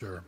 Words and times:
Sure. 0.00 0.24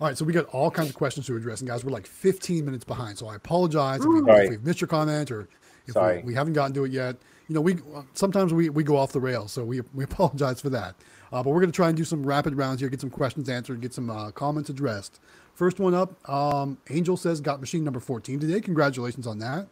All 0.00 0.06
right, 0.06 0.16
so 0.16 0.24
we 0.24 0.32
got 0.32 0.46
all 0.46 0.70
kinds 0.70 0.90
of 0.90 0.94
questions 0.94 1.26
to 1.26 1.36
address, 1.36 1.60
and 1.60 1.68
guys, 1.68 1.84
we're 1.84 1.92
like 1.92 2.06
15 2.06 2.64
minutes 2.64 2.84
behind. 2.84 3.18
So 3.18 3.28
I 3.28 3.34
apologize 3.36 4.00
if, 4.00 4.06
we, 4.06 4.20
if 4.30 4.50
we've 4.50 4.64
missed 4.64 4.80
your 4.80 4.88
comment 4.88 5.30
or 5.30 5.48
if 5.86 5.94
we, 5.94 6.22
we 6.22 6.34
haven't 6.34 6.54
gotten 6.54 6.74
to 6.74 6.84
it 6.84 6.92
yet. 6.92 7.16
You 7.48 7.54
know, 7.54 7.60
we 7.60 7.76
sometimes 8.14 8.54
we, 8.54 8.70
we 8.70 8.84
go 8.84 8.96
off 8.96 9.12
the 9.12 9.20
rails, 9.20 9.52
so 9.52 9.64
we 9.64 9.80
we 9.94 10.04
apologize 10.10 10.60
for 10.60 10.70
that. 10.70 10.94
Uh, 11.32 11.42
but 11.42 11.50
we're 11.50 11.60
going 11.60 11.72
to 11.72 11.76
try 11.76 11.88
and 11.88 11.96
do 11.96 12.04
some 12.04 12.24
rapid 12.24 12.54
rounds 12.54 12.80
here, 12.80 12.88
get 12.88 13.00
some 13.00 13.10
questions 13.10 13.48
answered, 13.48 13.80
get 13.80 13.92
some 13.94 14.10
uh, 14.10 14.30
comments 14.32 14.68
addressed. 14.68 15.20
First 15.54 15.78
one 15.78 15.94
up, 15.94 16.28
um, 16.28 16.78
Angel 16.88 17.16
says 17.16 17.40
got 17.40 17.60
machine 17.60 17.84
number 17.84 18.00
14 18.00 18.40
today. 18.40 18.60
Congratulations 18.60 19.26
on 19.26 19.38
that. 19.38 19.66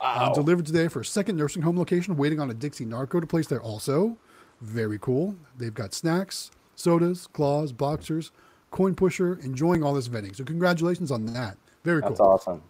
Uh, 0.00 0.32
delivered 0.34 0.66
today 0.66 0.88
for 0.88 1.00
a 1.00 1.04
second 1.04 1.36
nursing 1.36 1.62
home 1.62 1.78
location, 1.78 2.16
waiting 2.16 2.40
on 2.40 2.50
a 2.50 2.54
Dixie 2.54 2.84
Narco 2.84 3.20
to 3.20 3.26
place 3.26 3.46
there 3.46 3.60
also. 3.60 4.16
Very 4.60 4.98
cool. 4.98 5.36
They've 5.58 5.74
got 5.74 5.94
snacks, 5.94 6.50
sodas, 6.74 7.26
claws, 7.26 7.72
boxers, 7.72 8.30
coin 8.76 8.94
pusher, 8.94 9.38
enjoying 9.42 9.82
all 9.82 9.94
this 9.94 10.06
vetting. 10.06 10.36
So 10.36 10.44
congratulations 10.44 11.10
on 11.10 11.24
that. 11.32 11.56
Very 11.82 12.02
That's 12.02 12.18
cool. 12.18 12.32
That's 12.32 12.46
awesome. 12.46 12.62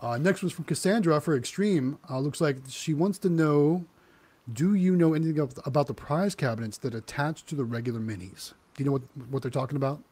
Uh, 0.00 0.16
next 0.16 0.42
was 0.42 0.52
from 0.52 0.64
Cassandra 0.64 1.20
for 1.20 1.38
Xtreme. 1.38 1.98
Uh, 2.08 2.18
looks 2.18 2.40
like 2.40 2.56
she 2.68 2.94
wants 2.94 3.18
to 3.18 3.28
know, 3.28 3.84
do 4.50 4.74
you 4.74 4.96
know 4.96 5.12
anything 5.12 5.38
about 5.66 5.86
the 5.86 5.94
prize 5.94 6.34
cabinets 6.34 6.78
that 6.78 6.94
attach 6.94 7.44
to 7.44 7.54
the 7.54 7.62
regular 7.62 8.00
minis? 8.00 8.54
Do 8.74 8.82
you 8.82 8.86
know 8.86 8.92
what, 8.92 9.02
what 9.28 9.42
they're 9.42 9.50
talking 9.50 9.76
about? 9.76 10.02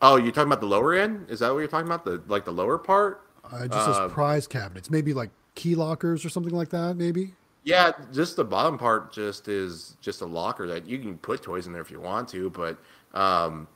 Oh, 0.00 0.16
you're 0.16 0.32
talking 0.32 0.48
about 0.48 0.62
the 0.62 0.66
lower 0.66 0.94
end? 0.94 1.28
Is 1.28 1.40
that 1.40 1.52
what 1.52 1.58
you're 1.58 1.68
talking 1.68 1.86
about? 1.86 2.06
The 2.06 2.22
like 2.26 2.46
the 2.46 2.52
lower 2.52 2.78
part? 2.78 3.20
Uh, 3.44 3.66
just 3.66 3.88
Uh, 3.88 3.92
says 3.92 4.12
prize 4.12 4.46
cabinets, 4.46 4.90
maybe 4.90 5.12
like 5.12 5.28
key 5.54 5.74
lockers 5.74 6.24
or 6.24 6.30
something 6.30 6.54
like 6.54 6.70
that, 6.70 6.96
maybe? 6.96 7.34
Yeah, 7.64 7.92
just 8.10 8.36
the 8.36 8.44
bottom 8.44 8.78
part 8.78 9.12
just 9.12 9.48
is 9.48 9.96
just 10.00 10.22
a 10.22 10.26
locker 10.26 10.66
that 10.66 10.86
you 10.86 10.98
can 10.98 11.18
put 11.18 11.42
toys 11.42 11.66
in 11.66 11.74
there 11.74 11.82
if 11.82 11.90
you 11.90 12.00
want 12.00 12.26
to, 12.30 12.48
but 12.48 12.78
um, 13.12 13.68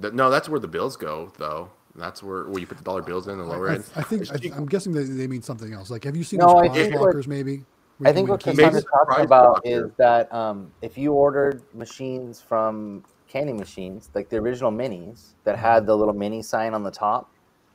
the, 0.00 0.10
no, 0.12 0.30
that's 0.30 0.48
where 0.48 0.60
the 0.60 0.68
bills 0.68 0.96
go 0.96 1.32
though. 1.38 1.70
That's 1.94 2.22
where 2.22 2.44
where 2.44 2.60
you 2.60 2.66
put 2.66 2.78
the 2.78 2.84
dollar 2.84 3.02
bills 3.02 3.26
in 3.28 3.38
the 3.38 3.44
lower 3.44 3.70
I, 3.70 3.74
end. 3.76 3.84
I 3.96 4.02
think 4.02 4.30
I, 4.30 4.56
I'm 4.56 4.66
guessing 4.66 4.92
that 4.92 5.02
they 5.04 5.26
mean 5.26 5.42
something 5.42 5.72
else. 5.72 5.90
Like, 5.90 6.04
have 6.04 6.16
you 6.16 6.24
seen 6.24 6.38
No, 6.40 6.46
those 6.48 6.54
I 6.56 6.66
prize 6.68 6.76
think 6.76 6.94
what- 6.94 7.00
lockers? 7.06 7.28
Maybe. 7.28 7.64
I 8.04 8.12
think 8.12 8.28
what 8.28 8.46
win 8.46 8.54
Maybe 8.54 8.64
Cassandra's 8.66 8.84
talking 9.06 9.24
about 9.24 9.54
locker. 9.54 9.60
is 9.64 9.90
that 9.96 10.32
um, 10.32 10.70
if 10.82 10.96
you 10.96 11.12
ordered 11.14 11.62
machines 11.74 12.40
from 12.40 13.04
candy 13.26 13.52
machines, 13.52 14.08
like 14.14 14.28
the 14.28 14.36
original 14.36 14.70
minis 14.70 15.34
that 15.42 15.58
had 15.58 15.84
the 15.84 15.96
little 15.96 16.14
mini 16.14 16.40
sign 16.40 16.74
on 16.74 16.84
the 16.84 16.92
top, 16.92 17.28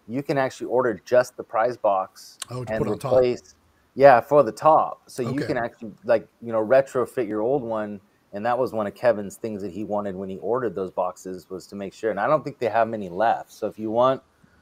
you 0.07 0.23
can 0.23 0.37
actually 0.37 0.67
order 0.67 1.01
just 1.03 1.35
the 1.35 1.43
prize 1.43 1.75
box 1.75 2.37
Oh, 2.49 2.63
to 2.63 2.73
and 2.73 2.85
put 2.85 2.91
on 2.93 2.99
top. 2.99 3.11
replace. 3.15 3.55
Yeah, 3.95 4.21
for 4.21 4.43
the 4.43 4.51
top, 4.53 5.01
so 5.07 5.21
you 5.23 5.41
can 5.41 5.57
actually 5.57 5.91
like 6.05 6.25
you 6.41 6.53
know 6.53 6.65
retrofit 6.65 7.27
your 7.27 7.41
old 7.41 7.61
one, 7.61 7.99
and 8.33 8.45
that 8.45 8.57
was 8.57 8.73
one 8.73 8.87
of 8.87 8.95
Kevin's 8.95 9.35
things 9.35 9.61
that 9.61 9.71
he 9.71 9.83
wanted 9.83 10.15
when 10.15 10.27
he 10.27 10.37
ordered 10.39 10.75
those 10.75 10.91
boxes 10.91 11.49
was 11.49 11.67
to 11.67 11.75
make 11.75 11.93
sure. 11.93 12.11
And 12.11 12.19
I 12.19 12.27
don't 12.27 12.43
think 12.43 12.59
they 12.59 12.69
have 12.69 12.87
many 12.87 13.07
left. 13.09 13.51
So 13.51 13.67
if 13.67 13.77
you 13.79 13.91
want 13.91 14.21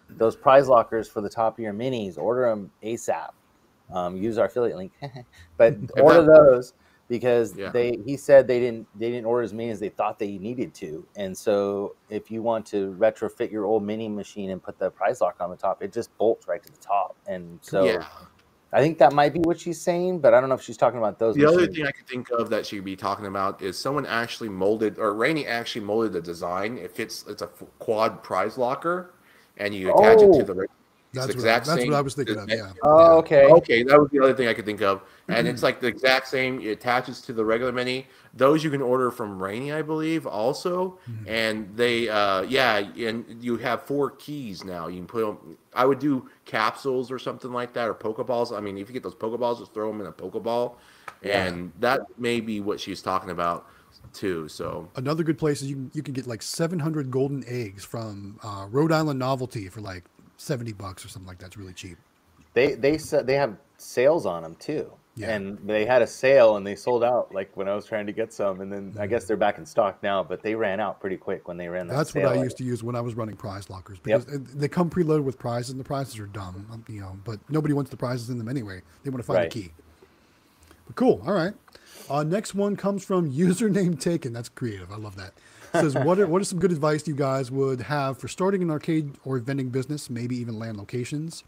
those 0.09 0.35
prize 0.35 0.67
lockers 0.67 1.07
for 1.07 1.21
the 1.21 1.29
top 1.29 1.53
of 1.57 1.59
your 1.59 1.73
minis, 1.73 2.17
order 2.17 2.49
them 2.49 2.69
ASAP. 2.83 3.29
Um, 3.93 4.15
use 4.15 4.37
our 4.37 4.45
affiliate 4.45 4.77
link, 4.77 4.93
but 5.57 5.75
order 5.99 6.21
those 6.23 6.73
because 7.09 7.57
Yeah. 7.57 7.71
they. 7.71 7.97
He 8.05 8.15
said 8.15 8.47
they 8.47 8.59
didn't. 8.59 8.87
They 8.97 9.09
didn't 9.09 9.25
order 9.25 9.43
as 9.43 9.53
many 9.53 9.69
as 9.69 9.81
they 9.81 9.89
thought 9.89 10.17
they 10.17 10.37
needed 10.37 10.73
to, 10.75 11.05
and 11.17 11.37
so 11.37 11.95
if 12.09 12.31
you 12.31 12.41
want 12.41 12.65
to 12.67 12.95
retrofit 12.97 13.51
your 13.51 13.65
old 13.65 13.83
mini 13.83 14.07
machine 14.07 14.51
and 14.51 14.63
put 14.63 14.79
the 14.79 14.89
prize 14.91 15.19
lock 15.19 15.35
on 15.41 15.49
the 15.49 15.57
top, 15.57 15.81
it 15.83 15.91
just 15.91 16.17
bolts 16.17 16.47
right 16.47 16.63
to 16.63 16.71
the 16.71 16.77
top, 16.79 17.17
and 17.27 17.59
so. 17.61 17.83
yeah. 17.83 18.05
I 18.73 18.79
think 18.81 18.97
that 18.99 19.11
might 19.11 19.33
be 19.33 19.39
what 19.39 19.59
she's 19.59 19.81
saying, 19.81 20.19
but 20.19 20.33
I 20.33 20.39
don't 20.39 20.47
know 20.47 20.55
if 20.55 20.61
she's 20.61 20.77
talking 20.77 20.97
about 20.97 21.19
those. 21.19 21.35
The 21.35 21.45
other 21.45 21.67
thing 21.67 21.85
I 21.85 21.91
could 21.91 22.07
think 22.07 22.29
of 22.31 22.49
that 22.51 22.65
she'd 22.65 22.85
be 22.85 22.95
talking 22.95 23.25
about 23.25 23.61
is 23.61 23.77
someone 23.77 24.05
actually 24.05 24.49
molded, 24.49 24.97
or 24.97 25.13
Rainey 25.13 25.45
actually 25.45 25.83
molded 25.83 26.13
the 26.13 26.21
design. 26.21 26.77
It 26.77 26.95
fits. 26.95 27.25
It's 27.27 27.41
a 27.41 27.47
quad 27.79 28.23
prize 28.23 28.57
locker, 28.57 29.13
and 29.57 29.75
you 29.75 29.93
attach 29.93 30.21
it 30.21 30.29
Oh. 30.29 30.39
to 30.39 30.43
the. 30.45 30.67
It's 31.13 31.25
That's, 31.27 31.35
the 31.35 31.41
what, 31.41 31.49
I- 31.49 31.59
that's 31.59 31.69
same. 31.69 31.91
what 31.91 31.97
I 31.97 32.01
was 32.01 32.15
thinking 32.15 32.37
of. 32.37 32.49
Yeah. 32.49 32.71
Oh, 32.83 33.17
okay. 33.17 33.45
Okay, 33.45 33.83
that 33.83 33.99
was 33.99 34.09
the 34.11 34.21
other 34.21 34.33
thing 34.33 34.47
I 34.47 34.53
could 34.53 34.63
think 34.65 34.81
of, 34.81 35.01
and 35.27 35.45
it's 35.45 35.61
like 35.61 35.81
the 35.81 35.87
exact 35.87 36.29
same. 36.29 36.61
It 36.61 36.69
attaches 36.69 37.19
to 37.21 37.33
the 37.33 37.43
regular 37.43 37.73
mini. 37.73 38.07
Those 38.33 38.63
you 38.63 38.69
can 38.69 38.81
order 38.81 39.11
from 39.11 39.43
Rainy, 39.43 39.73
I 39.73 39.81
believe, 39.81 40.25
also, 40.25 40.99
and 41.27 41.69
they, 41.75 42.07
uh, 42.07 42.43
yeah, 42.43 42.77
and 42.77 43.43
you 43.43 43.57
have 43.57 43.83
four 43.83 44.11
keys 44.11 44.63
now. 44.63 44.87
You 44.87 44.99
can 44.99 45.07
put 45.07 45.25
them. 45.25 45.57
I 45.73 45.85
would 45.85 45.99
do 45.99 46.29
capsules 46.45 47.11
or 47.11 47.19
something 47.19 47.51
like 47.51 47.73
that, 47.73 47.89
or 47.89 47.93
Pokeballs. 47.93 48.55
I 48.55 48.61
mean, 48.61 48.77
if 48.77 48.87
you 48.87 48.93
get 48.93 49.03
those 49.03 49.15
Pokeballs, 49.15 49.59
just 49.59 49.73
throw 49.73 49.91
them 49.91 49.99
in 49.99 50.07
a 50.07 50.13
Pokeball, 50.13 50.75
and 51.23 51.73
that 51.81 52.03
may 52.17 52.39
be 52.39 52.61
what 52.61 52.79
she's 52.79 53.01
talking 53.01 53.31
about 53.31 53.67
too. 54.13 54.47
So 54.47 54.89
Another 54.95 55.23
good 55.23 55.37
place 55.37 55.61
is 55.61 55.69
you 55.69 55.75
can, 55.75 55.91
you 55.93 56.03
can 56.03 56.13
get 56.13 56.25
like 56.27 56.41
700 56.41 57.11
golden 57.11 57.43
eggs 57.47 57.85
from 57.85 58.39
uh, 58.43 58.65
Rhode 58.69 58.91
Island 58.91 59.19
Novelty 59.19 59.67
for 59.69 59.81
like 59.81 60.05
70 60.41 60.73
bucks 60.73 61.05
or 61.05 61.07
something 61.09 61.27
like 61.27 61.37
that. 61.39 61.47
It's 61.47 61.57
really 61.57 61.73
cheap. 61.73 61.97
They 62.53 62.73
they 62.73 62.97
they 62.97 63.35
have 63.35 63.55
sales 63.77 64.25
on 64.25 64.43
them 64.43 64.55
too, 64.55 64.91
Yeah. 65.15 65.29
and 65.33 65.57
they 65.65 65.85
had 65.85 66.01
a 66.01 66.07
sale 66.07 66.57
and 66.57 66.67
they 66.67 66.75
sold 66.75 67.01
out. 67.03 67.33
Like 67.33 67.55
when 67.55 67.69
I 67.69 67.75
was 67.75 67.85
trying 67.85 68.05
to 68.07 68.11
get 68.11 68.33
some, 68.33 68.59
and 68.59 68.71
then 68.71 68.93
I 68.99 69.07
guess 69.07 69.23
they're 69.25 69.37
back 69.37 69.57
in 69.57 69.65
stock 69.65 70.03
now, 70.03 70.21
but 70.23 70.41
they 70.43 70.53
ran 70.55 70.79
out 70.81 70.99
pretty 70.99 71.15
quick 71.15 71.47
when 71.47 71.55
they 71.57 71.69
ran 71.69 71.87
that. 71.87 71.95
That's 71.95 72.13
what. 72.13 72.25
I 72.25 72.43
used 72.43 72.57
to 72.57 72.63
use 72.65 72.83
when 72.83 72.95
I 72.95 73.01
was 73.01 73.15
running 73.15 73.37
prize 73.37 73.69
lockers 73.69 73.99
because 73.99 74.25
it- 74.27 74.59
they 74.59 74.67
come 74.67 74.89
preloaded 74.89 75.23
with 75.23 75.39
prizes 75.39 75.69
and 75.69 75.79
the 75.79 75.83
prizes 75.85 76.19
are 76.19 76.25
dumb, 76.25 76.67
um, 76.71 76.83
you 76.89 76.99
know. 76.99 77.17
But 77.23 77.39
nobody 77.49 77.73
wants 77.73 77.89
the 77.91 77.97
prizes 77.97 78.29
in 78.29 78.37
them 78.37 78.49
anyway. 78.49 78.81
They 79.03 79.09
want 79.11 79.21
to 79.21 79.27
find 79.27 79.37
Right. 79.37 79.51
the 79.51 79.61
key. 79.61 79.71
But 80.87 80.95
cool. 80.97 81.21
All 81.25 81.33
right. 81.33 81.53
Uh, 82.09 82.23
next 82.23 82.53
one 82.53 82.75
comes 82.75 83.05
from 83.05 83.31
username 83.45 83.97
taken. 83.99 84.33
That's 84.33 84.49
creative. 84.49 84.91
I 84.91 84.97
love 84.97 85.15
that. 85.15 85.33
Says 85.73 85.95
what 85.95 86.19
are 86.19 86.27
what 86.27 86.41
are 86.41 86.45
some 86.45 86.59
good 86.59 86.71
advice 86.71 87.07
you 87.07 87.15
guys 87.15 87.49
would 87.49 87.81
have 87.81 88.17
for 88.17 88.27
starting 88.27 88.61
an 88.61 88.69
arcade 88.69 89.15
or 89.23 89.39
vending 89.39 89.69
business, 89.69 90.09
maybe 90.09 90.35
even 90.37 90.59
land 90.59 90.77
locations? 90.77 91.43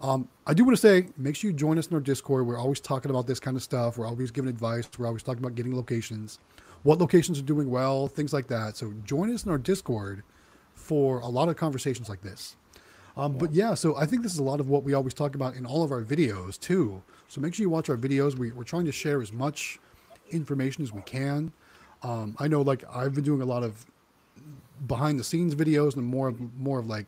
Um, 0.00 0.28
I 0.46 0.54
do 0.54 0.64
want 0.64 0.76
to 0.76 0.80
say, 0.80 1.08
make 1.16 1.36
sure 1.36 1.50
you 1.50 1.56
join 1.56 1.78
us 1.78 1.86
in 1.86 1.94
our 1.94 2.00
Discord. 2.00 2.46
We're 2.46 2.58
always 2.58 2.80
talking 2.80 3.10
about 3.10 3.26
this 3.26 3.40
kind 3.40 3.56
of 3.56 3.62
stuff. 3.62 3.96
We're 3.96 4.06
always 4.06 4.30
giving 4.30 4.50
advice. 4.50 4.88
We're 4.98 5.06
always 5.06 5.22
talking 5.22 5.42
about 5.42 5.54
getting 5.54 5.74
locations, 5.74 6.38
what 6.82 6.98
locations 6.98 7.38
are 7.38 7.42
doing 7.42 7.70
well, 7.70 8.06
things 8.06 8.32
like 8.32 8.46
that. 8.48 8.76
So 8.76 8.92
join 9.04 9.32
us 9.32 9.44
in 9.44 9.50
our 9.50 9.58
Discord 9.58 10.22
for 10.74 11.20
a 11.20 11.28
lot 11.28 11.48
of 11.48 11.56
conversations 11.56 12.08
like 12.08 12.22
this. 12.22 12.56
Um, 13.16 13.38
But 13.38 13.52
yeah, 13.52 13.74
so 13.74 13.96
I 13.96 14.04
think 14.04 14.22
this 14.22 14.32
is 14.32 14.38
a 14.38 14.44
lot 14.44 14.60
of 14.60 14.68
what 14.68 14.84
we 14.84 14.92
always 14.92 15.14
talk 15.14 15.34
about 15.34 15.54
in 15.54 15.64
all 15.64 15.82
of 15.82 15.90
our 15.90 16.02
videos 16.02 16.60
too. 16.60 17.02
So 17.28 17.40
make 17.40 17.54
sure 17.54 17.64
you 17.64 17.70
watch 17.70 17.88
our 17.88 17.96
videos. 17.96 18.36
We, 18.36 18.52
we're 18.52 18.64
trying 18.64 18.84
to 18.84 18.92
share 18.92 19.22
as 19.22 19.32
much 19.32 19.78
information 20.30 20.82
as 20.84 20.92
we 20.92 21.00
can. 21.02 21.52
Um, 22.02 22.36
I 22.38 22.48
know, 22.48 22.62
like 22.62 22.84
I've 22.94 23.14
been 23.14 23.24
doing 23.24 23.42
a 23.42 23.44
lot 23.44 23.62
of 23.62 23.84
behind 24.86 25.18
the 25.18 25.24
scenes 25.24 25.54
videos 25.54 25.96
and 25.96 26.04
more 26.04 26.28
of 26.28 26.38
more 26.58 26.78
of 26.78 26.86
like 26.86 27.06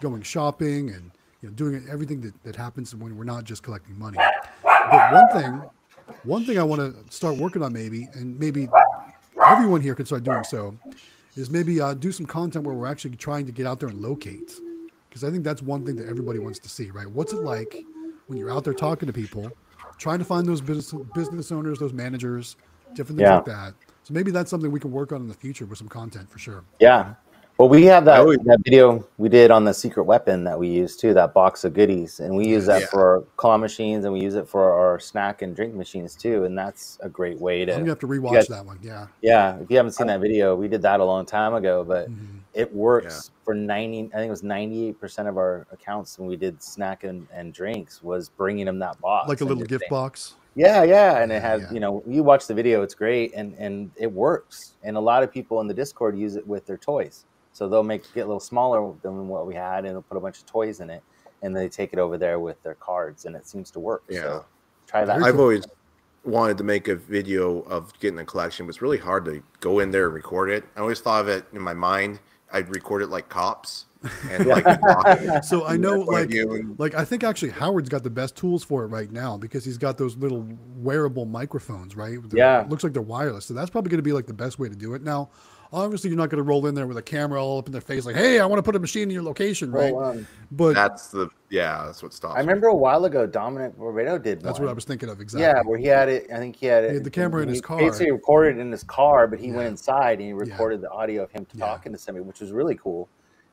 going 0.00 0.22
shopping 0.22 0.88
and 0.90 1.10
you 1.42 1.48
know 1.48 1.54
doing 1.54 1.86
everything 1.90 2.20
that, 2.22 2.32
that 2.44 2.56
happens 2.56 2.94
when 2.94 3.16
we're 3.16 3.24
not 3.24 3.44
just 3.44 3.62
collecting 3.62 3.98
money. 3.98 4.18
But 4.62 5.12
one 5.12 5.42
thing, 5.42 5.62
one 6.24 6.44
thing 6.44 6.58
I 6.58 6.62
want 6.62 6.80
to 6.80 7.12
start 7.12 7.36
working 7.36 7.62
on 7.62 7.72
maybe, 7.72 8.08
and 8.14 8.38
maybe 8.38 8.68
everyone 9.46 9.80
here 9.80 9.94
can 9.94 10.06
start 10.06 10.24
doing 10.24 10.44
so, 10.44 10.76
is 11.36 11.50
maybe 11.50 11.80
uh, 11.80 11.94
do 11.94 12.10
some 12.12 12.26
content 12.26 12.64
where 12.64 12.74
we're 12.74 12.86
actually 12.86 13.16
trying 13.16 13.46
to 13.46 13.52
get 13.52 13.66
out 13.66 13.78
there 13.80 13.88
and 13.88 14.00
locate. 14.00 14.52
Because 15.08 15.24
I 15.24 15.30
think 15.30 15.44
that's 15.44 15.60
one 15.62 15.84
thing 15.84 15.96
that 15.96 16.08
everybody 16.08 16.38
wants 16.38 16.58
to 16.60 16.68
see, 16.68 16.90
right? 16.90 17.08
What's 17.10 17.32
it 17.32 17.40
like 17.40 17.84
when 18.26 18.38
you're 18.38 18.50
out 18.50 18.64
there 18.64 18.74
talking 18.74 19.06
to 19.08 19.12
people, 19.12 19.50
trying 19.98 20.20
to 20.20 20.24
find 20.24 20.46
those 20.46 20.60
business 20.60 20.92
business 21.14 21.52
owners, 21.52 21.78
those 21.78 21.92
managers, 21.92 22.56
different 22.94 23.18
things 23.18 23.28
Yeah. 23.28 23.36
like 23.36 23.44
that. 23.46 23.74
So 24.02 24.14
maybe 24.14 24.30
that's 24.30 24.50
something 24.50 24.70
we 24.70 24.80
can 24.80 24.90
work 24.90 25.12
on 25.12 25.20
in 25.22 25.28
the 25.28 25.34
future 25.34 25.66
with 25.66 25.78
some 25.78 25.88
content 25.88 26.30
for 26.30 26.38
sure. 26.38 26.64
Yeah. 26.80 27.14
Well, 27.58 27.68
we 27.68 27.84
have 27.84 28.06
that, 28.06 28.20
always- 28.20 28.38
that 28.46 28.60
video 28.64 29.06
we 29.18 29.28
did 29.28 29.50
on 29.50 29.64
the 29.64 29.74
secret 29.74 30.04
weapon 30.04 30.44
that 30.44 30.58
we 30.58 30.66
use 30.68 30.96
too, 30.96 31.12
that 31.12 31.34
box 31.34 31.62
of 31.64 31.74
goodies. 31.74 32.18
And 32.20 32.34
we 32.34 32.46
use 32.46 32.64
that 32.64 32.80
Yeah. 32.80 32.86
for 32.86 33.00
our 33.16 33.20
claw 33.36 33.58
machines 33.58 34.06
and 34.06 34.14
we 34.14 34.20
use 34.22 34.34
it 34.34 34.48
for 34.48 34.72
our 34.72 34.98
snack 34.98 35.42
and 35.42 35.54
drink 35.54 35.74
machines 35.74 36.14
too. 36.14 36.44
And 36.44 36.56
that's 36.56 36.98
a 37.02 37.10
great 37.10 37.38
way 37.38 37.66
to. 37.66 37.72
I'm 37.74 37.80
gonna 37.80 37.90
have 37.90 37.98
to 37.98 38.06
rewatch 38.06 38.32
guys- 38.32 38.46
that 38.48 38.64
one. 38.64 38.78
Yeah. 38.80 39.08
Yeah. 39.20 39.58
If 39.58 39.70
you 39.70 39.76
haven't 39.76 39.92
seen 39.92 40.06
that 40.06 40.20
video, 40.20 40.56
we 40.56 40.68
did 40.68 40.80
that 40.82 41.00
a 41.00 41.04
long 41.04 41.26
time 41.26 41.52
ago, 41.52 41.84
but 41.84 42.08
Mhm. 42.10 42.38
it 42.54 42.74
works 42.74 43.30
for 43.44 43.52
90, 43.54 44.10
I 44.14 44.16
think 44.16 44.28
it 44.28 44.30
was 44.30 44.42
98% 44.42 45.28
of 45.28 45.36
our 45.36 45.66
accounts 45.70 46.18
when 46.18 46.28
we 46.28 46.36
did 46.36 46.62
snack 46.62 47.04
and, 47.04 47.26
and 47.30 47.52
drinks 47.52 48.02
was 48.02 48.30
bringing 48.30 48.64
them 48.64 48.78
that 48.78 48.98
box. 49.02 49.28
Like 49.28 49.42
a 49.42 49.44
little 49.44 49.64
gift 49.64 49.82
saying- 49.82 49.90
box. 49.90 50.34
Yeah, 50.54 50.82
yeah, 50.82 51.18
and 51.18 51.30
it 51.30 51.40
has 51.42 51.62
yeah. 51.62 51.72
you 51.72 51.80
know 51.80 52.02
you 52.06 52.22
watch 52.22 52.46
the 52.46 52.54
video, 52.54 52.82
it's 52.82 52.94
great, 52.94 53.32
and 53.34 53.54
and 53.54 53.90
it 53.96 54.10
works. 54.10 54.74
And 54.82 54.96
a 54.96 55.00
lot 55.00 55.22
of 55.22 55.32
people 55.32 55.60
in 55.60 55.68
the 55.68 55.74
Discord 55.74 56.18
use 56.18 56.36
it 56.36 56.46
with 56.46 56.66
their 56.66 56.78
toys, 56.78 57.24
so 57.52 57.68
they'll 57.68 57.82
make 57.82 58.04
it 58.04 58.14
get 58.14 58.22
a 58.22 58.26
little 58.26 58.40
smaller 58.40 58.92
than 59.02 59.28
what 59.28 59.46
we 59.46 59.54
had, 59.54 59.84
and 59.84 59.94
they'll 59.94 60.02
put 60.02 60.16
a 60.16 60.20
bunch 60.20 60.38
of 60.38 60.46
toys 60.46 60.80
in 60.80 60.90
it, 60.90 61.02
and 61.42 61.56
they 61.56 61.68
take 61.68 61.92
it 61.92 61.98
over 61.98 62.18
there 62.18 62.40
with 62.40 62.60
their 62.62 62.74
cards, 62.74 63.26
and 63.26 63.36
it 63.36 63.46
seems 63.46 63.70
to 63.72 63.80
work. 63.80 64.02
Yeah. 64.08 64.22
So 64.22 64.44
try 64.86 65.04
that. 65.04 65.22
I've 65.22 65.38
always 65.38 65.64
wanted 66.24 66.58
to 66.58 66.64
make 66.64 66.88
a 66.88 66.96
video 66.96 67.60
of 67.62 67.98
getting 68.00 68.18
a 68.18 68.24
collection, 68.24 68.66
but 68.66 68.70
it's 68.70 68.82
really 68.82 68.98
hard 68.98 69.24
to 69.26 69.42
go 69.60 69.78
in 69.78 69.90
there 69.90 70.06
and 70.06 70.14
record 70.14 70.50
it. 70.50 70.64
I 70.76 70.80
always 70.80 71.00
thought 71.00 71.22
of 71.22 71.28
it 71.28 71.44
in 71.52 71.60
my 71.60 71.74
mind. 71.74 72.20
I'd 72.52 72.68
record 72.74 73.02
it 73.02 73.08
like 73.08 73.28
cops 73.28 73.86
and 74.30 74.46
like 74.46 74.64
So 75.44 75.66
I 75.66 75.76
know, 75.76 75.90
their 75.90 75.98
point 75.98 76.08
of 76.08 76.14
like, 76.14 76.28
view 76.30 76.52
and- 76.54 76.78
like 76.78 76.94
I 76.94 77.04
think 77.04 77.22
actually 77.22 77.50
Howard's 77.50 77.88
got 77.88 78.02
the 78.02 78.10
best 78.10 78.36
tools 78.36 78.64
for 78.64 78.84
it 78.84 78.88
right 78.88 79.10
now 79.12 79.36
because 79.36 79.64
he's 79.64 79.78
got 79.78 79.98
those 79.98 80.16
little 80.16 80.46
wearable 80.76 81.26
microphones, 81.26 81.94
right? 81.96 82.18
They're- 82.28 82.38
Yeah. 82.38 82.66
looks 82.68 82.82
like 82.82 82.92
they're 82.94 83.02
wireless. 83.02 83.44
So 83.46 83.54
that's 83.54 83.70
probably 83.70 83.90
going 83.90 83.98
to 83.98 84.02
be 84.02 84.12
like 84.12 84.26
the 84.26 84.32
best 84.34 84.58
way 84.58 84.68
to 84.68 84.74
do 84.76 84.94
it. 84.94 85.02
Now, 85.02 85.28
Obviously, 85.72 86.10
you're 86.10 86.16
not 86.16 86.30
going 86.30 86.38
to 86.38 86.42
roll 86.42 86.66
in 86.66 86.74
there 86.74 86.86
with 86.88 86.96
a 86.96 87.02
camera 87.02 87.42
all 87.42 87.58
up 87.58 87.66
in 87.66 87.72
their 87.72 87.80
face, 87.80 88.04
like, 88.04 88.16
"Hey, 88.16 88.40
I 88.40 88.46
want 88.46 88.58
to 88.58 88.62
put 88.62 88.74
a 88.74 88.78
machine 88.80 89.04
in 89.04 89.10
your 89.10 89.22
location," 89.22 89.70
right? 89.70 89.94
Well, 89.94 90.10
um, 90.10 90.26
but 90.50 90.74
That's 90.74 91.08
the 91.08 91.28
yeah. 91.48 91.84
That's 91.86 92.02
what 92.02 92.12
stops. 92.12 92.34
I 92.36 92.40
remember 92.40 92.66
a 92.66 92.74
while 92.74 93.04
ago, 93.04 93.24
Dominic 93.26 93.76
Barreto 93.78 94.18
did 94.18 94.40
that's 94.42 94.58
one. 94.58 94.66
what 94.66 94.70
I 94.70 94.74
was 94.74 94.84
thinking 94.84 95.08
of 95.08 95.20
exactly. 95.20 95.42
Yeah, 95.46 95.60
where 95.64 95.78
he 95.78 95.86
had 95.86 96.08
it. 96.08 96.26
I 96.32 96.38
think 96.38 96.56
he 96.56 96.66
had 96.66 96.82
it. 96.84 96.88
He 96.90 96.94
had 96.94 97.04
the 97.04 97.10
camera 97.10 97.42
in 97.42 97.48
he 97.48 97.54
his 97.54 97.60
car. 97.60 97.78
Basically, 97.78 98.10
recorded 98.10 98.58
in 98.58 98.72
his 98.72 98.82
car, 98.82 99.28
but 99.28 99.38
he 99.38 99.48
Yeah. 99.48 99.56
went 99.56 99.68
inside 99.68 100.18
and 100.18 100.22
he 100.22 100.32
recorded 100.32 100.80
the 100.80 100.90
audio 100.90 101.22
of 101.22 101.30
him 101.30 101.46
Yeah. 101.54 101.66
talking 101.66 101.92
to 101.92 101.98
somebody, 101.98 102.24
which 102.26 102.40
was 102.40 102.50
really 102.50 102.74
cool 102.74 103.08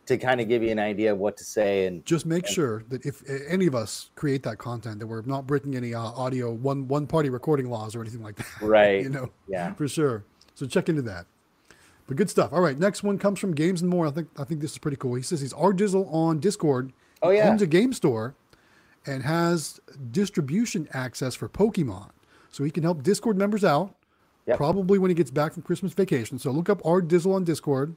to 0.07 0.17
kind 0.17 0.41
of 0.41 0.47
give 0.47 0.63
you 0.63 0.69
an 0.71 0.79
idea 0.79 1.11
of 1.11 1.19
what 1.19 1.35
to 1.37 1.43
say. 1.43 1.85
And 1.85 2.03
Just 2.05 2.25
make 2.25 2.45
And- 2.45 2.53
sure 2.53 2.83
that 2.89 3.05
if 3.05 3.21
uh, 3.29 3.33
any 3.47 3.67
of 3.67 3.75
us 3.75 4.09
create 4.15 4.41
that 4.43 4.57
content, 4.57 4.99
that 4.99 5.07
we're 5.07 5.21
not 5.23 5.45
breaking 5.45 5.75
any 5.75 5.93
uh, 5.93 5.99
audio 6.01 6.51
one 6.51 6.87
one 6.87 7.05
party 7.05 7.29
recording 7.29 7.69
laws 7.69 7.95
or 7.95 8.01
anything 8.01 8.23
like 8.23 8.37
that. 8.37 8.47
right, 8.61 9.03
you 9.03 9.09
know, 9.09 9.29
yeah, 9.47 9.73
for 9.75 9.87
sure. 9.87 10.23
So 10.55 10.65
check 10.65 10.89
into 10.89 11.03
that. 11.03 11.27
But 12.07 12.15
good 12.15 12.29
stuff. 12.29 12.53
All 12.53 12.61
right, 12.61 12.77
next 12.77 13.03
one 13.03 13.17
comes 13.17 13.39
from 13.39 13.53
Games 13.53 13.81
and 13.81 13.89
More. 13.89 14.07
I 14.07 14.11
think 14.11 14.29
I 14.37 14.43
think 14.43 14.61
this 14.61 14.71
is 14.71 14.77
pretty 14.77 14.97
cool. 14.97 15.15
He 15.15 15.21
says 15.21 15.41
he's 15.41 15.53
R 15.53 15.73
Dizzle 15.73 16.11
on 16.13 16.39
Discord. 16.39 16.93
Oh, 17.21 17.31
yeah. 17.31 17.49
owns 17.49 17.61
a 17.61 17.67
game 17.67 17.93
store 17.93 18.35
and 19.05 19.23
has 19.23 19.79
distribution 20.11 20.87
access 20.93 21.33
for 21.35 21.49
Pokemon, 21.49 22.09
so 22.51 22.63
he 22.63 22.71
can 22.71 22.83
help 22.83 23.03
Discord 23.03 23.37
members 23.37 23.63
out. 23.63 23.93
Yep. 24.45 24.57
Probably 24.57 24.97
when 24.97 25.09
he 25.09 25.15
gets 25.15 25.31
back 25.31 25.53
from 25.53 25.63
Christmas 25.63 25.93
vacation. 25.93 26.39
So 26.39 26.51
look 26.51 26.69
up 26.69 26.81
R 26.85 27.01
Dizzle 27.01 27.35
on 27.35 27.43
Discord 27.43 27.95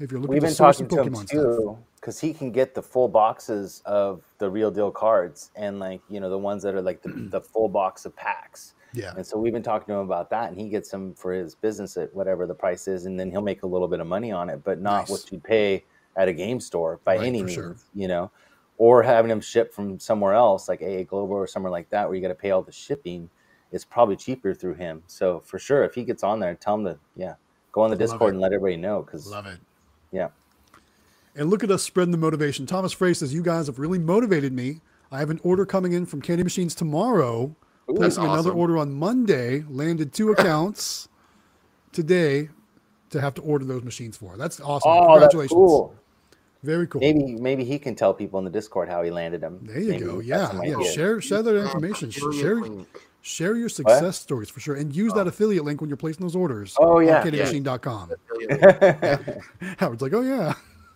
if 0.00 0.10
you're 0.10 0.20
looking 0.20 0.32
we've 0.32 0.42
been 0.42 0.54
talking 0.54 0.88
some 0.88 0.88
to 0.88 1.02
him 1.02 1.12
Pokemon 1.14 1.28
stuff. 1.28 1.30
too 1.30 1.78
because 2.04 2.20
he 2.20 2.34
can 2.34 2.52
get 2.52 2.74
the 2.74 2.82
full 2.82 3.08
boxes 3.08 3.80
of 3.86 4.22
the 4.36 4.50
real 4.50 4.70
deal 4.70 4.90
cards 4.90 5.50
and 5.56 5.80
like 5.80 6.02
you 6.10 6.20
know 6.20 6.28
the 6.28 6.36
ones 6.36 6.62
that 6.62 6.74
are 6.74 6.82
like 6.82 7.00
the, 7.00 7.08
the 7.30 7.40
full 7.40 7.68
box 7.68 8.04
of 8.04 8.14
packs. 8.14 8.74
Yeah, 8.94 9.12
And 9.16 9.26
so 9.26 9.36
we've 9.36 9.52
been 9.52 9.62
talking 9.62 9.86
to 9.88 9.94
him 9.94 10.06
about 10.06 10.30
that, 10.30 10.48
and 10.50 10.58
he 10.58 10.68
gets 10.68 10.88
them 10.88 11.14
for 11.14 11.32
his 11.32 11.54
business 11.56 11.96
at 11.96 12.14
whatever 12.14 12.46
the 12.46 12.54
price 12.54 12.86
is, 12.88 13.06
and 13.06 13.18
then 13.18 13.30
he'll 13.30 13.42
make 13.42 13.64
a 13.64 13.66
little 13.66 13.88
bit 13.88 13.98
of 14.00 14.06
money 14.06 14.30
on 14.30 14.48
it, 14.48 14.62
but 14.62 14.80
not 14.80 15.00
Nice. 15.02 15.10
what 15.10 15.32
you'd 15.32 15.42
pay 15.42 15.84
at 16.16 16.28
a 16.28 16.32
game 16.32 16.60
store 16.60 17.00
by 17.04 17.16
Right, 17.16 17.26
any 17.26 17.42
means, 17.42 17.52
sure. 17.54 17.76
you 17.94 18.06
know, 18.06 18.30
or 18.78 19.02
having 19.02 19.28
them 19.28 19.40
shipped 19.40 19.74
from 19.74 19.98
somewhere 19.98 20.32
else 20.32 20.68
like 20.68 20.80
AA 20.80 21.02
Global 21.02 21.34
or 21.34 21.46
somewhere 21.48 21.72
like 21.72 21.90
that, 21.90 22.06
where 22.06 22.14
you 22.14 22.22
got 22.22 22.28
to 22.28 22.34
pay 22.36 22.52
all 22.52 22.62
the 22.62 22.70
shipping. 22.72 23.28
It's 23.72 23.84
probably 23.84 24.14
cheaper 24.14 24.54
through 24.54 24.74
him. 24.74 25.02
So 25.08 25.40
for 25.40 25.58
sure, 25.58 25.82
if 25.82 25.94
he 25.94 26.04
gets 26.04 26.22
on 26.22 26.38
there, 26.38 26.54
tell 26.54 26.76
him 26.76 26.84
to 26.84 26.96
yeah, 27.16 27.34
go 27.72 27.80
on 27.80 27.90
the 27.90 27.96
Discord 27.96 28.34
and 28.34 28.40
let 28.40 28.52
everybody 28.52 28.76
know 28.76 29.02
because 29.02 29.26
love 29.28 29.46
it. 29.46 29.58
yeah, 30.12 30.28
And 31.34 31.50
look 31.50 31.64
at 31.64 31.70
us 31.72 31.82
spreading 31.82 32.12
the 32.12 32.18
motivation. 32.18 32.66
Thomas 32.66 32.92
Frey 32.92 33.14
says, 33.14 33.34
You 33.34 33.42
guys 33.42 33.66
have 33.66 33.80
really 33.80 33.98
motivated 33.98 34.52
me. 34.52 34.80
I 35.10 35.18
have 35.18 35.30
an 35.30 35.40
order 35.42 35.66
coming 35.66 35.92
in 35.92 36.06
from 36.06 36.20
Candy 36.22 36.44
Machines 36.44 36.74
tomorrow, 36.74 37.54
Ooh, 37.90 37.94
placing 37.94 38.22
That's 38.22 38.32
another 38.32 38.52
order 38.52 38.78
on 38.78 38.92
Monday, 38.92 39.64
landed 39.68 40.12
two 40.12 40.32
accounts 40.32 41.08
today 41.92 42.48
to 43.10 43.20
have 43.20 43.34
to 43.34 43.42
order 43.42 43.64
those 43.64 43.82
machines 43.82 44.16
for. 44.16 44.36
That's 44.36 44.60
awesome. 44.60 44.90
oh, 44.90 45.20
that's 45.20 45.32
Congratulations. 45.34 45.50
cool. 45.54 45.94
Very 46.62 46.86
cool. 46.86 47.00
Maybe 47.00 47.34
maybe 47.34 47.62
he 47.64 47.78
can 47.78 47.94
tell 47.94 48.14
people 48.14 48.38
in 48.38 48.44
the 48.44 48.50
Discord 48.50 48.88
how 48.88 49.02
he 49.02 49.10
landed 49.10 49.42
them. 49.42 49.60
There 49.62 49.78
you 49.80 49.90
Maybe 49.90 50.04
go. 50.04 50.20
Yeah. 50.20 50.50
Yeah. 50.54 50.60
ideas. 50.76 50.94
Share 50.94 51.20
share 51.20 51.42
that 51.42 51.56
information. 51.56 52.10
Share 52.10 52.62
share 53.20 53.56
your 53.56 53.68
success 53.68 54.18
stories 54.18 54.48
for 54.48 54.60
sure. 54.60 54.74
And 54.74 54.94
use 54.94 55.12
that 55.12 55.26
oh. 55.26 55.28
affiliate 55.28 55.64
link 55.64 55.80
when 55.82 55.88
you're 55.90 55.96
placing 55.98 56.24
those 56.24 56.34
orders. 56.34 56.74
Oh, 56.78 57.00
yeah. 57.00 57.20
On 57.20 57.32
Yeah. 57.34 57.44
CandyMachine.com. 57.44 58.12
Howard's 59.78 60.00
like, 60.02 60.14
Oh 60.14 60.22
yeah. 60.22 60.54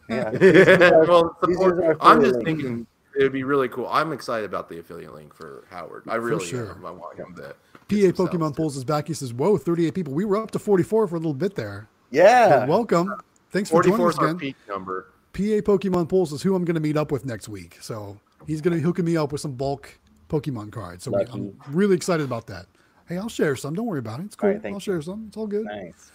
yeah. 0.08 0.30
link. 0.32 1.08
Well, 1.08 1.36
support- 1.44 1.98
I'm 2.00 2.20
just 2.22 2.36
links. 2.36 2.44
thinking 2.46 2.86
it 3.18 3.24
would 3.24 3.32
be 3.32 3.42
really 3.42 3.68
cool. 3.68 3.88
I'm 3.88 4.12
excited 4.12 4.46
about 4.46 4.68
the 4.68 4.78
affiliate 4.78 5.12
link 5.12 5.34
for 5.34 5.64
Howard. 5.70 6.04
I 6.06 6.14
really 6.14 6.46
sure. 6.46 6.70
am. 6.70 6.86
I 6.86 6.92
want 6.92 7.18
him 7.18 7.34
to. 7.36 7.54
PA 7.88 8.12
Pokemon 8.14 8.40
sales, 8.40 8.56
pulls 8.56 8.74
his 8.74 8.84
back. 8.84 9.08
He 9.08 9.14
says, 9.14 9.34
Whoa, 9.34 9.58
38 9.58 9.92
people. 9.92 10.12
We 10.14 10.24
were 10.24 10.36
up 10.36 10.52
to 10.52 10.58
44 10.58 11.08
for 11.08 11.16
a 11.16 11.18
little 11.18 11.34
bit 11.34 11.56
there. 11.56 11.88
Yeah. 12.10 12.60
But 12.60 12.68
welcome. 12.68 13.12
Thanks 13.50 13.70
for 13.70 13.82
joining 13.82 14.06
us 14.06 14.14
is 14.14 14.18
our 14.20 14.26
again. 14.26 14.38
peak 14.38 14.56
number. 14.68 15.08
PA 15.32 15.40
Pokemon 15.42 16.08
Pulls 16.08 16.32
is 16.32 16.42
who 16.42 16.54
I'm 16.54 16.64
going 16.64 16.74
to 16.74 16.80
meet 16.80 16.96
up 16.96 17.10
with 17.10 17.26
next 17.26 17.48
week. 17.48 17.78
So 17.80 18.18
he's 18.46 18.60
going 18.60 18.72
to 18.72 18.78
be 18.78 18.82
hooking 18.82 19.04
me 19.04 19.16
up 19.16 19.32
with 19.32 19.40
some 19.40 19.52
bulk 19.52 19.98
Pokemon 20.28 20.70
cards. 20.70 21.02
So 21.04 21.10
we, 21.10 21.24
I'm 21.32 21.58
really 21.70 21.96
excited 21.96 22.24
about 22.24 22.46
that. 22.46 22.66
Hey, 23.08 23.18
I'll 23.18 23.28
share 23.28 23.56
some. 23.56 23.74
Don't 23.74 23.86
worry 23.86 23.98
about 23.98 24.20
it. 24.20 24.26
It's 24.26 24.36
cool. 24.36 24.48
All 24.48 24.54
right, 24.54 24.62
thank 24.62 24.74
I'll 24.74 24.78
you. 24.78 24.80
share 24.80 25.02
some. 25.02 25.24
It's 25.28 25.36
all 25.36 25.46
good. 25.46 25.64
Nice. 25.64 26.12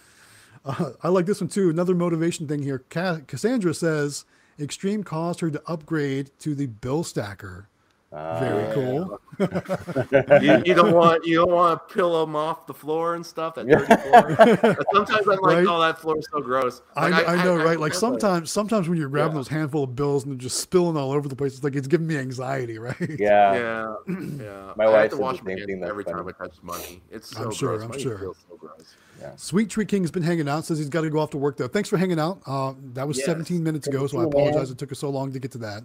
Uh, 0.64 0.92
I 1.02 1.08
like 1.08 1.26
this 1.26 1.40
one 1.40 1.48
too. 1.48 1.68
Another 1.68 1.94
motivation 1.94 2.48
thing 2.48 2.62
here. 2.62 2.84
Ca- 2.88 3.20
Cassandra 3.26 3.74
says 3.74 4.24
Xtreme 4.58 5.04
caused 5.04 5.40
her 5.40 5.50
to 5.50 5.62
upgrade 5.66 6.30
to 6.40 6.54
the 6.54 6.66
Bill 6.66 7.04
Stacker. 7.04 7.68
Very 8.14 8.64
Uh, 8.66 8.74
cool. 8.74 9.20
you, 10.40 10.62
you 10.66 10.74
don't 10.74 10.92
want 10.94 11.24
you 11.26 11.36
don't 11.38 11.50
want 11.50 11.88
to 11.88 11.92
peel 11.94 12.20
them 12.24 12.36
off 12.36 12.64
the 12.68 12.74
floor 12.74 13.16
and 13.16 13.26
stuff. 13.26 13.56
That 13.56 13.66
dirty 13.66 13.86
floor. 13.86 14.76
Sometimes 14.92 15.26
I'm 15.26 15.38
like, 15.40 15.56
Right? 15.56 15.66
oh, 15.68 15.80
that 15.80 15.98
floor 15.98 16.18
is 16.18 16.28
so 16.30 16.40
gross. 16.40 16.80
I, 16.96 17.08
Like, 17.08 17.28
I, 17.28 17.42
know, 17.44 17.56
right? 17.56 17.78
Like 17.80 17.92
I- 17.92 17.96
sometimes, 17.98 18.52
sometimes 18.52 18.88
when 18.88 18.98
you're 18.98 19.08
grabbing 19.08 19.32
Yeah. 19.32 19.38
those 19.38 19.48
handful 19.48 19.82
of 19.82 19.96
bills 19.96 20.22
and 20.24 20.32
they're 20.32 20.38
just 20.38 20.60
spilling 20.60 20.96
all 20.96 21.10
over 21.10 21.28
the 21.28 21.34
place, 21.34 21.54
it's 21.54 21.64
like 21.64 21.74
it's 21.74 21.88
giving 21.88 22.06
me 22.06 22.16
anxiety, 22.16 22.78
right? 22.78 22.94
Yeah. 23.00 23.54
Yeah, 23.54 23.94
yeah. 24.08 24.72
My 24.76 24.84
I 24.84 24.88
wife 24.90 25.00
have 25.02 25.10
to 25.12 25.16
wash 25.16 25.42
my 25.42 25.50
hands 25.50 25.64
thing, 25.66 25.80
that's 25.80 25.90
every 25.90 26.04
time. 26.04 26.28
I 26.28 26.32
touch 26.32 26.54
money. 26.62 27.00
It's 27.10 27.30
so 27.30 27.44
I'm 27.46 27.50
sure, 27.52 27.70
gross. 27.70 27.82
I'm 27.82 27.88
Money 27.88 28.02
sure. 28.02 28.18
feels 28.18 28.36
so 28.48 28.56
gross. 28.56 28.94
Sweet 29.36 29.70
Tree 29.70 29.86
King's 29.86 30.10
been 30.12 30.22
hanging 30.22 30.48
out. 30.48 30.64
Says 30.66 30.78
he's 30.78 30.88
got 30.88 31.00
to 31.00 31.10
go 31.10 31.18
off 31.18 31.30
to 31.30 31.38
work 31.38 31.56
though. 31.56 31.66
Thanks 31.66 31.88
for 31.88 31.96
hanging 31.96 32.20
out. 32.20 32.40
Uh, 32.46 32.74
that 32.92 33.08
was 33.08 33.16
Yes. 33.16 33.26
17 33.26 33.62
minutes 33.64 33.86
ago, 33.88 34.06
so 34.06 34.18
I 34.18 34.20
you, 34.22 34.28
man. 34.28 34.38
apologize 34.48 34.70
it 34.70 34.78
took 34.78 34.92
us 34.92 34.98
so 35.00 35.08
long 35.10 35.32
to 35.32 35.38
get 35.40 35.50
to 35.52 35.58
that. 35.58 35.82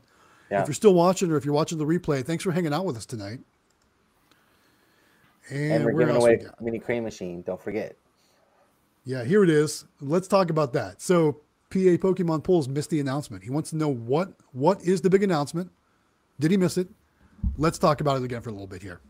Yeah. 0.51 0.61
If 0.61 0.67
you're 0.67 0.73
still 0.73 0.93
watching 0.93 1.31
or 1.31 1.37
if 1.37 1.45
you're 1.45 1.53
watching 1.53 1.77
the 1.77 1.85
replay, 1.85 2.25
thanks 2.25 2.43
for 2.43 2.51
hanging 2.51 2.73
out 2.73 2.85
with 2.85 2.97
us 2.97 3.05
tonight. 3.05 3.39
And, 5.49 5.71
And 5.71 5.85
we're 5.85 5.93
giving 5.93 6.15
away 6.15 6.41
we 6.59 6.65
mini 6.65 6.79
crane 6.79 7.03
machine. 7.03 7.41
Don't 7.41 7.61
forget. 7.61 7.95
Yeah, 9.05 9.23
here 9.23 9.43
it 9.43 9.49
is. 9.49 9.85
Let's 10.01 10.27
talk 10.27 10.49
about 10.49 10.73
that. 10.73 11.01
So 11.01 11.41
PA 11.71 11.97
Pokemon 11.97 12.43
Pulls 12.43 12.67
missed 12.67 12.89
the 12.89 12.99
announcement. 12.99 13.43
He 13.43 13.49
wants 13.49 13.69
to 13.71 13.75
know 13.75 13.89
what 13.89 14.33
what 14.51 14.81
is 14.83 15.01
the 15.01 15.09
big 15.09 15.23
announcement? 15.23 15.71
Did 16.39 16.51
he 16.51 16.57
miss 16.57 16.77
it? 16.77 16.87
Let's 17.57 17.77
talk 17.77 18.01
about 18.01 18.17
it 18.17 18.23
again 18.23 18.41
for 18.41 18.49
a 18.49 18.53
little 18.53 18.67
bit 18.67 18.81
here. 18.81 19.01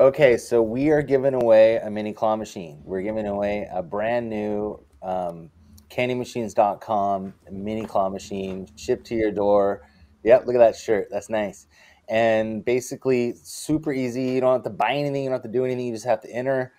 Okay, 0.00 0.36
so 0.36 0.60
we 0.60 0.90
are 0.90 1.02
giving 1.02 1.34
away 1.34 1.76
a 1.76 1.90
mini 1.90 2.12
claw 2.12 2.36
machine. 2.36 2.82
We're 2.84 3.02
giving 3.02 3.26
away 3.26 3.68
a 3.72 3.82
brand 3.82 4.28
new 4.28 4.80
um, 5.02 5.50
candymachines.com 5.88 7.34
mini 7.50 7.84
claw 7.86 8.08
machine 8.08 8.68
shipped 8.76 9.06
to 9.06 9.14
your 9.14 9.30
door. 9.30 9.82
Yep, 10.24 10.46
look 10.46 10.56
at 10.56 10.58
that 10.58 10.76
shirt. 10.76 11.08
That's 11.10 11.28
nice. 11.30 11.66
And 12.08 12.64
basically, 12.64 13.34
super 13.42 13.92
easy. 13.92 14.22
You 14.24 14.40
don't 14.40 14.52
have 14.52 14.62
to 14.64 14.70
buy 14.70 14.92
anything, 14.92 15.22
you 15.22 15.28
don't 15.30 15.36
have 15.36 15.42
to 15.42 15.48
do 15.48 15.64
anything. 15.64 15.86
You 15.86 15.92
just 15.92 16.04
have 16.06 16.20
to 16.22 16.30
enter 16.30 16.72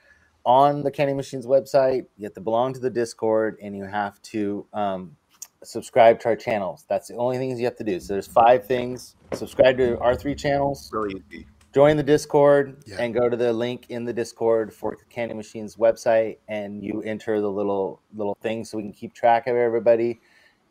on 0.45 0.83
the 0.83 0.91
Candy 0.91 1.13
Machines 1.13 1.47
website. 1.47 2.05
You 2.17 2.25
have 2.25 2.33
to 2.33 2.41
belong 2.41 2.73
to 2.73 2.79
the 2.79 2.89
Discord 2.91 3.57
and 3.61 3.75
you 3.75 3.85
have 3.85 4.21
to 4.23 4.67
um, 4.73 5.15
subscribe 5.63 6.19
to 6.19 6.29
our 6.29 6.35
channels. 6.35 6.85
That's 6.87 7.07
the 7.07 7.15
only 7.15 7.37
things 7.37 7.59
you 7.59 7.65
have 7.65 7.77
to 7.77 7.83
do. 7.83 7.99
So 7.99 8.13
there's 8.13 8.27
five 8.27 8.65
things. 8.67 9.15
Subscribe 9.33 9.77
to 9.77 9.97
our 9.99 10.15
three 10.15 10.35
channels 10.35 10.91
Really 10.93 11.23
easy. 11.31 11.47
join 11.73 11.97
the 11.97 12.03
discord 12.03 12.77
Yeah. 12.85 12.97
and 12.99 13.11
go 13.13 13.27
to 13.27 13.35
the 13.35 13.51
link 13.51 13.87
in 13.89 14.05
the 14.05 14.13
discord 14.13 14.71
for 14.71 14.95
candy 15.09 15.33
machines 15.33 15.75
website 15.77 16.37
and 16.47 16.83
you 16.83 17.01
enter 17.01 17.41
the 17.41 17.49
little 17.49 18.01
little 18.15 18.35
thing 18.41 18.63
so 18.63 18.77
we 18.77 18.83
can 18.83 18.93
keep 18.93 19.13
track 19.13 19.47
of 19.47 19.55
everybody 19.57 20.21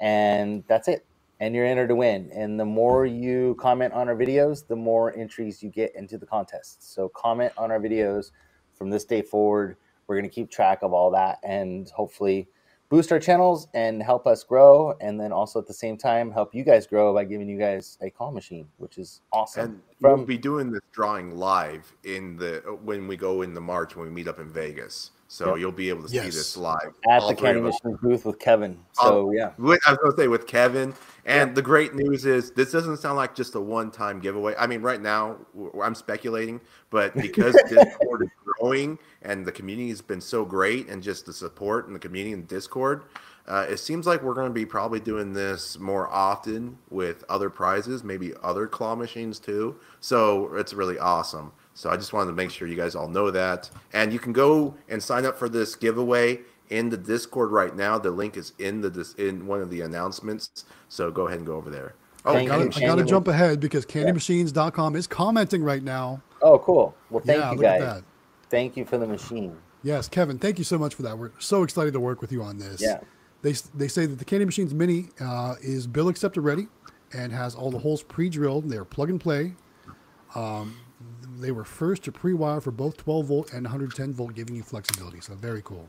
and 0.01 0.63
that's 0.69 0.87
it 0.89 1.05
and 1.41 1.55
you're 1.55 1.67
entered 1.67 1.89
to 1.89 1.95
win 1.97 2.31
and 2.35 2.59
the 2.59 2.65
more 2.65 3.07
you 3.07 3.57
comment 3.59 3.93
on 3.93 4.09
our 4.09 4.15
videos 4.17 4.67
the 4.67 4.77
more 4.77 5.15
entries 5.17 5.63
you 5.63 5.69
get 5.71 5.95
into 5.97 6.17
the 6.19 6.27
contest 6.27 6.95
so 6.95 7.09
comment 7.11 7.53
on 7.59 7.71
our 7.71 7.81
videos 7.81 8.31
from 8.73 8.91
this 8.91 9.05
day 9.05 9.21
forward 9.23 9.77
we're 10.07 10.17
going 10.17 10.29
to 10.29 10.35
keep 10.35 10.51
track 10.51 10.81
of 10.83 10.93
all 10.93 11.11
that 11.11 11.39
and 11.43 11.91
hopefully 11.91 12.47
boost 12.91 13.11
our 13.11 13.19
channels 13.19 13.67
and 13.75 14.03
help 14.03 14.27
us 14.27 14.45
grow 14.45 14.95
and 15.01 15.19
then 15.19 15.33
also 15.33 15.59
at 15.59 15.67
the 15.67 15.75
same 15.75 15.97
time 15.97 16.31
help 16.31 16.55
you 16.55 16.63
guys 16.63 16.87
grow 16.87 17.13
by 17.13 17.25
giving 17.25 17.49
you 17.49 17.59
guys 17.59 17.99
a 18.03 18.11
claw 18.11 18.31
machine 18.31 18.69
which 18.77 18.99
is 18.99 19.21
awesome 19.33 19.65
And 19.65 19.81
From- 20.01 20.19
we'll 20.19 20.27
be 20.27 20.39
doing 20.39 20.71
this 20.71 20.83
drawing 20.93 21.37
live 21.37 21.93
in 22.05 22.37
the 22.37 22.63
when 22.85 23.09
we 23.09 23.17
go 23.17 23.43
in 23.43 23.55
the 23.55 23.61
March 23.61 23.97
when 23.97 24.07
we 24.07 24.13
meet 24.13 24.29
up 24.29 24.39
in 24.39 24.51
Vegas. 24.53 25.11
So 25.29 25.51
Yep. 25.51 25.59
you'll 25.59 25.73
be 25.73 25.89
able 25.89 26.03
to 26.03 26.09
see 26.09 26.19
this 26.19 26.57
live. 26.57 26.93
at 27.09 27.23
all 27.23 27.29
the 27.31 27.35
three 27.35 27.47
Candy. 27.49 27.61
Machine 27.63 27.99
booth 28.03 28.25
with 28.27 28.39
Kevin. 28.39 28.79
So 28.93 29.31
um, 29.31 29.35
yeah, 29.35 29.51
With, 29.59 29.81
I 29.87 29.93
was 29.93 29.99
going 29.99 30.13
to 30.15 30.23
say 30.23 30.29
with 30.29 30.47
Kevin. 30.47 30.93
And 31.27 31.55
the 31.55 31.63
great 31.63 31.95
news 31.95 32.27
is 32.27 32.51
this 32.51 32.73
doesn't 32.73 32.99
sound 32.99 33.17
like 33.17 33.35
just 33.35 33.55
a 33.55 33.61
one 33.61 33.91
time 33.91 34.21
giveaway. 34.21 34.55
I 34.59 34.67
mean, 34.67 34.83
right 34.83 35.01
now 35.01 35.39
I'm 35.83 35.95
speculating, 35.95 36.61
but 36.91 37.15
because 37.21 37.55
Discord 37.69 38.23
is 38.23 38.31
growing 38.45 38.99
and 39.23 39.47
the 39.47 39.53
community 39.53 39.89
has 39.89 40.03
been 40.03 40.21
so 40.21 40.45
great 40.45 40.89
and 40.89 41.03
just 41.03 41.27
the 41.27 41.33
support 41.33 41.87
and 41.87 41.95
the 41.95 42.01
community 42.01 42.33
in 42.33 42.45
Discord, 42.45 43.05
uh, 43.47 43.67
it 43.69 43.79
seems 43.79 44.07
like 44.07 44.23
we're 44.23 44.35
going 44.35 44.49
to 44.49 44.55
be 44.55 44.65
probably 44.65 45.01
doing 45.01 45.33
this 45.33 45.79
more 45.79 46.09
often 46.09 46.79
with 46.91 47.25
other 47.29 47.51
prizes, 47.51 48.03
maybe 48.03 48.33
other 48.43 48.67
claw 48.67 48.95
machines 48.95 49.39
too. 49.39 49.77
So 50.01 50.55
it's 50.55 50.73
really 50.73 50.99
awesome. 50.99 51.53
So 51.75 51.91
I 51.91 51.97
just 51.97 52.13
wanted 52.13 52.31
to 52.31 52.37
make 52.37 52.51
sure 52.51 52.69
you 52.69 52.77
guys 52.77 52.95
all 52.95 53.09
know 53.09 53.31
that. 53.31 53.69
And 53.93 54.13
you 54.13 54.19
can 54.19 54.33
go 54.33 54.75
and 54.89 55.03
sign 55.03 55.27
up 55.27 55.37
for 55.37 55.49
this 55.49 55.75
giveaway 55.75 56.41
in 56.71 56.91
the 56.91 56.97
Discord 56.97 57.51
right 57.51 57.75
now. 57.75 57.99
The 57.99 58.11
link 58.11 58.37
is 58.37 58.53
in 58.59 58.81
the 58.81 58.91
dis- 58.91 59.15
in 59.15 59.47
one 59.47 59.61
of 59.61 59.71
the 59.71 59.83
announcements. 59.83 60.65
So 60.89 61.11
go 61.11 61.27
ahead 61.27 61.39
and 61.39 61.47
go 61.47 61.57
over 61.57 61.71
there. 61.71 61.95
Oh, 62.25 62.35
I 62.35 62.47
gotta, 62.47 62.71
I 62.77 62.81
gotta 62.87 63.05
jump 63.05 63.29
ahead 63.29 63.61
because 63.61 63.85
candymachines.com 63.85 64.97
is 64.97 65.07
commenting 65.07 65.63
right 65.63 65.83
now. 65.83 66.23
Oh, 66.41 66.59
cool. 66.59 66.95
Well, 67.11 67.23
thank 67.25 67.39
yeah, 67.39 67.51
you 67.51 67.57
look 67.57 67.67
at 67.67 67.81
guys. 67.81 67.95
that. 67.97 68.05
Thank 68.49 68.77
you 68.77 68.85
for 68.85 68.97
the 68.97 69.07
machine. 69.07 69.57
Yes, 69.83 70.09
Kevin, 70.09 70.39
thank 70.39 70.57
you 70.57 70.65
so 70.65 70.79
much 70.79 70.95
for 70.95 71.03
that. 71.03 71.19
We're 71.19 71.33
so 71.39 71.63
excited 71.63 71.93
to 71.93 72.01
work 72.01 72.23
with 72.23 72.33
you 72.33 72.43
on 72.43 72.57
this. 72.57 72.81
Yeah. 72.81 73.01
They 73.43 73.53
they 73.75 73.89
say 73.89 74.07
that 74.07 74.19
the 74.19 74.25
Candy 74.25 74.47
Machines 74.47 74.73
Mini 74.73 75.11
uh, 75.21 75.57
is 75.61 75.87
bill 75.87 76.09
accepted 76.09 76.41
ready 76.41 76.69
and 77.13 77.31
has 77.31 77.55
all 77.55 77.71
the 77.71 77.79
holes 77.79 78.03
pre-drilled. 78.03 78.71
They're 78.71 78.87
plug 78.87 79.11
and 79.11 79.21
play. 79.21 79.55
Um, 80.35 80.77
they 81.39 81.51
were 81.53 81.65
first 81.65 82.03
to 82.05 82.13
pre-wire 82.13 82.61
for 82.61 82.71
both 82.71 82.97
12 82.97 83.27
volt 83.27 83.53
and 83.53 83.65
110 83.65 84.15
volt, 84.15 84.35
giving 84.35 84.57
you 84.57 84.63
flexibility. 84.63 85.21
So 85.21 85.35
very 85.35 85.61
cool. 85.63 85.87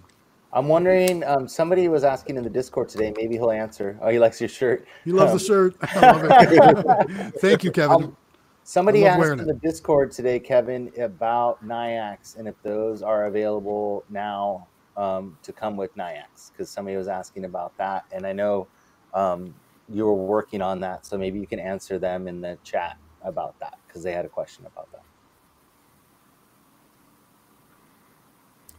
I'm 0.55 0.69
wondering. 0.69 1.21
Um, 1.25 1.49
somebody 1.49 1.89
was 1.89 2.05
asking 2.05 2.37
in 2.37 2.43
the 2.43 2.49
Discord 2.49 2.87
today. 2.87 3.13
Maybe 3.17 3.35
he'll 3.35 3.51
answer. 3.51 3.99
Oh, 4.01 4.09
he 4.09 4.19
likes 4.19 4.39
your 4.39 4.47
shirt. 4.47 4.87
He 5.03 5.11
loves 5.11 5.31
Um, 5.33 5.37
the 5.37 5.43
shirt. 5.43 5.75
I 5.81 6.11
love 6.11 6.85
it. 7.09 7.33
Thank 7.41 7.65
you, 7.65 7.71
Kevin. 7.71 8.03
Um, 8.05 8.17
Somebody 8.63 9.05
asked 9.05 9.29
in 9.29 9.45
the 9.45 9.59
Discord 9.61 10.11
today, 10.11 10.39
Kevin, 10.39 10.91
about 10.97 11.63
Nayax 11.63 12.35
and 12.37 12.47
if 12.47 12.55
those 12.63 13.03
are 13.03 13.25
available 13.25 14.03
now 14.09 14.65
um, 14.97 15.37
to 15.43 15.53
come 15.53 15.77
with 15.77 15.95
Nayax, 15.95 16.51
because 16.51 16.67
somebody 16.67 16.97
was 16.97 17.07
asking 17.07 17.45
about 17.45 17.77
that, 17.77 18.05
and 18.11 18.25
I 18.25 18.33
know 18.33 18.65
um, 19.13 19.53
you 19.87 20.05
were 20.05 20.15
working 20.15 20.63
on 20.63 20.79
that, 20.79 21.05
so 21.05 21.15
maybe 21.15 21.39
you 21.39 21.45
can 21.45 21.59
answer 21.59 21.99
them 21.99 22.27
in 22.27 22.41
the 22.41 22.57
chat 22.63 22.97
about 23.21 23.59
that 23.59 23.77
because 23.87 24.01
they 24.01 24.13
had 24.13 24.25
a 24.25 24.29
question 24.29 24.65
about 24.65 24.91
that. 24.93 25.03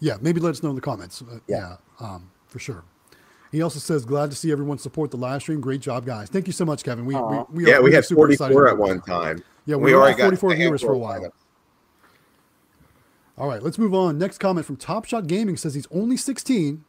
Yeah, 0.00 0.16
maybe 0.20 0.40
let 0.40 0.50
us 0.50 0.62
know 0.62 0.70
in 0.70 0.74
the 0.76 0.80
comments. 0.82 1.22
Uh, 1.22 1.38
yeah, 1.46 1.76
Yeah. 2.00 2.06
um, 2.06 2.30
for 2.46 2.58
sure. 2.58 2.84
He 3.52 3.62
also 3.62 3.78
says, 3.78 4.04
"Glad 4.04 4.30
to 4.30 4.36
see 4.36 4.52
everyone 4.52 4.78
support 4.78 5.10
the 5.10 5.16
live 5.16 5.40
stream. 5.40 5.60
Great 5.60 5.80
job, 5.80 6.04
guys. 6.04 6.28
Thank 6.28 6.46
you 6.46 6.52
so 6.52 6.64
much, 6.64 6.82
Kevin. 6.84 7.06
We, 7.06 7.14
we, 7.14 7.20
Aw. 7.20 7.44
we 7.50 7.66
yeah, 7.66 7.74
are 7.76 7.82
we 7.82 7.84
really 7.90 7.94
had 7.96 8.04
44 8.06 8.68
at 8.68 8.76
one 8.76 9.00
time. 9.02 9.42
Yeah, 9.64 9.76
we, 9.76 9.84
We 9.86 9.94
were 9.94 10.00
already 10.02 10.20
at 10.22 10.26
44 10.26 10.52
a 10.52 10.56
viewers 10.56 10.80
for 10.82 10.86
a 10.86 10.98
handful 10.98 11.10
of 11.16 11.22
while. 11.22 11.32
All 13.38 13.48
right, 13.48 13.62
let's 13.62 13.78
move 13.78 13.94
on. 13.94 14.18
Next 14.18 14.38
comment 14.38 14.66
from 14.66 14.76
Top 14.76 15.04
Shot 15.04 15.26
Gaming 15.26 15.56
says 15.56 15.74
he's 15.74 15.86
only 15.90 16.16
16 16.16 16.84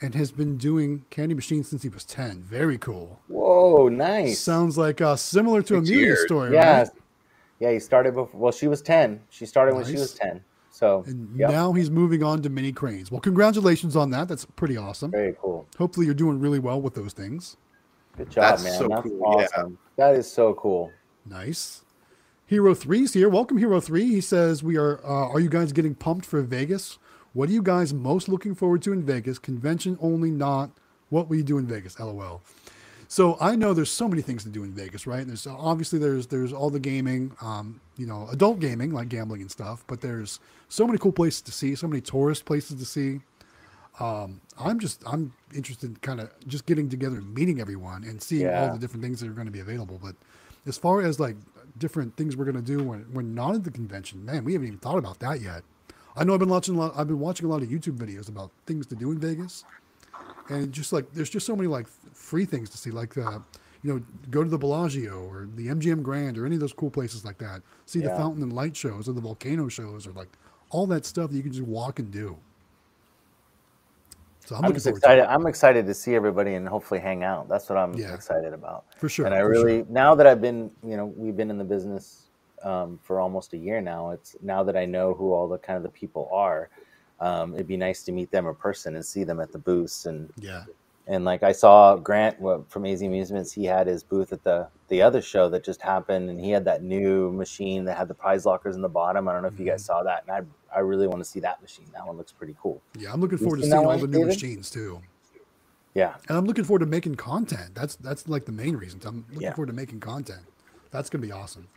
and 0.00 0.14
has 0.14 0.30
been 0.32 0.56
doing 0.56 1.04
Candy 1.10 1.34
Machine 1.34 1.64
since 1.64 1.82
he 1.82 1.88
was 1.88 2.04
10. 2.04 2.42
Very 2.42 2.78
cool. 2.78 3.20
Whoa, 3.28 3.88
nice. 3.88 4.38
Sounds 4.40 4.78
like 4.78 5.00
uh, 5.00 5.16
similar 5.16 5.62
to 5.62 5.74
Six 5.78 5.88
Emelia's 5.88 5.90
years. 6.06 6.24
story, 6.26 6.52
yeah, 6.52 6.78
right? 6.78 6.88
yeah. 7.58 7.72
He 7.72 7.80
started 7.80 8.14
before. 8.14 8.40
Well, 8.40 8.52
she 8.52 8.68
was 8.68 8.82
ten. 8.82 9.20
She 9.30 9.46
started 9.46 9.74
when 9.74 9.84
she 9.84 9.94
was 9.94 10.14
ten. 10.14 10.42
So 10.74 11.04
And 11.06 11.38
yep, 11.38 11.50
now 11.52 11.72
he's 11.72 11.88
moving 11.88 12.24
on 12.24 12.42
to 12.42 12.50
mini 12.50 12.72
cranes. 12.72 13.08
Well, 13.08 13.20
congratulations 13.20 13.94
on 13.94 14.10
that. 14.10 14.26
That's 14.26 14.44
pretty 14.44 14.76
awesome. 14.76 15.12
very 15.12 15.36
cool. 15.40 15.68
Hopefully, 15.78 16.06
you're 16.06 16.16
doing 16.16 16.40
really 16.40 16.58
well 16.58 16.80
with 16.80 16.94
those 16.94 17.12
things. 17.12 17.56
Good 18.16 18.28
job, 18.28 18.42
That's 18.58 18.64
man. 18.64 18.78
so 18.80 18.88
That's 18.88 19.02
cool, 19.02 19.18
yeah. 19.20 19.46
awesome. 19.46 19.78
That 19.94 20.16
is 20.16 20.28
so 20.30 20.54
cool. 20.54 20.90
Nice. 21.26 21.82
Hero 22.46 22.74
Three's 22.74 23.12
here. 23.14 23.28
Welcome, 23.28 23.58
Hero 23.58 23.80
Three. 23.80 24.06
He 24.08 24.20
says, 24.20 24.64
"We 24.64 24.76
are. 24.76 24.98
Uh, 25.04 25.28
are 25.28 25.38
you 25.38 25.48
guys 25.48 25.72
getting 25.72 25.94
pumped 25.94 26.26
for 26.26 26.42
Vegas? 26.42 26.98
What 27.34 27.48
are 27.48 27.52
you 27.52 27.62
guys 27.62 27.94
most 27.94 28.28
looking 28.28 28.56
forward 28.56 28.82
to 28.82 28.92
in 28.92 29.02
Vegas? 29.04 29.38
Convention 29.38 29.96
only, 30.00 30.32
not. 30.32 30.70
What 31.08 31.28
will 31.28 31.36
you 31.36 31.44
do 31.44 31.56
in 31.58 31.66
Vegas? 31.68 32.00
LOL." 32.00 32.42
So 33.08 33.36
I 33.40 33.56
know 33.56 33.74
there's 33.74 33.90
so 33.90 34.08
many 34.08 34.22
things 34.22 34.42
to 34.44 34.48
do 34.48 34.64
in 34.64 34.72
Vegas, 34.72 35.06
right? 35.06 35.26
There's 35.26 35.46
obviously 35.46 35.98
there's 35.98 36.26
there's 36.26 36.52
all 36.52 36.70
the 36.70 36.80
gaming, 36.80 37.36
um, 37.40 37.80
you 37.96 38.06
know, 38.06 38.28
adult 38.32 38.60
gaming 38.60 38.92
like 38.92 39.08
gambling 39.08 39.40
and 39.42 39.50
stuff. 39.50 39.84
But 39.86 40.00
there's 40.00 40.40
so 40.68 40.86
many 40.86 40.98
cool 40.98 41.12
places 41.12 41.42
to 41.42 41.52
see, 41.52 41.74
so 41.74 41.86
many 41.86 42.00
tourist 42.00 42.44
places 42.44 42.78
to 42.78 42.84
see. 42.84 43.20
Um, 44.00 44.40
I'm 44.58 44.80
just 44.80 45.02
I'm 45.06 45.32
interested 45.54 45.90
in 45.90 45.96
kind 45.96 46.20
of 46.20 46.30
just 46.48 46.66
getting 46.66 46.88
together 46.88 47.16
and 47.16 47.32
meeting 47.34 47.60
everyone 47.60 48.04
and 48.04 48.20
seeing 48.22 48.42
all 48.48 48.72
the 48.72 48.78
different 48.78 49.02
things 49.04 49.20
that 49.20 49.28
are 49.28 49.34
going 49.34 49.46
to 49.46 49.52
be 49.52 49.60
available. 49.60 50.00
But 50.02 50.16
as 50.66 50.76
far 50.76 51.02
as 51.02 51.20
like 51.20 51.36
different 51.78 52.16
things 52.16 52.36
we're 52.36 52.44
going 52.44 52.56
to 52.56 52.62
do 52.62 52.82
when 52.82 53.06
we're 53.12 53.22
not 53.22 53.54
at 53.54 53.64
the 53.64 53.70
convention, 53.70 54.24
man, 54.24 54.44
we 54.44 54.52
haven't 54.54 54.68
even 54.68 54.78
thought 54.80 54.98
about 54.98 55.20
that 55.20 55.40
yet. 55.40 55.62
I 56.16 56.24
know 56.24 56.34
I've 56.34 56.40
been 56.40 56.48
watching 56.48 56.76
a 56.76 56.78
lot. 56.78 56.94
I've 56.96 57.08
been 57.08 57.20
watching 57.20 57.46
a 57.46 57.48
lot 57.48 57.62
of 57.62 57.68
YouTube 57.68 57.96
videos 57.96 58.28
about 58.28 58.50
things 58.66 58.86
to 58.88 58.94
do 58.96 59.10
in 59.10 59.18
Vegas, 59.18 59.64
and 60.48 60.72
just 60.72 60.92
like 60.92 61.12
there's 61.12 61.30
just 61.30 61.46
so 61.46 61.54
many 61.56 61.68
like 61.68 61.86
free 62.24 62.44
things 62.44 62.70
to 62.70 62.78
see, 62.78 62.90
like 62.90 63.16
uh, 63.16 63.38
you 63.82 63.94
know, 63.94 64.02
go 64.30 64.42
to 64.42 64.48
the 64.50 64.58
Bellagio 64.58 65.24
or 65.28 65.46
the 65.54 65.68
MGM 65.68 66.02
Grand 66.02 66.38
or 66.38 66.46
any 66.46 66.56
of 66.56 66.60
those 66.60 66.72
cool 66.72 66.90
places 66.90 67.24
like 67.24 67.38
that. 67.38 67.62
See 67.86 68.00
the 68.00 68.10
fountain 68.10 68.42
and 68.42 68.52
light 68.52 68.76
shows 68.76 69.08
or 69.08 69.12
the 69.12 69.20
volcano 69.20 69.68
shows 69.68 70.06
or 70.06 70.12
like 70.12 70.28
all 70.70 70.86
that 70.88 71.04
stuff 71.04 71.30
that 71.30 71.36
you 71.36 71.42
can 71.42 71.52
just 71.52 71.64
walk 71.64 71.98
and 71.98 72.10
do. 72.10 72.36
So 74.46 74.56
I'm, 74.56 74.60
I'm 74.60 74.68
looking 74.68 74.74
just 74.74 74.86
forward 74.86 75.00
to 75.00 75.06
excited. 75.06 75.22
it. 75.24 75.28
I'm 75.28 75.46
excited 75.46 75.86
to 75.86 75.94
see 75.94 76.14
everybody 76.14 76.54
and 76.54 76.68
hopefully 76.68 77.00
hang 77.00 77.24
out. 77.24 77.48
That's 77.48 77.68
what 77.68 77.78
I'm 77.78 77.96
Yeah. 77.96 78.14
excited 78.14 78.52
about. 78.52 78.84
For 78.98 79.08
sure, 79.08 79.26
And 79.26 79.34
I 79.34 79.38
really 79.38 79.84
now 79.88 80.14
that 80.14 80.26
I've 80.26 80.40
been, 80.40 80.70
you 80.82 80.96
know, 80.96 81.06
we've 81.06 81.36
been 81.36 81.50
in 81.50 81.58
the 81.58 81.64
business 81.64 82.28
um, 82.62 82.98
for 83.02 83.20
almost 83.20 83.52
a 83.52 83.56
year 83.56 83.80
now. 83.80 84.10
It's 84.10 84.36
now 84.42 84.62
that 84.64 84.76
I 84.76 84.86
know 84.86 85.14
who 85.14 85.32
all 85.32 85.48
the 85.48 85.58
kind 85.58 85.76
of 85.76 85.82
the 85.82 85.88
people 85.90 86.28
are. 86.32 86.70
Um, 87.20 87.54
it'd 87.54 87.68
be 87.68 87.76
nice 87.76 88.02
to 88.04 88.12
meet 88.12 88.30
them 88.30 88.46
in 88.46 88.54
person 88.54 88.96
and 88.96 89.04
see 89.04 89.24
them 89.24 89.40
at 89.40 89.52
the 89.52 89.58
booths 89.58 90.06
and 90.06 90.30
Yeah. 90.40 90.64
And 91.06 91.24
like 91.24 91.42
I 91.42 91.52
saw 91.52 91.96
Grant 91.96 92.38
from 92.68 92.86
AZ 92.86 93.02
Amusements, 93.02 93.52
he 93.52 93.64
had 93.64 93.86
his 93.86 94.02
booth 94.02 94.32
at 94.32 94.42
the 94.42 94.68
the 94.88 95.02
other 95.02 95.20
show 95.22 95.48
that 95.50 95.64
just 95.64 95.82
happened, 95.82 96.30
and 96.30 96.40
he 96.40 96.50
had 96.50 96.64
that 96.66 96.82
new 96.82 97.30
machine 97.32 97.84
that 97.84 97.96
had 97.96 98.08
the 98.08 98.14
prize 98.14 98.46
lockers 98.46 98.76
in 98.76 98.82
the 98.82 98.88
bottom. 98.88 99.28
I 99.28 99.32
don't 99.32 99.42
know 99.42 99.48
if 99.48 99.58
you 99.58 99.64
Mm-hmm. 99.64 99.72
guys 99.72 99.84
saw 99.84 100.02
that, 100.02 100.24
and 100.26 100.48
I 100.72 100.76
I 100.76 100.80
really 100.80 101.06
want 101.06 101.20
to 101.20 101.24
see 101.28 101.40
that 101.40 101.60
machine. 101.60 101.86
That 101.92 102.06
one 102.06 102.16
looks 102.16 102.32
pretty 102.32 102.56
cool. 102.60 102.82
Yeah, 102.98 103.12
I'm 103.12 103.20
looking 103.20 103.38
forward 103.38 103.58
to 103.58 103.62
seeing 103.64 103.84
all 103.84 103.86
one, 103.86 104.00
the 104.00 104.06
new 104.06 104.20
David? 104.20 104.28
machines 104.28 104.70
too. 104.70 105.00
Yeah, 105.94 106.14
And 106.28 106.36
I'm 106.38 106.44
looking 106.46 106.64
forward 106.64 106.80
to 106.80 106.86
making 106.86 107.16
content. 107.16 107.74
That's 107.74 107.96
that's 107.96 108.28
like 108.28 108.46
the 108.46 108.52
main 108.52 108.76
reason. 108.76 109.00
I'm 109.04 109.26
looking 109.32 109.42
Yeah. 109.42 109.54
forward 109.54 109.68
to 109.68 109.72
making 109.74 110.00
content. 110.00 110.42
That's 110.90 111.08
gonna 111.10 111.22
be 111.22 111.32
awesome. 111.32 111.68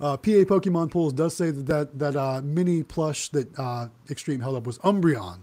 Uh, 0.00 0.16
PA 0.16 0.44
Pokemon 0.44 0.90
Pulls 0.92 1.12
does 1.12 1.34
say 1.34 1.50
that 1.50 1.66
that, 1.66 1.98
that 1.98 2.16
uh, 2.16 2.40
mini 2.42 2.84
plush 2.84 3.30
that 3.30 3.58
uh, 3.58 3.88
Xtreme 4.06 4.40
held 4.42 4.54
up 4.56 4.66
was 4.66 4.78
Umbreon. 4.78 5.40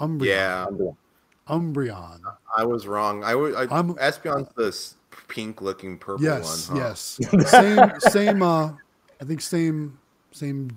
Umbreon. 0.00 0.26
Yeah, 0.26 0.66
I'm 0.66 0.76
doing. 0.76 0.96
Umbreon. 1.48 2.20
I 2.56 2.64
was 2.64 2.86
wrong. 2.86 3.24
I 3.24 3.34
was. 3.34 3.54
Espeon's 3.54 4.48
the 4.56 4.68
s- 4.68 4.94
pink-looking 5.28 5.98
purple 5.98 6.24
Yes, 6.24 6.68
one. 6.68 6.78
huh? 6.78 6.84
yes. 6.88 7.20
same 7.50 7.90
same 8.12 8.42
uh 8.42 8.72
I 9.20 9.24
think 9.24 9.40
same 9.40 9.98
same 10.30 10.70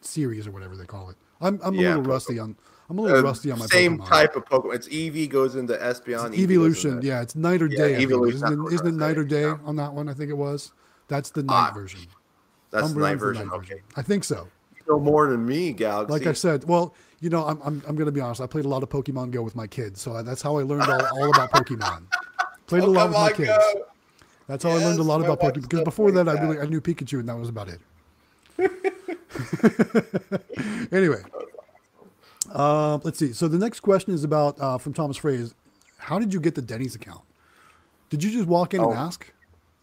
series 0.00 0.46
or 0.46 0.50
whatever 0.52 0.76
they 0.76 0.84
call 0.84 1.10
it. 1.10 1.16
I'm 1.40 1.60
I'm 1.62 1.74
a 1.74 1.78
little 1.78 2.02
Poke- 2.02 2.06
rusty 2.10 2.38
on 2.38 2.56
I'm 2.90 2.98
a 2.98 3.02
little 3.02 3.18
Uh, 3.18 3.22
rusty 3.22 3.50
on 3.50 3.58
my 3.58 3.66
same 3.66 3.98
Pokemon. 3.98 4.08
type 4.08 4.36
of 4.36 4.44
Pokemon. 4.44 4.74
It's 4.74 4.88
Eevee 4.88 5.28
goes 5.28 5.54
into 5.56 5.74
Espeon. 5.74 6.28
It's 6.32 6.38
Evolution, 6.38 7.00
yeah, 7.02 7.22
it's 7.22 7.34
night 7.34 7.62
or 7.62 7.66
Yeah, 7.66 7.78
day. 7.78 7.96
I 7.96 8.00
Evolution, 8.00 8.36
Isn't, 8.44 8.66
it- 8.66 8.72
isn't 8.74 8.86
it 8.86 8.92
night 8.94 9.16
or 9.18 9.24
day 9.24 9.42
yeah. 9.42 9.56
on 9.64 9.76
that 9.76 9.92
one? 9.92 10.08
I 10.08 10.14
think 10.14 10.30
it 10.30 10.36
was. 10.36 10.72
That's 11.08 11.30
the 11.30 11.42
night 11.42 11.70
Ah, 11.70 11.72
version. 11.74 12.00
That's 12.70 12.92
the 12.92 13.00
night 13.00 13.16
version. 13.18 13.50
Okay, 13.50 13.80
I 13.96 14.02
think 14.02 14.24
so. 14.24 14.48
you 14.76 14.82
know 14.88 14.98
more 15.00 15.28
than 15.28 15.46
me, 15.46 15.72
Galaxy. 15.72 16.12
Like 16.12 16.26
I 16.26 16.32
said, 16.32 16.64
well, 16.64 16.94
you 17.20 17.30
know, 17.30 17.44
I'm, 17.44 17.60
I'm, 17.64 17.82
I'm 17.86 17.96
going 17.96 18.06
to 18.06 18.12
be 18.12 18.20
honest. 18.20 18.40
I 18.40 18.46
played 18.46 18.64
a 18.64 18.68
lot 18.68 18.82
of 18.82 18.88
Pokemon 18.88 19.30
Go 19.30 19.42
with 19.42 19.56
my 19.56 19.66
kids, 19.66 20.00
so 20.00 20.16
I, 20.16 20.22
that's 20.22 20.42
how 20.42 20.56
I 20.56 20.62
learned 20.62 20.90
all, 20.90 21.06
all 21.06 21.30
about 21.30 21.50
Pokemon. 21.52 22.04
Played 22.66 22.84
a 22.84 22.86
lot 22.86 23.08
with 23.08 23.18
my 23.18 23.30
Pokemon 23.30 23.36
kids. 23.36 23.48
Go. 23.48 23.84
That's 24.46 24.64
how 24.64 24.70
I 24.70 24.74
learned 24.76 24.98
a 24.98 25.02
lot 25.02 25.20
about 25.20 25.40
Pokemon. 25.40 25.62
Because 25.62 25.82
before 25.82 26.10
that, 26.12 26.24
plays 26.24 26.38
I 26.38 26.42
really. 26.42 26.58
I 26.60 26.66
knew 26.66 26.80
Pikachu, 26.80 27.20
and 27.20 27.28
that 27.28 27.38
was 27.38 27.48
about 27.48 27.68
it. 27.68 27.80
anyway, 30.92 31.22
uh, 32.52 32.98
let's 33.02 33.18
see. 33.18 33.32
So 33.32 33.48
the 33.48 33.58
next 33.58 33.80
question 33.80 34.14
is 34.14 34.24
about 34.24 34.60
uh, 34.60 34.78
from 34.78 34.92
Thomas 34.92 35.18
Fraze. 35.18 35.54
How 35.98 36.18
did 36.18 36.34
you 36.34 36.40
get 36.40 36.54
the 36.54 36.62
Denny's 36.62 36.94
account? 36.94 37.22
Did 38.10 38.22
you 38.22 38.30
just 38.30 38.46
walk 38.46 38.74
in 38.74 38.80
Oh. 38.80 38.90
and 38.90 38.98
ask? 38.98 39.32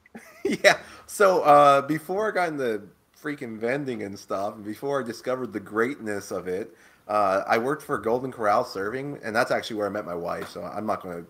yeah. 0.45 0.77
So 1.07 1.41
uh, 1.41 1.81
before 1.81 2.29
I 2.29 2.31
got 2.33 2.49
into 2.49 2.83
freaking 3.21 3.57
vending 3.57 4.03
and 4.03 4.17
stuff, 4.17 4.55
and 4.55 4.63
before 4.63 5.03
I 5.03 5.05
discovered 5.05 5.51
the 5.53 5.59
greatness 5.59 6.31
of 6.31 6.47
it, 6.47 6.75
uh, 7.07 7.43
I 7.47 7.57
worked 7.57 7.83
for 7.83 7.97
Golden 7.97 8.31
Corral 8.31 8.63
serving, 8.63 9.19
and 9.23 9.35
that's 9.35 9.51
actually 9.51 9.77
where 9.77 9.87
I 9.87 9.89
met 9.89 10.05
my 10.05 10.15
wife. 10.15 10.49
So 10.49 10.63
I'm 10.63 10.85
not 10.85 11.01
going 11.01 11.23
to 11.23 11.27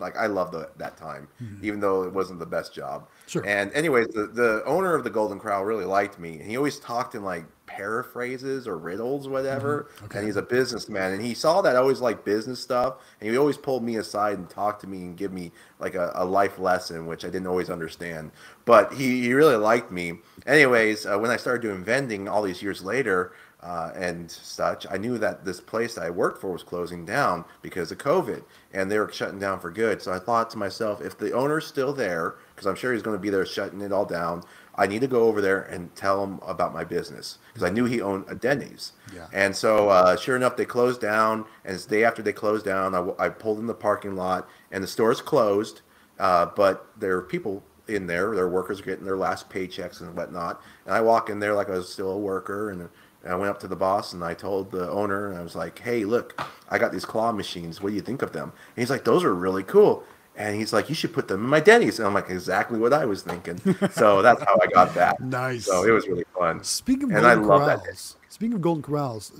like 0.00 0.16
I 0.16 0.26
love 0.26 0.54
that 0.76 0.96
time, 0.96 1.28
even 1.62 1.78
though 1.78 2.02
it 2.02 2.12
wasn't 2.12 2.40
the 2.40 2.46
best 2.46 2.74
job. 2.74 3.08
Sure. 3.26 3.46
And 3.46 3.72
anyways, 3.74 4.08
the, 4.08 4.26
the 4.26 4.62
owner 4.66 4.94
of 4.94 5.04
the 5.04 5.10
Golden 5.10 5.38
Corral 5.38 5.64
really 5.64 5.84
liked 5.84 6.18
me, 6.18 6.40
and 6.40 6.50
he 6.50 6.56
always 6.56 6.80
talked 6.80 7.14
in 7.14 7.22
like 7.22 7.44
paraphrases 7.66 8.68
or 8.68 8.76
riddles, 8.76 9.28
whatever. 9.28 9.88
Okay. 10.04 10.18
And 10.18 10.26
he's 10.26 10.36
a 10.36 10.42
businessman, 10.42 11.12
and 11.12 11.22
he 11.22 11.32
saw 11.32 11.62
that 11.62 11.76
I 11.76 11.78
always 11.78 12.00
like 12.00 12.24
business 12.24 12.60
stuff, 12.60 12.96
and 13.20 13.30
he 13.30 13.36
always 13.36 13.56
pulled 13.56 13.84
me 13.84 13.96
aside 13.96 14.36
and 14.38 14.50
talked 14.50 14.80
to 14.80 14.88
me 14.88 14.98
and 14.98 15.16
give 15.16 15.32
me 15.32 15.52
like 15.78 15.94
a, 15.94 16.10
a 16.14 16.24
life 16.24 16.58
lesson, 16.58 17.06
which 17.06 17.24
I 17.24 17.28
didn't 17.28 17.46
always 17.46 17.70
understand. 17.70 18.32
But 18.64 18.94
he, 18.94 19.22
he 19.22 19.32
really 19.32 19.56
liked 19.56 19.92
me. 19.92 20.18
Anyways, 20.46 21.06
uh, 21.06 21.18
when 21.18 21.30
I 21.30 21.36
started 21.36 21.62
doing 21.62 21.84
vending 21.84 22.28
all 22.28 22.42
these 22.42 22.62
years 22.62 22.82
later, 22.82 23.32
uh, 23.64 23.92
and 23.96 24.30
such, 24.30 24.86
I 24.90 24.98
knew 24.98 25.16
that 25.16 25.44
this 25.44 25.58
place 25.58 25.94
that 25.94 26.04
I 26.04 26.10
worked 26.10 26.38
for 26.38 26.52
was 26.52 26.62
closing 26.62 27.06
down 27.06 27.46
because 27.62 27.90
of 27.90 27.96
COVID, 27.96 28.44
and 28.74 28.90
they 28.90 28.98
were 28.98 29.10
shutting 29.10 29.38
down 29.38 29.58
for 29.58 29.70
good. 29.70 30.02
So 30.02 30.12
I 30.12 30.18
thought 30.18 30.50
to 30.50 30.58
myself, 30.58 31.00
if 31.00 31.16
the 31.16 31.32
owner's 31.32 31.66
still 31.66 31.94
there, 31.94 32.34
because 32.54 32.66
I'm 32.66 32.74
sure 32.74 32.92
he's 32.92 33.02
going 33.02 33.16
to 33.16 33.22
be 33.22 33.30
there 33.30 33.46
shutting 33.46 33.80
it 33.80 33.90
all 33.90 34.04
down, 34.04 34.42
I 34.74 34.86
need 34.86 35.00
to 35.00 35.06
go 35.06 35.22
over 35.22 35.40
there 35.40 35.62
and 35.62 35.94
tell 35.94 36.22
him 36.22 36.40
about 36.46 36.74
my 36.74 36.84
business 36.84 37.38
because 37.54 37.62
I 37.62 37.70
knew 37.72 37.86
he 37.86 38.02
owned 38.02 38.26
a 38.28 38.34
Denny's. 38.34 38.92
Yeah. 39.14 39.28
And 39.32 39.56
so, 39.56 39.88
uh, 39.88 40.16
sure 40.16 40.36
enough, 40.36 40.56
they 40.56 40.66
closed 40.66 41.00
down, 41.00 41.46
and 41.64 41.74
it's 41.74 41.86
the 41.86 41.96
day 41.96 42.04
after 42.04 42.20
they 42.20 42.34
closed 42.34 42.66
down. 42.66 42.94
I, 42.94 43.08
I 43.18 43.28
pulled 43.30 43.60
in 43.60 43.66
the 43.66 43.74
parking 43.74 44.14
lot, 44.14 44.46
and 44.72 44.84
the 44.84 44.88
store's 44.88 45.22
closed, 45.22 45.80
uh, 46.18 46.46
but 46.54 46.86
there 46.98 47.16
are 47.16 47.22
people 47.22 47.62
in 47.88 48.06
there. 48.06 48.34
Their 48.34 48.48
workers 48.48 48.80
are 48.80 48.84
getting 48.84 49.04
their 49.04 49.16
last 49.16 49.48
paychecks 49.50 50.00
and 50.00 50.16
whatnot. 50.16 50.62
And 50.86 50.94
I 50.94 51.00
walk 51.00 51.30
in 51.30 51.38
there 51.38 51.54
like 51.54 51.68
I 51.68 51.76
was 51.76 51.92
still 51.92 52.10
a 52.10 52.18
worker, 52.18 52.70
and 52.70 52.88
And 53.24 53.32
I 53.32 53.36
went 53.36 53.50
up 53.50 53.58
to 53.60 53.68
the 53.68 53.76
boss 53.76 54.12
and 54.12 54.22
I 54.22 54.34
told 54.34 54.70
the 54.70 54.88
owner, 54.90 55.30
and 55.30 55.38
I 55.38 55.42
was 55.42 55.56
like, 55.56 55.78
"Hey, 55.78 56.04
look, 56.04 56.40
I 56.68 56.78
got 56.78 56.92
these 56.92 57.06
claw 57.06 57.32
machines. 57.32 57.80
What 57.80 57.88
do 57.90 57.94
you 57.96 58.02
think 58.02 58.22
of 58.22 58.32
them?" 58.32 58.52
And 58.76 58.82
he's 58.82 58.90
like, 58.90 59.04
"Those 59.04 59.24
are 59.24 59.34
really 59.34 59.62
cool." 59.62 60.04
And 60.36 60.56
he's 60.56 60.72
like, 60.72 60.88
"You 60.88 60.94
should 60.94 61.12
put 61.12 61.28
them 61.28 61.42
in 61.42 61.48
my 61.48 61.60
Denny's." 61.60 61.98
And 61.98 62.06
I'm 62.06 62.12
like, 62.14 62.28
"Exactly 62.28 62.78
what 62.78 62.92
I 62.92 63.06
was 63.06 63.22
thinking." 63.22 63.58
so 63.92 64.20
that's 64.20 64.42
how 64.42 64.58
I 64.62 64.66
got 64.66 64.94
that. 64.94 65.20
Nice. 65.20 65.64
So 65.64 65.84
it 65.84 65.90
was 65.90 66.06
really 66.06 66.24
fun. 66.38 66.62
Speaking 66.62 67.10
of 67.10 67.16
And 67.16 67.26
I 67.26 67.34
golden 67.34 67.48
love 67.48 67.82
that. 67.82 68.14
speaking 68.28 68.54
of 68.54 68.60
golden 68.60 68.82
corrals, 68.82 69.32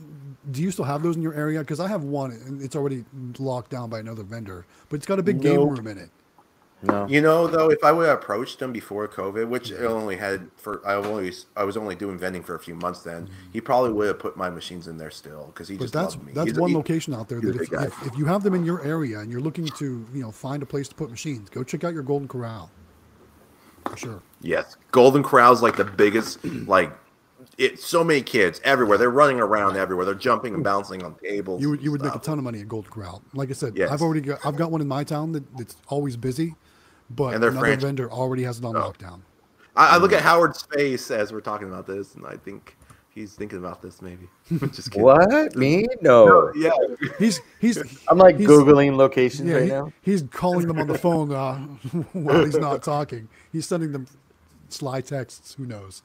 do 0.50 0.62
you 0.62 0.70
still 0.70 0.86
have 0.86 1.02
those 1.02 1.16
in 1.16 1.22
your 1.22 1.34
area? 1.34 1.60
Because 1.60 1.80
I 1.80 1.88
have 1.88 2.04
one, 2.04 2.30
and 2.30 2.62
it's 2.62 2.76
already 2.76 3.04
locked 3.38 3.70
down 3.70 3.90
by 3.90 3.98
another 3.98 4.22
vendor, 4.22 4.64
but 4.88 4.96
it's 4.96 5.06
got 5.06 5.18
a 5.18 5.22
big 5.22 5.42
game 5.42 5.68
room 5.68 5.86
in 5.86 5.98
it. 5.98 6.10
No. 6.86 7.06
You 7.08 7.20
know, 7.20 7.46
though, 7.46 7.70
if 7.70 7.82
I 7.82 7.92
would 7.92 8.06
have 8.06 8.18
approached 8.18 8.60
him 8.60 8.72
before 8.72 9.06
COVID, 9.08 9.48
which 9.48 9.72
I 9.72 9.84
only 9.84 10.16
had 10.16 10.50
for 10.56 10.80
I 10.86 10.94
always 10.94 11.46
I 11.56 11.64
was 11.64 11.76
only 11.76 11.94
doing 11.94 12.18
vending 12.18 12.42
for 12.42 12.54
a 12.54 12.58
few 12.58 12.74
months 12.74 13.00
then, 13.00 13.28
he 13.52 13.60
probably 13.60 13.92
would 13.92 14.08
have 14.08 14.18
put 14.18 14.36
my 14.36 14.50
machines 14.50 14.86
in 14.88 14.96
there 14.98 15.10
still 15.10 15.46
because 15.46 15.68
he 15.68 15.76
But 15.76 15.84
just 15.84 15.94
that's 15.94 16.14
loved 16.16 16.26
me. 16.26 16.32
that's 16.32 16.50
He's 16.50 16.58
one 16.58 16.70
he- 16.70 16.76
location 16.76 17.14
out 17.14 17.28
there 17.28 17.40
that 17.40 17.56
if, 17.60 17.72
if, 17.72 18.06
if 18.08 18.18
you 18.18 18.24
have 18.26 18.42
them 18.42 18.54
in 18.54 18.64
your 18.64 18.84
area 18.84 19.20
and 19.20 19.30
you're 19.30 19.40
looking 19.40 19.66
to 19.66 20.06
you 20.12 20.22
know 20.22 20.30
find 20.30 20.62
a 20.62 20.66
place 20.66 20.88
to 20.88 20.94
put 20.94 21.10
machines, 21.10 21.48
go 21.50 21.62
check 21.64 21.84
out 21.84 21.94
your 21.94 22.02
Golden 22.02 22.28
Corral. 22.28 22.70
For 23.90 23.96
sure. 23.96 24.22
Yes, 24.40 24.76
Golden 24.92 25.22
Corral's 25.22 25.62
like 25.62 25.76
the 25.76 25.84
biggest 25.84 26.44
like. 26.66 26.92
It's 27.58 27.84
so 27.86 28.02
many 28.02 28.22
kids 28.22 28.60
everywhere. 28.64 28.96
They're 28.98 29.10
running 29.10 29.38
around 29.38 29.76
everywhere. 29.76 30.06
They're 30.06 30.14
jumping 30.14 30.54
and 30.54 30.64
bouncing 30.64 31.04
on 31.04 31.14
tables. 31.16 31.60
You 31.60 31.70
would 31.70 31.82
you 31.82 31.92
would 31.92 32.02
make 32.02 32.14
a 32.14 32.18
ton 32.18 32.38
of 32.38 32.44
money 32.44 32.60
at 32.60 32.68
Golden 32.68 32.90
Corral. 32.90 33.22
Like 33.34 33.50
I 33.50 33.52
said, 33.52 33.76
Yes. 33.76 33.90
I've 33.90 34.00
already 34.02 34.22
got 34.22 34.44
I've 34.44 34.56
got 34.56 34.70
one 34.72 34.80
in 34.80 34.88
my 34.88 35.04
town 35.04 35.32
that, 35.32 35.56
that's 35.56 35.76
always 35.88 36.16
busy, 36.16 36.56
but 37.14 37.34
And 37.34 37.42
they're 37.42 37.50
another 37.50 37.66
franch- 37.76 37.80
vendor 37.80 38.10
already 38.10 38.42
has 38.44 38.58
it 38.58 38.64
on 38.64 38.76
Oh. 38.76 38.80
lockdown. 38.92 39.20
I, 39.76 39.94
I 39.94 39.96
look 39.98 40.12
at 40.12 40.22
Howard's 40.22 40.62
face 40.62 41.10
as 41.10 41.32
we're 41.32 41.40
talking 41.40 41.68
about 41.68 41.86
this, 41.86 42.14
and 42.14 42.24
I 42.26 42.36
think 42.36 42.76
he's 43.10 43.34
thinking 43.34 43.58
about 43.58 43.82
this. 43.82 44.00
Maybe. 44.02 44.28
Just 44.72 44.90
kidding. 44.90 45.02
What? 45.02 45.56
Me? 45.56 45.86
No. 46.00 46.52
Yeah. 46.54 46.70
He's 47.18 47.40
he's 47.60 47.78
I'm 48.08 48.18
like 48.18 48.36
he's- 48.38 48.48
googling 48.50 48.96
locations 48.96 49.48
Yeah, 49.48 49.54
right 49.56 49.62
he- 49.64 49.68
now. 49.70 49.92
he's 50.02 50.22
calling 50.30 50.66
them 50.68 50.78
on 50.78 50.86
the 50.86 50.98
phone 50.98 51.32
uh, 51.32 51.56
while 52.12 52.44
he's 52.44 52.56
not 52.56 52.82
talking. 52.82 53.28
He's 53.52 53.66
sending 53.66 53.92
them 53.92 54.06
sly 54.68 55.00
texts. 55.00 55.54
Who 55.54 55.66
knows? 55.66 56.02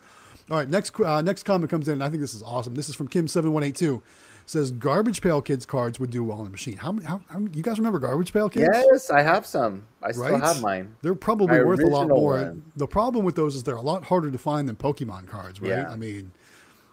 All 0.49 0.57
right, 0.57 0.67
next 0.67 0.99
uh, 0.99 1.21
next 1.21 1.43
comment 1.43 1.69
comes 1.69 1.87
in. 1.87 2.01
I 2.01 2.09
think 2.09 2.21
this 2.21 2.33
is 2.33 2.41
awesome. 2.41 2.73
This 2.73 2.89
is 2.89 2.95
from 2.95 3.07
Kim 3.07 3.27
seven 3.27 3.53
one 3.53 3.61
eight 3.63 3.75
two. 3.75 4.01
Says 4.49 4.71
garbage 4.71 5.21
pail 5.21 5.43
kids 5.43 5.63
cards 5.63 5.99
would 5.99 6.09
do 6.09 6.23
well 6.23 6.39
in 6.39 6.45
the 6.45 6.49
machine. 6.49 6.75
How, 6.75 6.91
many- 6.91 7.05
how, 7.05 7.21
how 7.29 7.37
you 7.53 7.61
guys 7.61 7.77
remember 7.77 7.99
garbage 7.99 8.33
pail 8.33 8.49
kids? 8.49 8.67
Yes, 8.73 9.11
I 9.11 9.21
have 9.21 9.45
some. 9.45 9.85
I 10.01 10.11
still 10.11 10.39
have 10.39 10.59
mine. 10.59 10.95
They're 11.03 11.13
probably 11.13 11.59
My 11.59 11.63
worth 11.63 11.81
a 11.81 11.85
lot 11.85 12.07
more. 12.07 12.33
one. 12.33 12.63
The 12.75 12.87
problem 12.87 13.25
with 13.25 13.35
those 13.35 13.55
is 13.55 13.61
they're 13.61 13.75
a 13.75 13.81
lot 13.81 14.05
harder 14.05 14.31
to 14.31 14.37
find 14.39 14.67
than 14.67 14.75
Pokemon 14.75 15.27
cards, 15.27 15.61
right? 15.61 15.69
Yeah. 15.69 15.91
I 15.91 15.95
mean, 15.95 16.31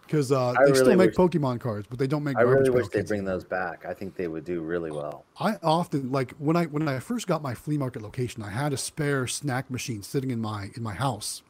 because 0.02 0.32
uh, 0.32 0.52
they 0.66 0.74
still 0.74 0.96
make 0.96 1.14
Pokemon 1.14 1.60
cards, 1.60 1.86
but 1.88 1.98
they 1.98 2.06
don't 2.06 2.22
make 2.22 2.36
I 2.36 2.42
garbage 2.42 2.68
really 2.68 2.82
wish 2.82 2.88
they 2.88 3.00
bring 3.00 3.24
those 3.24 3.44
back. 3.44 3.86
I 3.88 3.94
think 3.94 4.16
they 4.16 4.28
would 4.28 4.44
do 4.44 4.60
really 4.60 4.90
well. 4.90 5.24
I 5.40 5.56
often 5.62 6.12
like 6.12 6.32
when 6.32 6.56
I 6.56 6.66
when 6.66 6.86
I 6.86 6.98
first 6.98 7.26
got 7.26 7.40
my 7.40 7.54
flea 7.54 7.78
market 7.78 8.02
location, 8.02 8.42
I 8.42 8.50
had 8.50 8.74
a 8.74 8.76
spare 8.76 9.26
snack 9.26 9.70
machine 9.70 10.02
sitting 10.02 10.30
in 10.30 10.42
my 10.42 10.72
in 10.76 10.82
my 10.82 10.92
house. 10.92 11.40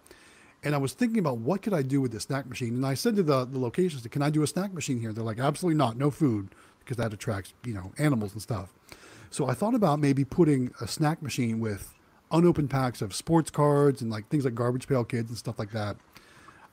And 0.66 0.74
I 0.74 0.78
was 0.78 0.94
thinking 0.94 1.20
about 1.20 1.38
what 1.38 1.62
could 1.62 1.72
I 1.72 1.82
do 1.82 2.00
with 2.00 2.10
the 2.10 2.18
snack 2.18 2.44
machine. 2.44 2.74
And 2.74 2.84
I 2.84 2.94
said 2.94 3.14
to 3.14 3.22
the, 3.22 3.44
the 3.44 3.56
locations, 3.56 4.04
can 4.08 4.20
I 4.20 4.30
do 4.30 4.42
a 4.42 4.48
snack 4.48 4.74
machine 4.74 4.98
here? 4.98 5.12
They're 5.12 5.22
like, 5.22 5.38
absolutely 5.38 5.78
not, 5.78 5.96
no 5.96 6.10
food, 6.10 6.48
because 6.80 6.96
that 6.96 7.12
attracts, 7.12 7.54
you 7.64 7.72
know, 7.72 7.92
animals 7.98 8.32
and 8.32 8.42
stuff. 8.42 8.72
So 9.30 9.48
I 9.48 9.54
thought 9.54 9.76
about 9.76 10.00
maybe 10.00 10.24
putting 10.24 10.72
a 10.80 10.88
snack 10.88 11.22
machine 11.22 11.60
with 11.60 11.94
unopened 12.32 12.68
packs 12.68 13.00
of 13.00 13.14
sports 13.14 13.48
cards 13.48 14.02
and 14.02 14.10
like 14.10 14.28
things 14.28 14.44
like 14.44 14.56
garbage 14.56 14.88
pail 14.88 15.04
kids 15.04 15.28
and 15.28 15.38
stuff 15.38 15.56
like 15.56 15.70
that. 15.70 15.98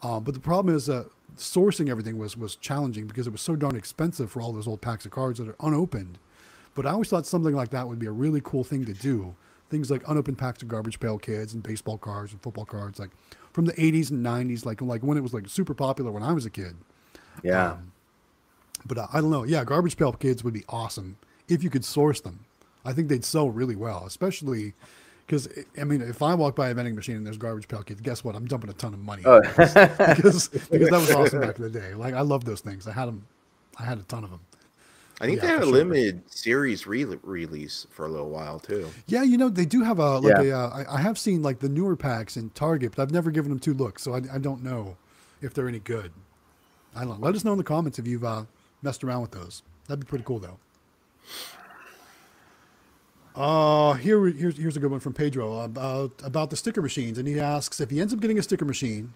Um, 0.02 0.24
but 0.24 0.34
the 0.34 0.40
problem 0.40 0.76
is 0.76 0.90
uh, 0.90 1.04
sourcing 1.38 1.88
everything 1.88 2.18
was 2.18 2.36
was 2.36 2.56
challenging 2.56 3.06
because 3.06 3.28
it 3.28 3.32
was 3.32 3.42
so 3.42 3.56
darn 3.56 3.76
expensive 3.76 4.32
for 4.32 4.42
all 4.42 4.54
those 4.54 4.68
old 4.68 4.82
packs 4.82 5.06
of 5.06 5.12
cards 5.12 5.38
that 5.38 5.48
are 5.48 5.56
unopened. 5.60 6.18
But 6.74 6.88
I 6.88 6.94
always 6.94 7.10
thought 7.10 7.28
something 7.28 7.54
like 7.54 7.70
that 7.70 7.88
would 7.88 8.00
be 8.00 8.08
a 8.08 8.12
really 8.12 8.42
cool 8.44 8.64
thing 8.64 8.86
to 8.86 8.94
do. 8.94 9.36
Things 9.70 9.92
like 9.92 10.02
unopened 10.08 10.40
packs 10.40 10.64
of 10.64 10.68
garbage 10.68 11.00
pail 11.00 11.20
kids 11.20 11.54
and 11.54 11.62
baseball 11.62 12.00
cards 12.00 12.32
and 12.32 12.42
football 12.42 12.66
cards, 12.66 12.98
like 12.98 13.12
from 13.54 13.66
the 13.66 13.74
80s 13.74 14.12
and 14.12 14.26
90s, 14.26 14.66
like 14.66 14.82
like 14.82 15.02
when 15.02 15.18
it 15.18 15.22
was 15.22 15.34
like 15.34 15.48
super 15.48 15.74
popular 15.74 16.12
when 16.12 16.24
I 16.24 16.34
was 16.34 16.46
a 16.46 16.50
kid. 16.50 16.76
Yeah. 17.42 17.78
But 18.86 18.98
uh, 18.98 19.08
I 19.13 19.22
don't 19.22 19.32
know. 19.32 19.44
Yeah, 19.44 19.63
garbage 19.63 19.96
pail 19.96 20.12
kids 20.12 20.44
would 20.44 20.54
be 20.54 20.63
awesome 20.68 21.18
if 21.48 21.63
you 21.63 21.70
could 21.70 21.86
source 21.86 22.20
them. 22.20 22.46
I 22.84 22.92
think 22.92 23.08
they'd 23.08 23.24
sell 23.24 23.50
really 23.50 23.76
well, 23.78 24.04
especially 24.06 24.74
because 25.26 25.48
I 25.80 25.86
mean, 25.86 26.02
if 26.02 26.22
I 26.22 26.34
walk 26.36 26.56
by 26.56 26.70
a 26.70 26.74
vending 26.74 26.96
machine 26.96 27.16
and 27.16 27.26
there's 27.26 27.38
garbage 27.38 27.68
pail 27.70 27.84
kids, 27.84 28.02
guess 28.02 28.24
what? 28.24 28.36
I'm 28.36 28.46
dumping 28.46 28.70
a 28.70 28.74
ton 28.74 28.94
of 28.94 29.00
money 29.00 29.24
Oh, 29.26 29.39
because 29.42 30.50
because 30.50 30.89
that 30.89 30.92
was 30.92 31.12
awesome 31.12 31.39
back 31.42 31.58
in 31.58 31.63
the 31.63 31.70
day. 31.70 31.94
Like 31.94 32.13
I 32.13 32.22
love 32.22 32.44
those 32.44 32.60
things. 32.62 32.88
I 32.88 32.92
had 32.92 33.06
them. 33.06 33.26
I 33.80 33.84
had 33.86 34.00
a 34.00 34.04
ton 34.04 34.24
of 34.24 34.32
them. 34.32 34.42
I 35.24 35.28
think 35.28 35.38
Yeah, 35.38 35.42
they 35.48 35.54
had 35.54 35.62
a 35.62 35.66
sure. 35.66 35.72
limited 35.74 36.22
series 36.30 36.86
re- 36.86 37.06
release 37.06 37.88
for 37.92 38.06
a 38.06 38.10
little 38.10 38.30
while 38.30 38.60
too. 38.60 38.90
Yeah, 39.08 39.24
you 39.24 39.38
know 39.38 39.48
they 39.48 39.64
do 39.66 39.82
have 39.82 39.98
a 39.98 40.20
like 40.20 40.36
Yeah. 40.38 40.52
a. 40.52 40.58
Uh, 40.58 40.84
I, 40.90 40.96
I 40.98 41.02
have 41.02 41.18
seen 41.18 41.42
like 41.42 41.60
the 41.60 41.70
newer 41.70 41.96
packs 41.96 42.36
in 42.36 42.50
Target, 42.50 42.94
but 42.96 43.02
I've 43.04 43.12
never 43.12 43.32
given 43.32 43.50
them 43.50 43.60
two 43.60 43.74
looks, 43.74 44.04
so 44.04 44.14
I, 44.14 44.22
I 44.34 44.38
don't 44.38 44.62
know 44.62 44.98
if 45.42 45.54
they're 45.54 45.70
any 45.70 45.80
good. 45.80 46.12
I 46.94 47.06
don't 47.06 47.22
know. 47.22 47.26
Let 47.26 47.36
us 47.36 47.46
know 47.46 47.54
in 47.54 47.58
the 47.58 47.64
comments 47.64 48.00
if 48.00 48.06
you've 48.06 48.26
uh, 48.26 48.44
messed 48.82 49.02
around 49.04 49.22
with 49.22 49.32
those. 49.32 49.64
That'd 49.88 50.02
be 50.02 50.10
pretty 50.10 50.26
cool 50.26 50.40
though. 50.40 50.60
Uh, 53.36 53.94
here 53.94 54.28
here's 54.28 54.58
here's 54.58 54.78
a 54.78 54.80
good 54.80 54.92
one 54.92 55.00
from 55.00 55.14
Pedro 55.14 55.62
about 55.62 56.12
about 56.24 56.50
the 56.50 56.56
sticker 56.58 56.82
machines, 56.82 57.18
and 57.18 57.28
he 57.28 57.40
asks 57.40 57.80
if 57.80 57.90
he 57.90 58.00
ends 58.00 58.14
up 58.14 58.20
getting 58.20 58.38
a 58.38 58.44
sticker 58.44 58.66
machine, 58.66 59.14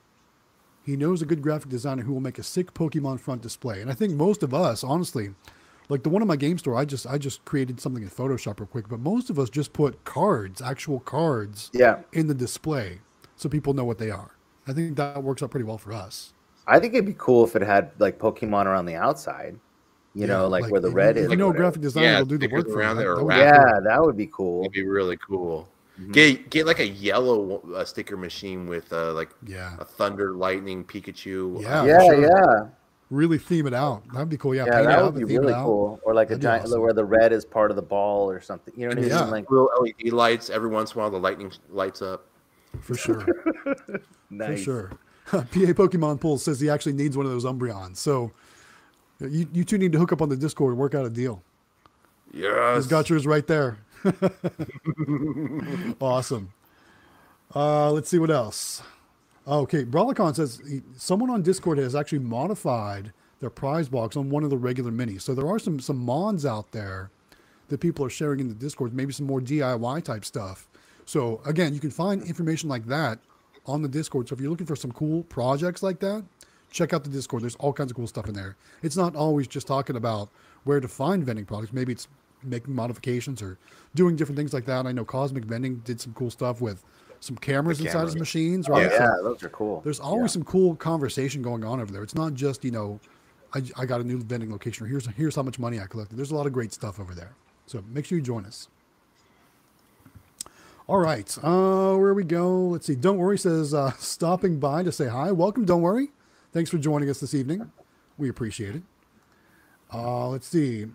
he 0.86 0.96
knows 0.96 1.22
a 1.22 1.26
good 1.26 1.42
graphic 1.42 1.70
designer 1.70 2.02
who 2.04 2.14
will 2.14 2.22
make 2.22 2.40
a 2.40 2.44
sick 2.44 2.74
Pokemon 2.74 3.20
front 3.20 3.42
display. 3.42 3.82
And 3.82 3.92
I 3.92 3.94
think 3.94 4.14
most 4.14 4.42
of 4.42 4.54
us, 4.56 4.84
honestly, 4.84 5.36
like 5.90 6.04
the 6.04 6.10
one 6.10 6.22
in 6.22 6.28
my 6.28 6.36
game 6.36 6.58
store, 6.58 6.76
I 6.76 6.86
just 6.86 7.08
I 7.08 7.18
just 7.18 7.44
created 7.46 7.80
something 7.80 8.04
in 8.04 8.10
Photoshop 8.10 8.60
real 8.60 8.68
quick, 8.68 8.88
but 8.90 9.00
most 9.00 9.30
of 9.30 9.40
us 9.40 9.50
just 9.50 9.74
put 9.74 10.04
cards, 10.04 10.62
actual 10.62 11.00
cards, 11.00 11.70
yeah. 11.74 12.00
in 12.14 12.28
the 12.28 12.34
display 12.34 13.00
so 13.36 13.48
people 13.50 13.74
know 13.74 13.86
what 13.86 13.98
they 13.98 14.12
are. 14.12 14.32
I 14.68 14.74
think 14.74 14.98
that 14.98 15.24
works 15.24 15.42
out 15.44 15.52
pretty 15.52 15.64
well 15.64 15.78
for 15.78 15.94
us. 15.94 16.34
I 16.68 16.80
think 16.80 16.94
it'd 16.94 17.06
be 17.06 17.16
cool 17.18 17.46
if 17.46 17.56
it 17.56 17.62
had 17.62 17.92
like 18.00 18.20
Pokemon 18.20 18.66
around 18.66 18.86
the 18.86 18.96
outside. 18.96 19.58
You 20.14 20.22
Yeah, 20.22 20.28
know, 20.28 20.48
like, 20.48 20.70
where 20.72 20.82
the 20.82 20.90
red 20.90 21.16
you, 21.16 21.22
is. 21.22 21.26
if 21.28 21.32
You 21.32 21.38
know, 21.38 21.54
graphic 21.54 21.82
designer 21.82 22.08
Yeah, 22.08 22.20
will 22.20 22.26
do 22.26 22.38
the 22.40 22.48
work 22.48 22.68
for 22.68 22.80
around 22.80 22.96
That- 22.98 23.04
there 23.04 23.16
that 23.16 23.22
would 23.22 23.28
be 23.28 23.36
cool. 23.36 23.38
Yeah, 23.38 23.80
that 23.84 24.02
would 24.02 24.18
be 24.18 24.28
cool. 24.34 24.62
That'd 24.64 24.74
be 24.74 24.86
really 24.88 25.18
cool. 25.18 25.70
Mm-hmm. 26.00 26.12
Get 26.12 26.50
get 26.50 26.66
like 26.66 26.80
a 26.80 26.88
yellow 26.88 27.62
uh, 27.76 27.86
sticker 27.86 28.18
machine 28.18 28.66
with 28.68 28.92
uh, 28.92 29.14
like 29.14 29.30
Yeah. 29.46 29.76
a 29.80 29.86
thunder, 29.86 30.34
lightning, 30.34 30.84
Pikachu. 30.84 31.62
Yeah, 31.62 31.82
uh, 31.82 31.86
Yeah, 31.86 32.00
sure. 32.06 32.22
yeah, 32.22 32.68
really 33.10 33.38
theme 33.38 33.68
it 33.68 33.74
out. 33.74 34.04
That'd 34.14 34.30
be 34.30 34.38
cool. 34.38 34.56
Yeah, 34.56 34.66
yeah. 34.66 34.72
paint 34.72 34.82
it 34.84 34.88
That 34.88 35.00
out 35.00 35.06
would 35.06 35.16
be 35.16 35.22
and 35.22 35.30
theme 35.30 35.38
it 35.38 35.42
really 35.42 35.54
cool. 35.54 36.00
Or 36.04 36.14
like 36.14 36.28
a 36.28 36.30
That'd 36.30 36.42
be 36.42 36.44
giant 36.44 36.66
awesome. 36.66 36.82
where 36.82 36.94
the 36.94 37.06
red 37.06 37.32
is 37.32 37.46
part 37.46 37.72
of 37.72 37.76
the 37.76 37.82
ball 37.82 38.30
or 38.30 38.42
something. 38.42 38.74
You 38.78 38.88
know 38.88 38.90
what 38.90 38.98
I 38.98 39.02
mean? 39.02 39.10
Yeah. 39.10 39.24
Like 39.26 39.50
little 39.50 39.70
LED 39.82 40.14
lights. 40.14 40.50
Every 40.50 40.70
once 40.70 40.94
in 40.94 40.98
a 40.98 41.02
while, 41.02 41.12
the 41.12 41.20
lightning 41.20 41.52
lights 41.70 42.02
up. 42.02 42.26
for 42.82 42.96
sure. 42.96 43.26
nice. 44.30 44.60
For 44.60 44.64
sure. 44.64 44.92
PA 45.28 45.42
Pokemon 45.44 46.22
Pull 46.22 46.38
says 46.38 46.60
he 46.60 46.70
actually 46.70 46.94
needs 46.94 47.18
one 47.18 47.26
of 47.26 47.32
those 47.32 47.44
Umbreons. 47.44 47.98
So 47.98 48.32
you, 49.20 49.48
you 49.52 49.64
two 49.64 49.78
need 49.78 49.92
to 49.92 50.00
hook 50.00 50.14
up 50.14 50.22
on 50.22 50.30
the 50.30 50.38
Discord 50.38 50.72
and 50.72 50.80
work 50.80 50.96
out 50.96 51.06
a 51.06 51.10
deal. 51.10 51.44
Yes. 52.32 52.78
He's 52.78 52.88
got 52.88 53.10
yours 53.10 53.26
right 53.26 53.46
there. 53.46 53.78
awesome. 56.02 56.54
Uh, 57.56 57.92
let's 57.92 58.10
see 58.10 58.20
what 58.20 58.32
else. 58.32 58.82
Okay, 59.48 59.86
Brawlicon 59.86 60.36
says 60.36 60.62
someone 60.98 61.30
on 61.30 61.42
Discord 61.42 61.78
has 61.78 61.96
actually 61.96 62.20
modified 62.20 63.14
their 63.40 63.50
prize 63.50 63.88
box 63.88 64.18
on 64.18 64.30
one 64.30 64.44
of 64.44 64.50
the 64.50 64.58
regular 64.58 64.92
minis. 64.92 65.22
So 65.22 65.34
there 65.34 65.48
are 65.48 65.58
some 65.58 65.80
some 65.80 65.98
mods 65.98 66.46
out 66.46 66.72
there 66.74 67.12
that 67.70 67.80
people 67.80 68.06
are 68.06 68.10
sharing 68.10 68.42
in 68.42 68.50
the 68.50 68.54
Discord, 68.54 68.94
maybe 68.94 69.14
some 69.14 69.26
more 69.26 69.40
DIY 69.40 70.04
type 70.04 70.26
stuff. 70.26 70.68
So 71.06 71.40
again, 71.46 71.74
you 71.74 71.80
can 71.80 71.92
find 71.92 72.22
information 72.24 72.68
like 72.68 72.88
that 72.88 73.20
on 73.66 73.82
the 73.82 73.88
Discord. 73.88 74.28
So 74.28 74.34
if 74.34 74.42
you're 74.42 74.50
looking 74.50 74.68
for 74.68 74.76
some 74.76 74.92
cool 74.92 75.24
projects 75.24 75.82
like 75.82 76.00
that, 76.00 76.26
check 76.70 76.92
out 76.92 77.06
the 77.06 77.10
Discord. 77.10 77.44
There's 77.44 77.56
all 77.56 77.72
kinds 77.72 77.92
of 77.92 77.96
cool 77.96 78.08
stuff 78.08 78.28
in 78.28 78.34
there. 78.34 78.58
It's 78.84 78.98
not 78.98 79.16
always 79.16 79.48
just 79.48 79.66
talking 79.66 79.96
about 79.96 80.30
where 80.66 80.82
to 80.82 80.90
find 80.90 81.26
vending 81.26 81.46
products. 81.46 81.72
Maybe 81.72 81.94
it's 81.94 82.10
making 82.44 82.76
modifications 82.76 83.42
or 83.42 83.58
doing 83.96 84.18
different 84.18 84.38
things 84.38 84.54
like 84.54 84.66
that. 84.66 84.86
I 84.86 84.92
know 84.92 85.06
Cosmic 85.06 85.46
Vending 85.46 85.78
did 85.78 86.02
some 86.02 86.14
cool 86.14 86.30
stuff 86.30 86.62
with 86.62 86.84
some 87.28 87.38
cameras 87.38 87.80
inside 87.80 88.06
his 88.06 88.16
machines, 88.16 88.68
Oh, 88.68 88.74
right? 88.74 88.90
yeah, 88.90 89.16
So 89.18 89.24
those 89.24 89.44
are 89.44 89.50
cool. 89.50 89.82
there's 89.84 90.00
always 90.00 90.32
Yeah. 90.32 90.34
some 90.34 90.44
cool 90.46 90.76
conversation 90.76 91.42
going 91.42 91.64
on 91.64 91.80
over 91.80 91.92
there. 91.92 92.02
It's 92.02 92.16
not 92.16 92.34
just, 92.34 92.64
you 92.66 92.72
know, 92.72 93.00
I, 93.54 93.62
I 93.78 93.86
got 93.86 94.02
a 94.02 94.04
new 94.04 94.18
vending 94.20 94.52
location 94.52 94.86
or 94.86 94.90
here's 94.90 95.06
here's 95.08 95.36
how 95.36 95.44
much 95.44 95.60
money 95.60 95.80
I 95.80 95.86
collected. 95.86 96.18
There's 96.18 96.32
a 96.32 96.36
lot 96.36 96.48
of 96.48 96.54
great 96.54 96.74
stuff 96.74 97.00
over 97.00 97.14
there. 97.14 97.34
So 97.68 97.84
make 97.94 98.06
sure 98.06 98.18
you 98.18 98.24
join 98.24 98.46
us. 98.46 98.68
All 100.88 101.00
right. 101.00 101.38
Uh, 101.44 101.96
where 101.98 102.14
we 102.14 102.24
go? 102.24 102.68
Let's 102.68 102.86
see. 102.88 102.96
Don't 102.96 103.18
worry 103.18 103.38
says 103.38 103.74
uh, 103.74 103.92
stopping 104.00 104.60
by 104.60 104.84
to 104.84 104.92
say 104.92 105.08
hi. 105.08 105.32
Welcome. 105.32 105.66
Don't 105.66 105.82
worry. 105.82 106.10
Thanks 106.54 106.70
for 106.70 106.78
joining 106.78 107.10
us 107.10 107.20
this 107.20 107.34
evening. 107.34 107.70
We 108.18 108.30
appreciate 108.30 108.76
it. 108.76 108.84
Uh, 109.94 110.30
let's 110.30 110.48
see. 110.48 110.88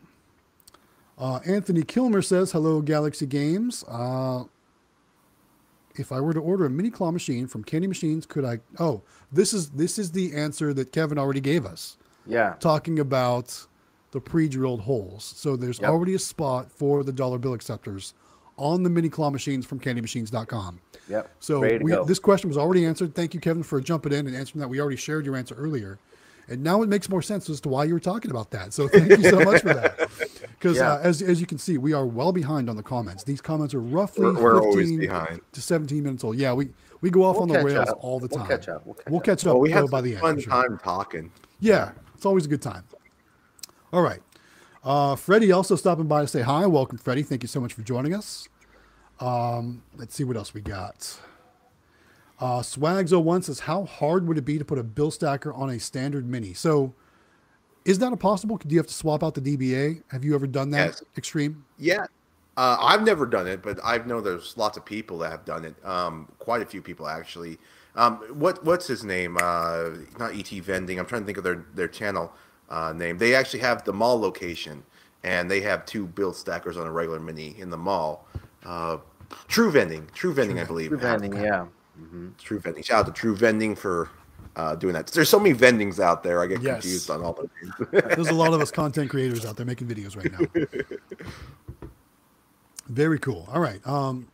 Uh, 1.19 1.41
Anthony 1.47 1.83
Kilmer 1.83 2.23
says 2.23 2.53
hello, 2.53 2.81
Galaxy 2.81 3.27
Games. 3.27 3.85
Uh, 3.87 4.45
if 5.97 6.13
I 6.13 6.21
were 6.21 6.33
to 6.33 6.41
order 6.41 6.65
a 6.67 6.71
mini 6.71 6.91
claw 6.91 7.11
machine 7.11 7.47
from 7.47 7.65
Candy 7.65 7.87
Machines, 7.89 8.27
could 8.27 8.45
I? 8.45 8.61
Oh, 8.79 9.03
this 9.31 9.53
is 9.53 9.71
this 9.71 9.99
is 9.99 10.11
the 10.13 10.35
answer 10.35 10.73
that 10.75 10.93
Kevin 10.93 11.19
already 11.19 11.41
gave 11.41 11.65
us. 11.67 11.97
Yeah. 12.25 12.55
talking 12.61 13.01
about 13.01 13.67
the 14.13 14.21
pre-drilled 14.21 14.83
holes. 14.83 15.33
So 15.37 15.57
there's 15.57 15.81
Yep. 15.81 15.91
already 15.91 16.15
a 16.15 16.19
spot 16.21 16.71
for 16.71 17.03
the 17.03 17.13
dollar 17.13 17.39
bill 17.39 17.53
acceptors 17.53 18.15
on 18.57 18.85
the 18.85 18.91
mini 18.91 19.09
claw 19.09 19.31
machines 19.31 19.67
from 19.67 19.81
candymachines.com. 19.81 20.79
Yep. 21.09 21.31
So 21.41 21.61
we, 21.61 21.97
this 22.07 22.21
question 22.21 22.49
was 22.49 22.57
already 22.57 22.85
answered. 22.85 23.15
Thank 23.17 23.35
you, 23.35 23.41
Kevin, 23.41 23.65
for 23.65 23.81
jumping 23.81 24.13
in 24.13 24.29
and 24.29 24.37
answering 24.37 24.61
that. 24.61 24.69
We 24.69 24.81
already 24.81 24.97
shared 24.99 25.27
your 25.27 25.35
answer 25.37 25.57
earlier. 25.57 25.99
And 26.49 26.63
now 26.63 26.83
it 26.83 26.89
makes 26.89 27.09
more 27.09 27.23
sense 27.23 27.49
as 27.51 27.61
to 27.63 27.69
why 27.69 27.85
you 27.85 27.95
were 27.95 28.01
talking 28.01 28.31
about 28.31 28.51
that. 28.53 28.73
So 28.73 28.87
thank 28.87 29.09
you 29.11 29.23
so 29.31 29.41
much 29.41 29.63
for 29.63 29.75
that. 29.75 30.11
Because 30.63 30.77
Yeah. 30.77 30.93
uh, 30.93 30.99
as, 31.03 31.21
as 31.23 31.41
you 31.41 31.47
can 31.47 31.59
see, 31.59 31.77
we 31.77 31.93
are 31.93 32.07
well 32.07 32.31
behind 32.31 32.71
on 32.71 32.77
the 32.77 32.85
comments. 32.85 33.25
These 33.25 33.41
comments 33.41 33.75
are 33.75 33.81
roughly 33.81 34.27
We're, 34.27 34.61
we're 34.63 34.73
15 34.77 34.99
behind. 35.01 35.41
to 35.51 35.61
17 35.61 36.05
minutes 36.05 36.23
old. 36.23 36.37
Yeah, 36.37 36.53
we, 36.53 36.69
we 37.01 37.11
go 37.11 37.25
off 37.25 37.35
We'll 37.35 37.43
on 37.43 37.49
the 37.49 37.65
rails 37.65 37.89
up. 37.89 37.99
all 38.01 38.21
the 38.21 38.29
time. 38.29 38.39
We'll 38.47 38.49
catch 38.49 38.69
up. 38.69 38.87
We'll 38.87 38.95
catch 38.95 39.07
We'll 39.09 39.19
up. 39.19 39.25
catch 39.25 39.41
up 39.45 39.55
Well, 39.55 39.61
we 39.61 39.71
had 39.73 39.91
by 39.91 40.01
the 40.01 40.13
end. 40.13 40.21
fun 40.21 40.35
for 40.37 40.41
sure. 40.43 40.53
time 40.53 40.79
talking. 40.79 41.33
Yeah, 41.59 41.91
it's 42.15 42.25
always 42.25 42.47
a 42.47 42.49
good 42.49 42.63
time. 42.63 42.85
All 43.93 44.03
right. 44.03 44.21
Uh, 44.85 45.17
Freddie 45.17 45.51
also 45.51 45.75
stopping 45.75 46.07
by 46.07 46.21
to 46.23 46.29
say 46.29 46.43
hi. 46.43 46.65
Welcome, 46.67 46.99
Freddie. 46.99 47.25
Thank 47.25 47.43
you 47.43 47.49
so 47.49 47.61
much 47.61 47.73
for 47.73 47.83
joining 47.83 48.15
us. 48.15 48.49
Um, 49.19 49.83
let's 49.97 50.15
see 50.15 50.23
what 50.25 50.37
else 50.37 50.55
we 50.55 50.61
got. 50.61 51.19
Uh, 52.41 52.61
Swags01 52.61 53.45
says, 53.45 53.61
How 53.61 53.85
hard 53.85 54.29
would 54.29 54.39
it 54.39 54.45
be 54.45 54.59
to 54.59 54.65
put 54.65 54.79
a 54.79 54.83
bill 54.85 55.11
stacker 55.11 55.53
on 55.53 55.71
a 55.71 55.79
standard 55.81 56.25
mini? 56.27 56.53
So, 56.55 56.95
is 57.85 57.99
that 57.99 58.13
a 58.13 58.17
possible? 58.17 58.57
Do 58.59 58.69
you 58.69 58.79
have 58.79 58.87
to 58.87 58.95
swap 58.95 59.23
out 59.25 59.35
the 59.35 59.41
DBA? 59.41 60.03
Have 60.09 60.25
you 60.25 60.35
ever 60.35 60.47
done 60.47 60.71
that, 60.71 61.01
Yes. 61.01 61.05
Xtreme? 61.17 61.57
Yeah. 61.79 62.07
Uh, 62.57 62.77
I've 62.81 63.03
never 63.03 63.25
done 63.25 63.47
it, 63.47 63.63
but 63.63 63.79
I 63.83 63.99
know 63.99 64.21
there's 64.21 64.57
lots 64.59 64.77
of 64.77 64.85
people 64.85 65.19
that 65.19 65.31
have 65.31 65.45
done 65.45 65.65
it. 65.65 65.75
Um, 65.87 66.29
quite 66.39 66.61
a 66.63 66.67
few 66.67 66.83
people 66.83 67.09
actually. 67.09 67.59
Um, 67.97 68.17
what 68.39 68.63
what's 68.65 68.87
his 68.87 69.05
name? 69.05 69.37
Uh, 69.41 69.91
not 70.19 70.35
ET 70.35 70.49
Vending. 70.49 70.99
I'm 70.99 71.07
trying 71.07 71.23
to 71.23 71.27
think 71.27 71.39
of 71.39 71.45
their 71.45 71.65
their 71.75 71.89
channel 71.89 72.33
uh, 72.69 72.93
name. 72.93 73.19
They 73.19 73.35
actually 73.35 73.61
have 73.61 73.85
the 73.85 73.93
mall 73.93 74.21
location, 74.21 74.83
and 75.25 75.51
they 75.51 75.61
have 75.63 75.87
two 75.87 76.07
bill 76.07 76.33
stackers 76.35 76.77
on 76.77 76.87
a 76.87 76.93
regular 76.93 77.21
mini 77.21 77.55
in 77.59 77.71
the 77.71 77.77
mall. 77.79 78.27
Uh, 78.65 78.99
True 79.49 79.71
Vending, 79.71 80.09
True 80.15 80.35
Vending, 80.35 80.59
I 80.61 80.65
believe. 80.65 80.91
True 80.91 80.99
vending, 80.99 81.33
yeah. 81.35 81.67
True 82.39 82.59
Vending. 82.59 82.83
Shout 82.83 83.01
out 83.01 83.07
to 83.07 83.13
True 83.13 83.35
Vending 83.35 83.75
for 83.75 84.11
uh, 84.57 84.75
doing 84.77 84.95
that. 84.95 85.07
There's 85.09 85.29
so 85.29 85.39
many 85.39 85.53
vendings 85.53 85.99
out 86.01 86.23
there. 86.23 86.43
I 86.43 86.47
get 86.47 86.63
Yes. 86.63 86.83
confused 86.83 87.11
on 87.11 87.23
all 87.23 87.33
the 87.33 87.49
names. 87.63 88.05
There's 88.17 88.29
a 88.29 88.35
lot 88.35 88.53
of 88.53 88.61
us 88.61 88.71
content 88.83 89.11
creators 89.11 89.45
out 89.47 89.57
there 89.57 89.67
making 89.67 89.89
videos 89.89 90.17
right 90.17 90.31
now. 90.33 91.89
Very 92.89 93.19
cool. 93.19 93.49
All 93.53 93.61
right. 93.61 93.85
Um, 93.87 94.29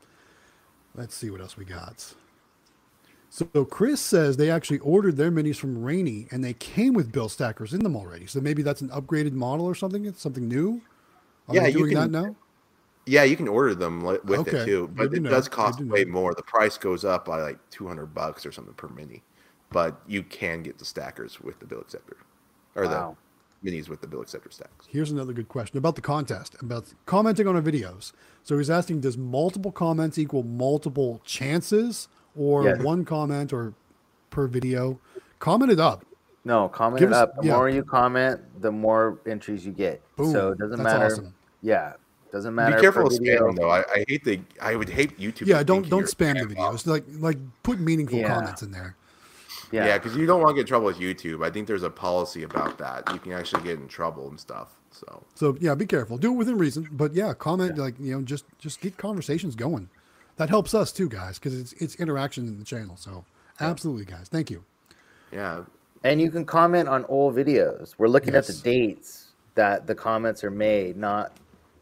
let's 0.95 1.15
see 1.15 1.31
what 1.31 1.41
else 1.41 1.57
we 1.57 1.65
got. 1.65 2.15
So 3.31 3.47
Chris 3.65 4.01
says 4.01 4.37
they 4.37 4.51
actually 4.51 4.79
ordered 4.79 5.17
their 5.17 5.31
minis 5.31 5.57
from 5.57 5.83
Rainy 5.83 6.27
and 6.31 6.43
they 6.43 6.55
came 6.55 6.95
with 6.95 7.13
bill 7.13 7.29
stackers 7.29 7.75
in 7.75 7.81
them 7.83 7.95
already. 7.95 8.27
So 8.27 8.41
maybe 8.41 8.63
that's 8.63 8.81
an 8.81 8.89
upgraded 8.89 9.33
model 9.33 9.67
or 9.67 9.75
something. 9.75 10.07
It's 10.07 10.21
something 10.23 10.49
new. 10.49 10.81
Are 11.49 11.55
Yeah, 11.55 11.67
you 11.67 11.79
doing 11.79 11.93
can- 11.95 12.11
that 12.13 12.23
now? 12.27 12.37
Yeah, 13.07 13.23
you 13.23 13.37
can 13.37 13.49
order 13.49 13.75
them 13.75 14.03
with 14.03 14.21
Okay, 14.29 14.59
it 14.59 14.65
too, 14.67 14.91
but 14.95 15.09
good 15.11 15.25
it 15.25 15.31
does 15.31 15.49
cost 15.49 15.81
way 15.81 16.05
more. 16.05 16.35
The 16.35 16.43
price 16.43 16.77
goes 16.77 17.07
up 17.07 17.25
by 17.25 17.41
like 17.41 17.59
two 17.71 17.87
hundred 17.89 18.13
bucks 18.13 18.45
or 18.45 18.53
something 18.53 18.75
per 18.75 18.89
mini, 18.89 19.23
but 19.71 20.01
you 20.07 20.23
can 20.23 20.63
get 20.63 20.79
the 20.79 20.85
stackers 20.85 21.41
with 21.41 21.59
the 21.61 21.67
bill 21.67 21.81
acceptor, 21.81 22.17
or 22.75 22.85
Wow. 22.85 23.17
the 23.63 23.71
minis 23.71 23.89
with 23.89 24.01
the 24.01 24.07
bill 24.07 24.21
acceptor 24.23 24.51
stacks. 24.51 24.87
Here's 24.89 25.11
another 25.11 25.33
good 25.33 25.49
question 25.49 25.79
about 25.79 25.95
the 25.97 26.01
contest, 26.01 26.57
about 26.61 26.93
commenting 27.07 27.47
on 27.47 27.57
our 27.57 27.63
videos. 27.63 28.13
So 28.43 28.57
he's 28.57 28.71
asking, 28.71 29.01
does 29.01 29.19
multiple 29.19 29.73
comments 29.73 30.17
equal 30.19 30.43
multiple 30.43 31.21
chances 31.25 32.09
or 32.37 32.65
Yes. 32.65 32.81
one 32.83 33.05
comment 33.05 33.53
or 33.53 33.75
per 34.31 34.47
video? 34.47 35.01
Comment 35.39 35.71
it 35.71 35.81
up. 35.81 36.05
No, 36.45 36.69
comment 36.69 37.01
Give 37.01 37.11
it 37.11 37.15
us- 37.15 37.23
up. 37.23 37.37
The 37.37 37.49
yeah. 37.49 37.57
more 37.57 37.69
you 37.69 37.83
comment, 37.85 38.41
the 38.63 38.73
more 38.73 39.19
entries 39.27 39.67
you 39.67 39.73
get. 39.73 40.01
Boom. 40.17 40.33
So 40.33 40.53
it 40.53 40.59
doesn't 40.59 40.83
That's 40.83 40.95
matter. 40.99 41.05
awesome. 41.07 41.35
Yeah, 41.61 41.93
doesn't 42.33 42.55
matter. 42.55 42.77
Be 42.77 42.81
careful 42.81 43.03
per 43.03 43.09
with 43.09 43.19
video. 43.19 43.51
spam 43.51 43.57
though. 43.57 43.69
I, 43.71 43.81
I 43.81 44.05
hate 44.09 44.25
the. 44.25 44.41
I 44.61 44.77
would 44.77 44.89
hate 44.89 45.19
YouTube. 45.19 45.47
Yeah, 45.47 45.63
don't 45.63 45.89
don't 45.91 46.05
spam 46.07 46.35
the 46.39 46.55
videos. 46.55 46.87
Like 46.87 47.05
like 47.19 47.39
put 47.65 47.81
meaningful 47.81 48.19
Yeah. 48.19 48.29
comments 48.35 48.63
in 48.63 48.71
there. 48.71 48.97
Yeah, 49.71 49.87
Yeah, 49.87 49.99
because 49.99 50.17
you 50.17 50.27
don't 50.27 50.41
want 50.41 50.51
to 50.51 50.55
get 50.55 50.61
in 50.63 50.67
trouble 50.67 50.87
with 50.87 50.99
YouTube. 50.99 51.45
I 51.45 51.51
think 51.51 51.67
there's 51.67 51.83
a 51.83 51.91
policy 51.91 52.43
about 52.43 52.79
that. 52.79 53.13
You 53.13 53.19
can 53.19 53.33
actually 53.33 53.63
get 53.63 53.79
in 53.79 53.89
trouble 53.89 54.29
and 54.29 54.39
stuff. 54.39 54.69
So 54.91 55.25
So 55.35 55.57
yeah, 55.61 55.75
be 55.75 55.87
careful. 55.87 56.19
Do 56.19 56.33
it 56.33 56.37
within 56.37 56.59
reason, 56.59 56.89
but 56.93 57.15
yeah, 57.15 57.35
comment 57.35 57.77
like 57.79 57.95
you 58.01 58.15
know, 58.15 58.23
just 58.23 58.45
just 58.59 58.81
get 58.81 58.97
conversations 58.97 59.55
going. 59.55 59.89
That 60.37 60.49
helps 60.49 60.73
us 60.75 60.93
too, 60.93 61.09
guys, 61.09 61.39
because 61.39 61.59
it's 61.59 61.73
it's 61.75 61.95
interaction 61.97 62.47
in 62.47 62.59
the 62.59 62.65
channel. 62.65 62.97
So 62.97 63.25
absolutely, 63.61 64.05
guys, 64.05 64.29
thank 64.29 64.51
you. 64.51 64.65
yeah, 65.33 65.65
and 66.05 66.21
you 66.21 66.31
can 66.31 66.45
comment 66.45 66.89
on 66.89 67.05
old 67.07 67.35
videos. 67.35 67.95
We're 67.99 68.09
looking 68.09 68.35
at 68.35 68.47
the 68.47 68.55
dates 68.55 69.29
that 69.55 69.87
the 69.87 69.95
comments 69.95 70.45
are 70.45 70.51
made, 70.51 70.97
not 70.97 71.33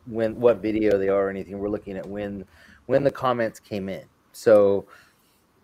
when 0.07 0.39
what 0.41 0.59
video 0.59 0.99
they 0.99 1.09
are 1.09 1.27
or 1.27 1.31
anything. 1.31 1.59
We're 1.59 1.69
looking 1.69 1.97
at 1.97 2.07
when 2.07 2.45
when 2.87 3.05
the 3.05 3.11
comments 3.11 3.61
came 3.61 3.89
in. 3.89 4.05
So 4.33 4.87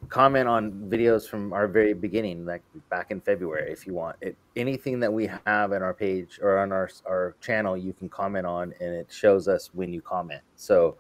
comment 0.09 0.49
on 0.49 0.73
videos 0.89 1.29
from 1.29 1.53
our 1.53 1.67
very 1.69 1.95
beginning, 1.95 2.45
like 2.45 2.63
back 2.91 3.11
in 3.11 3.21
February, 3.21 3.71
if 3.73 3.87
you 3.87 3.95
want. 3.95 4.17
It 4.21 4.37
anything 4.57 5.01
that 5.01 5.13
we 5.13 5.29
have 5.47 5.73
on 5.73 5.83
our 5.83 5.95
page 5.95 6.39
or 6.43 6.59
on 6.59 6.73
our 6.73 6.91
our 7.07 7.35
channel, 7.41 7.77
you 7.77 7.93
can 7.93 8.09
comment 8.09 8.47
on, 8.47 8.75
and 8.81 8.95
it 8.95 9.07
shows 9.11 9.49
us 9.49 9.71
when 9.73 9.93
you 9.93 10.01
comment. 10.01 10.41
So 10.57 10.97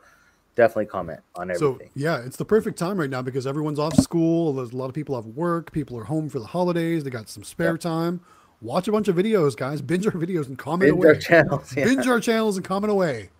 definitely 0.54 0.86
comment 0.86 1.20
on 1.34 1.54
So 1.54 1.72
everything. 1.74 1.90
yeah, 1.94 2.18
it's 2.24 2.36
the 2.36 2.44
perfect 2.44 2.78
time 2.78 2.98
right 2.98 3.10
now 3.10 3.22
because 3.22 3.46
everyone's 3.46 3.78
off 3.78 3.94
school. 3.96 4.52
There's 4.52 4.72
a 4.72 4.76
lot 4.76 4.86
of 4.86 4.94
people 4.94 5.14
have 5.14 5.26
work. 5.26 5.72
People 5.72 5.98
are 5.98 6.04
home 6.04 6.28
for 6.28 6.38
the 6.38 6.46
holidays. 6.46 7.04
They 7.04 7.10
got 7.10 7.28
some 7.28 7.44
spare 7.44 7.78
time. 7.78 8.20
Watch 8.60 8.86
a 8.86 8.92
bunch 8.92 9.08
of 9.08 9.16
videos, 9.16 9.56
guys. 9.56 9.82
Binge 9.82 10.06
our 10.06 10.12
videos 10.12 10.46
and 10.46 10.56
comment 10.56 10.92
Binge 10.92 11.04
our 11.04 11.10
away. 11.12 11.20
channels, 11.20 11.74
yeah. 11.76 11.84
Binge 11.84 12.06
our 12.06 12.20
channels 12.20 12.56
and 12.56 12.64
comment 12.64 12.92
away. 12.92 13.30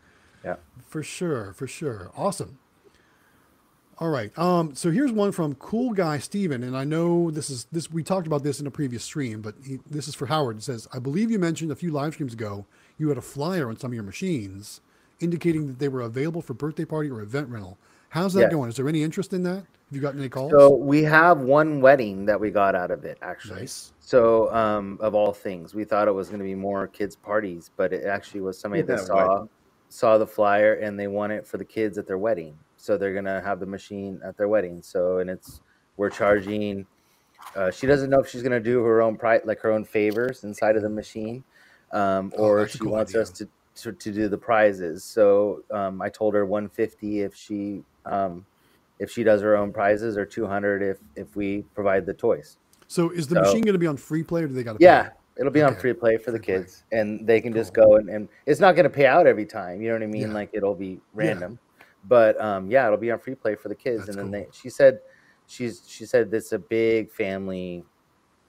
yeah. 0.45 0.57
For 0.89 1.03
sure, 1.03 1.53
for 1.53 1.67
sure. 1.69 2.11
Awesome. 2.17 2.59
All 4.03 4.11
right. 4.11 4.37
Um, 4.37 4.75
so 4.75 4.91
here's 4.91 5.13
one 5.13 5.31
from 5.31 5.55
Cool 5.55 5.93
Guy 5.93 6.19
Steven, 6.19 6.65
and 6.65 6.77
I 6.77 6.83
know 6.83 7.31
this 7.31 7.51
is 7.51 7.67
this 7.71 7.89
we 7.89 8.03
talked 8.03 8.27
about 8.27 8.43
this 8.43 8.59
in 8.59 8.67
a 8.67 8.71
previous 8.71 9.05
stream, 9.05 9.41
but 9.41 9.55
he, 9.65 9.79
this 9.89 10.09
is 10.09 10.17
for 10.17 10.27
Howard. 10.27 10.57
It 10.57 10.65
says, 10.65 10.89
I 10.93 10.99
believe 10.99 11.31
you 11.31 11.39
mentioned 11.39 11.71
a 11.71 11.77
few 11.77 11.93
live 11.93 12.15
streams 12.15 12.33
ago 12.33 12.67
you 12.99 13.09
had 13.11 13.17
a 13.17 13.23
flyer 13.23 13.69
on 13.69 13.77
some 13.79 13.93
of 13.93 13.95
your 13.95 14.03
machines 14.03 14.81
indicating 15.21 15.69
that 15.69 15.79
they 15.79 15.87
were 15.87 16.01
available 16.01 16.43
for 16.43 16.53
birthday 16.53 16.85
party 16.85 17.11
or 17.11 17.21
event 17.21 17.49
rental. 17.49 17.79
How's 18.09 18.35
that 18.35 18.41
Yes. 18.41 18.51
going? 18.51 18.71
Is 18.71 18.77
there 18.77 18.89
any 18.89 19.05
interest 19.05 19.33
in 19.33 19.45
that? 19.45 19.59
Have 19.59 19.67
you 19.93 20.01
gotten 20.01 20.19
any 20.19 20.29
calls? 20.29 20.51
So 20.51 20.71
we 20.71 21.05
have 21.05 21.39
one 21.39 21.81
wedding 21.81 22.27
that 22.27 22.41
we 22.41 22.51
got 22.51 22.75
out 22.75 22.91
of 22.91 23.05
it, 23.05 23.19
actually. 23.23 23.61
Nice. 23.61 23.93
So, 24.01 24.53
um, 24.53 24.99
of 25.01 25.15
all 25.15 25.33
things, 25.33 25.77
we 25.77 25.85
thought 25.85 26.09
it 26.09 26.13
was 26.13 26.27
going 26.27 26.41
to 26.41 26.45
be 26.45 26.57
more 26.57 26.89
kids' 26.89 27.15
parties, 27.15 27.71
but 27.77 27.93
it 27.93 28.05
actually 28.05 28.41
was 28.41 28.59
somebody 28.59 28.83
that 28.83 28.99
Yeah, 28.99 29.05
saw 29.05 29.39
right. 29.39 29.49
saw 29.91 30.19
the 30.19 30.27
flyer 30.27 30.75
and 30.75 30.99
they 30.99 31.07
want 31.07 31.33
it 31.33 31.47
for 31.47 31.59
the 31.59 31.65
kids 31.65 31.99
at 31.99 32.09
their 32.09 32.19
wedding. 32.19 32.59
So 32.83 32.97
they're 32.97 33.13
going 33.13 33.27
to 33.27 33.41
have 33.45 33.61
the 33.61 33.67
machine 33.67 34.21
at 34.25 34.37
their 34.37 34.49
wedding. 34.49 34.83
So, 34.83 35.19
and 35.19 35.31
it's 35.31 35.61
we're 35.97 36.11
charging. 36.11 36.85
Uh, 37.55 37.71
she 37.71 37.87
doesn't 37.87 38.11
know 38.11 38.19
if 38.19 38.29
she's 38.29 38.43
going 38.43 38.51
to 38.51 38.59
do 38.61 38.83
her 38.83 39.01
own 39.01 39.17
price, 39.17 39.41
like 39.45 39.61
her 39.61 39.71
own 39.71 39.85
favors 39.85 40.43
inside 40.43 40.75
of 40.75 40.83
the 40.83 40.89
machine, 40.89 41.45
um, 41.93 42.33
Oh, 42.37 42.43
or 42.47 42.67
she 42.67 42.79
cool 42.81 42.91
wants 42.91 43.13
idea. 43.13 43.23
us 43.23 43.31
to, 43.31 43.49
to 43.77 43.93
to 43.93 44.13
do 44.13 44.29
the 44.29 44.37
prizes. 44.37 45.05
So 45.05 45.63
um, 45.71 46.03
I 46.03 46.09
told 46.09 46.35
her 46.35 46.45
150 46.45 47.21
if 47.21 47.37
she 47.37 47.83
um, 48.05 48.45
if 48.99 49.13
she 49.13 49.23
does 49.23 49.43
her 49.43 49.57
own 49.57 49.73
prizes, 49.73 50.17
or 50.19 50.27
200 50.27 50.83
if 50.83 50.99
if 51.15 51.37
we 51.37 51.63
provide 51.77 52.05
the 52.05 52.15
toys. 52.15 52.59
So 52.89 53.11
is 53.11 53.29
the 53.29 53.37
So- 53.37 53.43
machine 53.43 53.63
going 53.63 53.75
to 53.75 53.79
be 53.79 53.87
on 53.87 53.97
free 53.97 54.25
play 54.25 54.43
or 54.43 54.49
do 54.49 54.55
they 54.55 54.65
got 54.65 54.73
to 54.79 54.85
Yeah, 54.85 55.11
it'll 55.39 55.53
be 55.53 55.63
on 55.63 55.77
free 55.77 55.93
play 55.93 56.17
for 56.17 56.33
the 56.33 56.39
Free 56.39 56.47
play. 56.47 56.55
kids, 56.63 56.83
and 56.91 57.25
they 57.29 57.41
can 57.41 57.53
just 57.53 57.73
go 57.75 57.95
and, 57.97 58.09
and 58.11 58.29
it's 58.45 58.59
not 58.61 58.75
going 58.75 58.85
to 58.85 58.91
pay 58.91 59.07
out 59.07 59.29
every 59.29 59.47
time. 59.47 59.81
You 59.81 59.89
know 59.91 59.95
what 59.95 60.03
I 60.03 60.07
mean? 60.07 60.23
Yeah. 60.29 60.35
Like 60.35 60.51
it'll 60.53 60.75
be 60.75 61.01
random, 61.15 61.59
but 62.05 62.41
um, 62.41 62.71
yeah, 62.71 62.87
it'll 62.87 62.99
be 62.99 63.11
on 63.11 63.19
free 63.19 63.35
play 63.35 63.55
for 63.55 63.69
the 63.69 63.75
kids. 63.75 64.07
That's 64.07 64.17
and 64.17 64.33
then 64.33 64.43
cool. 64.43 64.51
they, 64.51 64.59
she 64.59 64.71
said, 64.71 65.01
she's 65.47 65.83
she 65.87 66.05
said 66.07 66.33
it's 66.33 66.53
a 66.53 66.59
big 66.59 67.11
family 67.11 67.85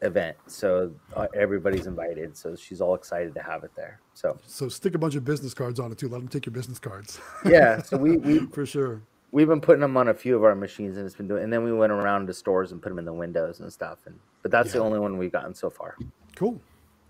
event, 0.01 0.35
so 0.47 0.91
uh, 1.15 1.27
everybody's 1.35 1.85
invited. 1.87 2.35
So 2.35 2.55
she's 2.55 2.81
all 2.81 2.95
excited 2.95 3.33
to 3.35 3.41
have 3.41 3.63
it 3.63 3.71
there. 3.75 3.99
So 4.13 4.37
So 4.45 4.69
stick 4.69 4.95
a 4.95 4.97
bunch 4.97 5.15
of 5.15 5.23
business 5.23 5.53
cards 5.53 5.79
on 5.79 5.91
it 5.91 5.97
too. 5.97 6.09
Let 6.09 6.19
them 6.19 6.27
take 6.27 6.45
your 6.45 6.53
business 6.53 6.79
cards. 6.79 7.19
yeah, 7.45 7.81
so 7.81 7.97
we 7.97 8.17
we 8.17 8.39
for 8.51 8.65
sure. 8.65 9.01
we've 9.31 9.47
been 9.47 9.61
putting 9.61 9.81
them 9.81 9.95
on 9.97 10.09
a 10.09 10.13
few 10.13 10.35
of 10.35 10.43
our 10.43 10.55
machines, 10.55 10.97
and 10.97 11.05
it's 11.05 11.15
been 11.15 11.27
doing. 11.27 11.43
And 11.43 11.53
then 11.53 11.63
we 11.63 11.71
went 11.73 11.91
around 11.91 12.27
to 12.27 12.33
stores 12.33 12.71
and 12.71 12.81
put 12.81 12.89
them 12.89 12.99
in 12.99 13.05
the 13.05 13.13
windows 13.13 13.59
and 13.59 13.71
stuff. 13.71 13.99
And 14.05 14.19
but 14.41 14.51
that's 14.51 14.73
the 14.73 14.79
only 14.79 14.99
one 14.99 15.17
we've 15.17 15.31
gotten 15.31 15.53
so 15.53 15.69
far. 15.69 15.95
Cool. 16.35 16.59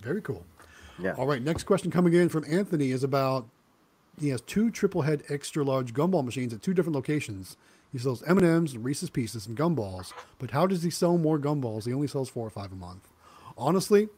Very 0.01 0.21
cool. 0.21 0.45
Yeah. 0.99 1.13
All 1.13 1.25
right. 1.25 1.41
Next 1.41 1.63
question 1.63 1.89
coming 1.89 2.13
in 2.13 2.29
from 2.29 2.43
Anthony 2.47 2.91
is 2.91 3.03
about 3.03 3.47
he 4.19 4.29
has 4.29 4.41
two 4.41 4.69
triple 4.71 5.01
head 5.03 5.23
extra 5.29 5.63
large 5.63 5.93
gumball 5.93 6.23
machines 6.23 6.53
at 6.53 6.61
two 6.61 6.73
different 6.73 6.95
locations. 6.95 7.57
He 7.91 7.97
sells 7.99 8.23
M 8.23 8.37
and 8.37 8.45
M's, 8.47 8.77
Reese's 8.77 9.09
Pieces, 9.09 9.45
and 9.47 9.55
gumballs. 9.57 10.13
But 10.39 10.51
how 10.51 10.65
does 10.67 10.83
he 10.83 10.89
sell 10.89 11.17
more 11.17 11.37
gumballs? 11.37 11.85
He 11.85 11.93
only 11.93 12.07
sells 12.07 12.29
four 12.29 12.45
or 12.45 12.49
five 12.49 12.71
a 12.71 12.75
month. 12.75 13.07
Honestly, 13.57 14.09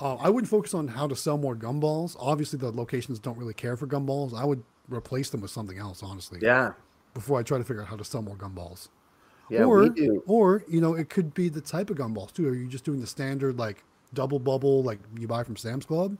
uh, 0.00 0.16
I 0.16 0.28
wouldn't 0.28 0.50
focus 0.50 0.74
on 0.74 0.88
how 0.88 1.06
to 1.06 1.16
sell 1.16 1.38
more 1.38 1.56
gumballs. 1.56 2.16
Obviously, 2.20 2.58
the 2.58 2.70
locations 2.70 3.18
don't 3.18 3.38
really 3.38 3.54
care 3.54 3.76
for 3.76 3.86
gumballs. 3.86 4.34
I 4.34 4.44
would 4.44 4.62
replace 4.88 5.30
them 5.30 5.40
with 5.40 5.50
something 5.50 5.78
else. 5.78 6.02
Honestly, 6.02 6.38
Yeah. 6.42 6.72
before 7.14 7.38
I 7.38 7.42
try 7.42 7.56
to 7.58 7.64
figure 7.64 7.82
out 7.82 7.88
how 7.88 7.96
to 7.96 8.04
sell 8.04 8.20
more 8.20 8.36
gumballs. 8.36 8.88
Yeah, 9.50 9.64
or, 9.64 9.80
we 9.84 9.88
do. 9.90 10.22
or 10.26 10.64
you 10.68 10.80
know, 10.80 10.94
it 10.94 11.08
could 11.10 11.32
be 11.34 11.48
the 11.48 11.60
type 11.60 11.88
of 11.90 11.96
gumballs 11.96 12.32
too. 12.32 12.48
Are 12.48 12.54
you 12.54 12.66
just 12.66 12.84
doing 12.84 13.00
the 13.00 13.06
standard 13.06 13.58
like 13.58 13.84
double 14.14 14.38
bubble 14.38 14.82
like 14.82 14.98
you 15.18 15.26
buy 15.26 15.42
from 15.42 15.56
Sam's 15.56 15.84
Club. 15.84 16.16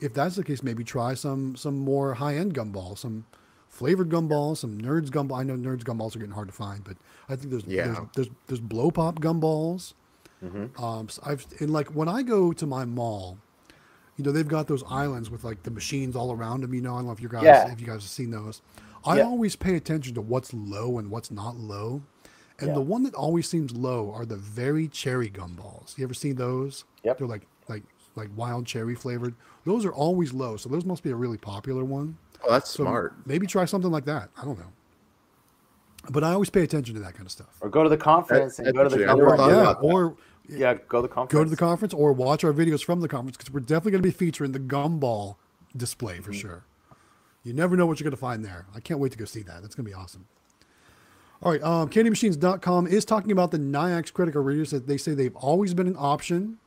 If 0.00 0.14
that's 0.14 0.36
the 0.36 0.44
case, 0.44 0.62
maybe 0.62 0.84
try 0.84 1.14
some 1.14 1.56
some 1.56 1.78
more 1.78 2.14
high 2.14 2.36
end 2.36 2.54
gumballs, 2.54 2.98
some 2.98 3.26
flavored 3.68 4.08
gumballs, 4.08 4.58
some 4.58 4.78
Nerds 4.80 5.10
gumball. 5.10 5.38
I 5.38 5.42
know 5.42 5.54
Nerds 5.54 5.82
gumballs 5.82 6.16
are 6.16 6.18
getting 6.18 6.34
hard 6.34 6.48
to 6.48 6.54
find, 6.54 6.82
but 6.84 6.96
I 7.28 7.36
think 7.36 7.50
there's 7.50 7.64
Yeah. 7.64 7.84
there's, 7.86 7.98
there's 8.14 8.28
there's 8.46 8.60
blow 8.60 8.90
pop 8.90 9.20
gumballs. 9.20 9.94
Um, 10.78 11.08
so 11.10 11.22
I've 11.24 11.46
and 11.60 11.70
like 11.70 11.88
when 11.88 12.08
I 12.08 12.22
go 12.22 12.52
to 12.52 12.66
my 12.66 12.84
mall, 12.86 13.36
you 14.16 14.24
know 14.24 14.32
they've 14.32 14.48
got 14.48 14.68
those 14.68 14.82
islands 14.88 15.30
with 15.30 15.44
like 15.44 15.62
the 15.64 15.70
machines 15.70 16.16
all 16.16 16.32
around 16.32 16.62
them. 16.62 16.72
You 16.72 16.80
know, 16.80 16.94
I 16.94 16.98
don't 16.98 17.06
know 17.06 17.12
if 17.12 17.20
you 17.20 17.28
guys 17.28 17.42
Yeah. 17.44 17.70
if 17.70 17.80
you 17.80 17.86
guys 17.86 17.96
have 18.02 18.10
seen 18.10 18.30
those. 18.30 18.62
I 19.04 19.18
Yeah. 19.18 19.24
always 19.24 19.54
pay 19.56 19.76
attention 19.76 20.14
to 20.14 20.20
what's 20.22 20.52
low 20.54 20.98
and 20.98 21.10
what's 21.10 21.30
not 21.30 21.56
low. 21.56 22.02
And 22.58 22.68
Yeah. 22.68 22.74
the 22.74 22.80
one 22.82 23.02
that 23.04 23.14
always 23.14 23.48
seems 23.48 23.72
low 23.72 24.12
are 24.12 24.26
the 24.26 24.36
very 24.36 24.88
cherry 24.88 25.30
gumballs. 25.30 25.96
You 25.96 26.04
ever 26.04 26.12
seen 26.14 26.36
those? 26.36 26.84
Yep. 27.04 27.18
They're 27.18 27.26
like 27.26 27.46
like 27.68 27.84
like 28.16 28.28
wild 28.36 28.66
cherry 28.66 28.94
flavored. 28.94 29.34
Those 29.64 29.84
are 29.84 29.92
always 29.92 30.32
low, 30.32 30.56
so 30.56 30.68
those 30.68 30.84
must 30.84 31.02
be 31.02 31.10
a 31.10 31.14
really 31.16 31.38
popular 31.38 31.84
one. 31.84 32.16
Oh, 32.44 32.50
that's 32.52 32.70
So 32.70 32.84
smart. 32.84 33.14
Maybe 33.26 33.46
try 33.46 33.64
something 33.66 33.90
like 33.90 34.04
that. 34.06 34.30
I 34.40 34.44
don't 34.44 34.58
know. 34.58 34.72
But 36.10 36.24
I 36.24 36.32
always 36.32 36.48
pay 36.50 36.62
attention 36.62 36.94
to 36.94 37.00
that 37.02 37.12
kind 37.14 37.26
of 37.26 37.30
stuff. 37.32 37.58
Or 37.60 37.68
go 37.68 37.82
to 37.82 37.88
the 37.90 37.96
conference 37.96 38.56
That- 38.56 38.66
and 38.68 38.76
go 38.76 38.84
to 38.84 38.88
the 38.88 38.96
that's 38.96 39.10
interesting. 39.10 39.26
I 39.26 39.34
never 39.34 39.36
conference. 39.36 39.78
yeah, 39.82 39.90
or 39.90 40.16
Yeah, 40.48 40.74
go 40.88 41.02
to 41.02 41.08
the 41.08 41.12
conference. 41.14 41.32
go 41.38 41.44
to 41.44 41.50
the 41.50 41.56
conference 41.56 41.92
or 41.94 42.12
watch 42.12 42.42
our 42.42 42.52
videos 42.52 42.82
from 42.82 43.00
the 43.00 43.08
conference 43.08 43.36
because 43.36 43.52
we're 43.52 43.60
definitely 43.60 43.92
going 43.92 44.02
to 44.02 44.08
be 44.08 44.12
featuring 44.12 44.52
the 44.52 44.58
gumball 44.60 45.36
display 45.76 46.18
for 46.20 46.32
sure. 46.32 46.64
You 47.44 47.52
never 47.52 47.76
know 47.76 47.86
what 47.86 48.00
you're 48.00 48.04
going 48.04 48.16
to 48.16 48.20
find 48.20 48.44
there. 48.44 48.66
I 48.74 48.80
can't 48.80 48.98
wait 49.00 49.12
to 49.12 49.18
go 49.18 49.24
see 49.26 49.42
that. 49.42 49.60
That's 49.62 49.74
going 49.74 49.84
to 49.84 49.90
be 49.90 49.94
awesome. 49.94 50.26
All 51.42 51.52
right, 51.52 51.62
um, 51.62 51.88
CandyMachines.com 51.88 52.86
is 52.86 53.04
talking 53.06 53.32
about 53.32 53.50
the 53.50 53.58
Nayax 53.58 54.12
credit 54.12 54.32
card 54.32 54.44
readers 54.44 54.70
that 54.72 54.86
they 54.86 54.98
say 54.98 55.14
they've 55.14 55.36
always 55.36 55.72
been 55.72 55.86
an 55.86 55.96
option 55.98 56.58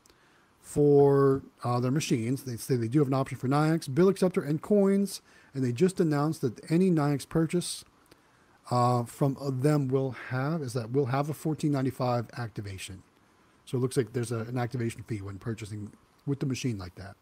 for 0.63 1.43
uh, 1.63 1.79
their 1.79 1.91
machines. 1.91 2.43
They 2.43 2.55
say 2.55 2.75
they 2.77 2.87
do 2.87 2.99
have 2.99 3.09
an 3.09 3.13
option 3.13 3.37
for 3.37 3.47
Nayax, 3.47 3.93
bill 3.93 4.07
acceptor, 4.09 4.41
and 4.41 4.61
coins, 4.61 5.21
and 5.53 5.63
they 5.63 5.71
just 5.73 5.99
announced 5.99 6.41
that 6.41 6.59
any 6.71 6.89
Nayax 6.89 7.27
purchase 7.27 7.83
uh, 8.71 9.03
from 9.03 9.37
them 9.61 9.89
will 9.89 10.11
have 10.29 10.61
is 10.61 10.73
that 10.73 10.91
will 10.91 11.07
have 11.07 11.29
a 11.29 11.33
14.95 11.33 12.31
activation. 12.39 13.03
So 13.65 13.77
it 13.77 13.81
looks 13.81 13.97
like 13.97 14.13
there's 14.13 14.31
a, 14.31 14.39
an 14.39 14.57
activation 14.57 15.03
fee 15.03 15.21
when 15.21 15.37
purchasing 15.37 15.91
with 16.25 16.39
the 16.39 16.45
machine 16.45 16.77
like 16.77 16.95
that. 16.95 17.15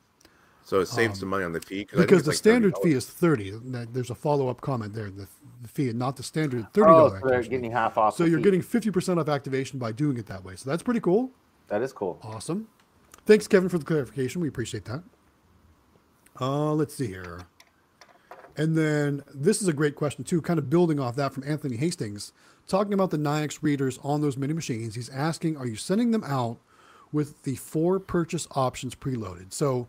So 0.64 0.80
it 0.80 0.86
saves 0.86 1.20
some 1.20 1.30
money 1.30 1.44
on 1.44 1.54
the 1.54 1.60
fee 1.60 1.88
Because 1.92 2.22
the 2.22 2.30
like 2.30 2.38
standard 2.38 2.76
$30. 2.76 2.84
fee 2.84 2.92
is 2.94 3.08
30. 3.08 3.52
That- 3.72 3.94
There's 3.96 4.12
a 4.12 4.16
follow 4.16 4.48
up 4.48 4.62
comment 4.62 4.94
there. 4.94 5.10
The, 5.10 5.28
the 5.64 5.68
fee, 5.68 5.92
not 5.92 6.16
the 6.16 6.24
standard 6.24 6.72
$30 6.74 6.86
Oh, 6.88 7.20
so 7.20 7.28
they're 7.28 7.42
getting 7.42 7.72
half 7.72 7.98
off. 7.98 8.16
So 8.16 8.26
you're 8.26 8.38
fee. 8.38 8.44
getting 8.44 8.62
50% 8.62 9.20
off 9.20 9.28
activation 9.28 9.80
by 9.80 9.92
doing 9.92 10.18
it 10.18 10.28
that 10.28 10.44
way. 10.44 10.56
So 10.56 10.70
that's 10.70 10.84
pretty 10.84 11.00
cool. 11.00 11.32
that 11.70 11.82
is 11.82 11.92
cool. 11.92 12.20
Awesome. 12.22 12.68
Thanks, 13.26 13.48
Kevin, 13.48 13.70
for 13.70 13.78
the 13.78 13.86
clarification. 13.86 14.42
We 14.42 14.48
appreciate 14.48 14.86
that. 14.86 15.04
Uh, 16.40 16.74
let's 16.74 16.96
see 16.96 17.08
here. 17.08 17.42
And 18.58 18.78
then 18.78 19.24
this 19.34 19.62
is 19.62 19.68
a 19.68 19.74
great 19.74 19.96
question, 19.96 20.24
too, 20.24 20.42
kind 20.42 20.60
of 20.60 20.70
building 20.70 21.00
off 21.00 21.16
that 21.16 21.34
from 21.34 21.44
Anthony 21.46 21.78
Hastings, 21.78 22.34
talking 22.68 22.94
about 22.94 23.12
the 23.12 23.18
Nayax 23.18 23.60
readers 23.62 24.00
on 24.04 24.22
those 24.22 24.38
mini 24.38 24.54
machines. 24.54 24.96
He's 24.96 25.10
asking, 25.10 25.56
are 25.58 25.68
you 25.68 25.76
sending 25.76 26.12
them 26.12 26.24
out 26.24 26.58
with 27.12 27.44
the 27.44 27.56
four 27.56 28.00
purchase 28.00 28.48
options 28.52 28.96
preloaded? 28.96 29.54
So 29.54 29.88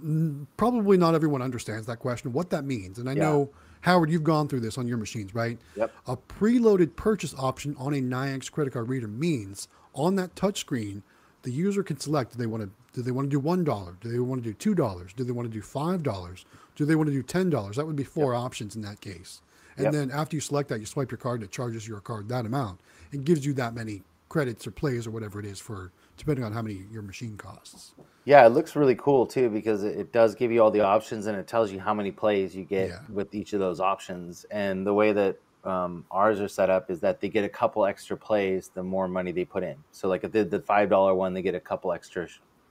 n- 0.00 0.46
probably 0.56 0.96
not 0.96 1.14
everyone 1.14 1.42
understands 1.42 1.86
that 1.86 1.98
question, 1.98 2.32
what 2.32 2.50
that 2.50 2.64
means. 2.64 2.98
And 2.98 3.08
I 3.08 3.14
Yeah. 3.14 3.22
know, 3.22 3.50
Howard, 3.80 4.10
you've 4.10 4.22
gone 4.24 4.46
through 4.46 4.60
this 4.60 4.78
on 4.78 4.86
your 4.86 4.98
machines, 4.98 5.34
right? 5.34 5.58
Yep. 5.74 5.92
A 6.06 6.16
preloaded 6.16 6.94
purchase 6.94 7.34
option 7.36 7.74
on 7.78 7.94
a 7.94 8.00
Nayax 8.00 8.50
credit 8.50 8.72
card 8.74 8.88
reader 8.88 9.08
means 9.08 9.66
on 9.92 10.14
that 10.16 10.36
touchscreen, 10.36 11.02
the 11.42 11.50
user 11.50 11.82
can 11.82 11.98
select 11.98 12.32
do 12.32 12.38
they 12.38 12.46
want 12.46 12.62
to 12.62 12.70
do 12.94 13.02
they 13.02 13.10
want 13.10 13.26
to 13.26 13.30
do 13.30 13.40
one 13.40 13.64
dollar, 13.64 13.96
do 14.00 14.08
they 14.10 14.18
want 14.18 14.42
to 14.42 14.48
do 14.48 14.54
two 14.54 14.74
dollars, 14.74 15.12
do 15.12 15.24
they 15.24 15.32
want 15.32 15.48
to 15.48 15.52
do 15.52 15.62
five 15.62 16.02
dollars, 16.02 16.44
do 16.76 16.84
they 16.84 16.94
want 16.94 17.08
to 17.08 17.12
do 17.12 17.22
ten 17.22 17.50
dollars? 17.50 17.76
That 17.76 17.86
would 17.86 17.96
be 17.96 18.04
four 18.04 18.34
options 18.34 18.76
in 18.76 18.82
that 18.82 19.00
case. 19.00 19.40
And 19.76 19.84
Yep. 19.84 19.92
then 19.92 20.10
after 20.10 20.36
you 20.36 20.40
select 20.40 20.68
that, 20.68 20.80
you 20.80 20.86
swipe 20.86 21.10
your 21.10 21.18
card 21.18 21.40
and 21.40 21.48
it 21.48 21.52
charges 21.52 21.88
your 21.88 22.00
card 22.00 22.28
that 22.28 22.44
amount. 22.44 22.80
It 23.10 23.24
gives 23.24 23.46
you 23.46 23.54
that 23.54 23.74
many 23.74 24.02
credits 24.28 24.66
or 24.66 24.70
plays 24.70 25.06
or 25.06 25.10
whatever 25.10 25.40
it 25.40 25.46
is 25.46 25.58
for 25.58 25.92
depending 26.16 26.44
on 26.44 26.52
how 26.52 26.62
many 26.62 26.84
your 26.90 27.02
machine 27.02 27.36
costs. 27.36 27.94
Yeah, 28.24 28.46
it 28.46 28.50
looks 28.50 28.76
really 28.76 28.94
cool 28.94 29.26
too 29.26 29.48
because 29.50 29.82
it, 29.82 29.98
it 29.98 30.12
does 30.12 30.34
give 30.34 30.52
you 30.52 30.62
all 30.62 30.70
the 30.70 30.80
options 30.82 31.26
and 31.26 31.36
it 31.36 31.46
tells 31.46 31.72
you 31.72 31.80
how 31.80 31.92
many 31.94 32.10
plays 32.10 32.54
you 32.54 32.64
get 32.64 32.88
Yeah. 32.90 33.00
with 33.08 33.34
each 33.34 33.52
of 33.52 33.60
those 33.60 33.80
options. 33.80 34.44
And 34.50 34.86
the 34.86 34.94
way 34.94 35.12
that 35.12 35.38
um, 35.64 36.04
ours 36.10 36.40
are 36.40 36.48
set 36.48 36.70
up 36.70 36.90
is 36.90 37.00
that 37.00 37.20
they 37.20 37.28
get 37.28 37.44
a 37.44 37.48
couple 37.48 37.84
extra 37.86 38.16
plays 38.16 38.70
the 38.74 38.82
more 38.82 39.06
money 39.08 39.32
they 39.32 39.44
put 39.44 39.62
in. 39.62 39.76
So, 39.92 40.08
like 40.08 40.24
if 40.24 40.32
they 40.32 40.40
did 40.40 40.50
the 40.50 40.60
five 40.60 40.88
dollar 40.90 41.14
one, 41.14 41.34
they 41.34 41.42
get 41.42 41.54
a 41.54 41.60
couple 41.60 41.92
extra 41.92 42.28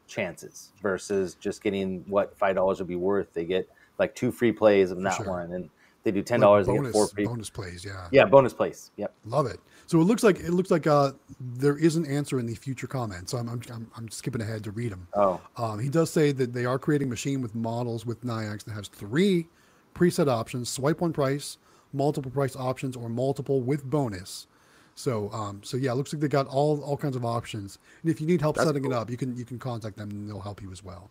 chances 0.08 0.72
versus 0.82 1.36
just 1.36 1.64
getting 1.64 2.04
what 2.08 2.38
five 2.38 2.56
dollars 2.56 2.80
would 2.80 2.88
be 2.88 2.96
worth. 2.96 3.34
They 3.34 3.46
get 3.46 3.70
like 3.98 4.14
two 4.16 4.32
free 4.32 4.52
plays 4.52 4.92
of 4.92 5.02
that 5.02 5.16
sure. 5.16 5.28
one, 5.28 5.54
and 5.54 5.70
they 6.04 6.12
do 6.12 6.22
ten 6.22 6.42
Like 6.42 6.46
dollars, 6.48 6.68
they 6.68 6.74
get 6.74 6.80
bonus, 6.80 6.92
four 6.94 7.08
free. 7.08 7.26
bonus 7.26 7.50
plays, 7.50 7.86
yeah. 7.86 8.08
Yeah, 8.12 8.26
bonus 8.26 8.54
plays. 8.54 8.92
Yep. 8.98 9.14
Love 9.26 9.46
it. 9.46 9.60
So 9.86 10.00
it 10.02 10.06
looks 10.06 10.24
like 10.24 10.40
it 10.40 10.52
looks 10.52 10.72
like 10.72 10.88
uh, 10.88 11.12
there 11.40 11.78
is 11.78 11.96
an 11.96 12.06
answer 12.06 12.40
in 12.40 12.46
the 12.46 12.56
future 12.56 12.88
comments. 12.88 13.32
So 13.32 13.38
I'm, 13.38 13.48
I'm, 13.48 13.62
I'm, 13.72 13.92
I'm 13.96 14.10
skipping 14.10 14.42
ahead 14.42 14.64
to 14.66 14.72
read 14.72 14.92
them. 14.92 15.08
Oh, 15.14 15.40
Um, 15.58 15.80
he 15.80 15.90
does 15.90 16.10
say 16.10 16.32
that 16.34 16.54
they 16.54 16.66
are 16.66 16.80
creating 16.80 17.08
a 17.08 17.10
machine 17.12 17.42
with 17.42 17.54
models 17.56 18.06
with 18.06 18.24
Nayax 18.24 18.64
that 18.66 18.74
has 18.74 18.88
three 18.88 19.48
preset 19.96 20.28
options: 20.28 20.70
swipe 20.70 21.02
one 21.02 21.14
price, 21.14 21.58
multiple 21.94 22.32
price 22.32 22.56
options, 22.56 22.96
or 22.96 23.10
multiple 23.10 23.62
with 23.62 23.84
bonus. 23.84 24.48
So, 24.96 25.32
um, 25.32 25.62
so 25.64 25.78
yeah, 25.78 25.92
it 25.92 25.96
looks 25.96 26.14
like 26.14 26.22
they 26.22 26.28
got 26.28 26.48
all 26.48 26.82
all 26.82 26.98
kinds 26.98 27.16
of 27.16 27.26
options. 27.26 27.80
And 28.02 28.12
if 28.12 28.22
you 28.22 28.28
need 28.28 28.42
help 28.42 28.56
That's 28.56 28.68
setting 28.68 28.86
it 28.86 28.94
up, 28.94 29.10
you 29.10 29.18
can 29.18 29.36
you 29.38 29.46
can 29.46 29.60
contact 29.60 29.98
them 29.98 30.12
and 30.12 30.30
they'll 30.30 30.42
help 30.42 30.62
you 30.62 30.72
as 30.72 30.84
well. 30.84 31.10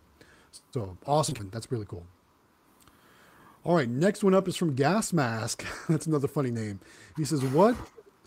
So 0.73 0.97
awesome! 1.07 1.51
That's 1.51 1.71
really 1.71 1.87
cool. 1.87 2.07
All 3.63 3.75
right, 3.75 3.89
next 3.89 4.25
one 4.25 4.35
up 4.35 4.49
is 4.49 4.57
from 4.57 4.75
Gas 4.75 5.13
Mask. 5.13 5.65
That's 5.89 6.07
another 6.07 6.29
funny 6.29 6.51
name. 6.51 6.81
He 7.17 7.25
says, 7.25 7.43
"What 7.45 7.77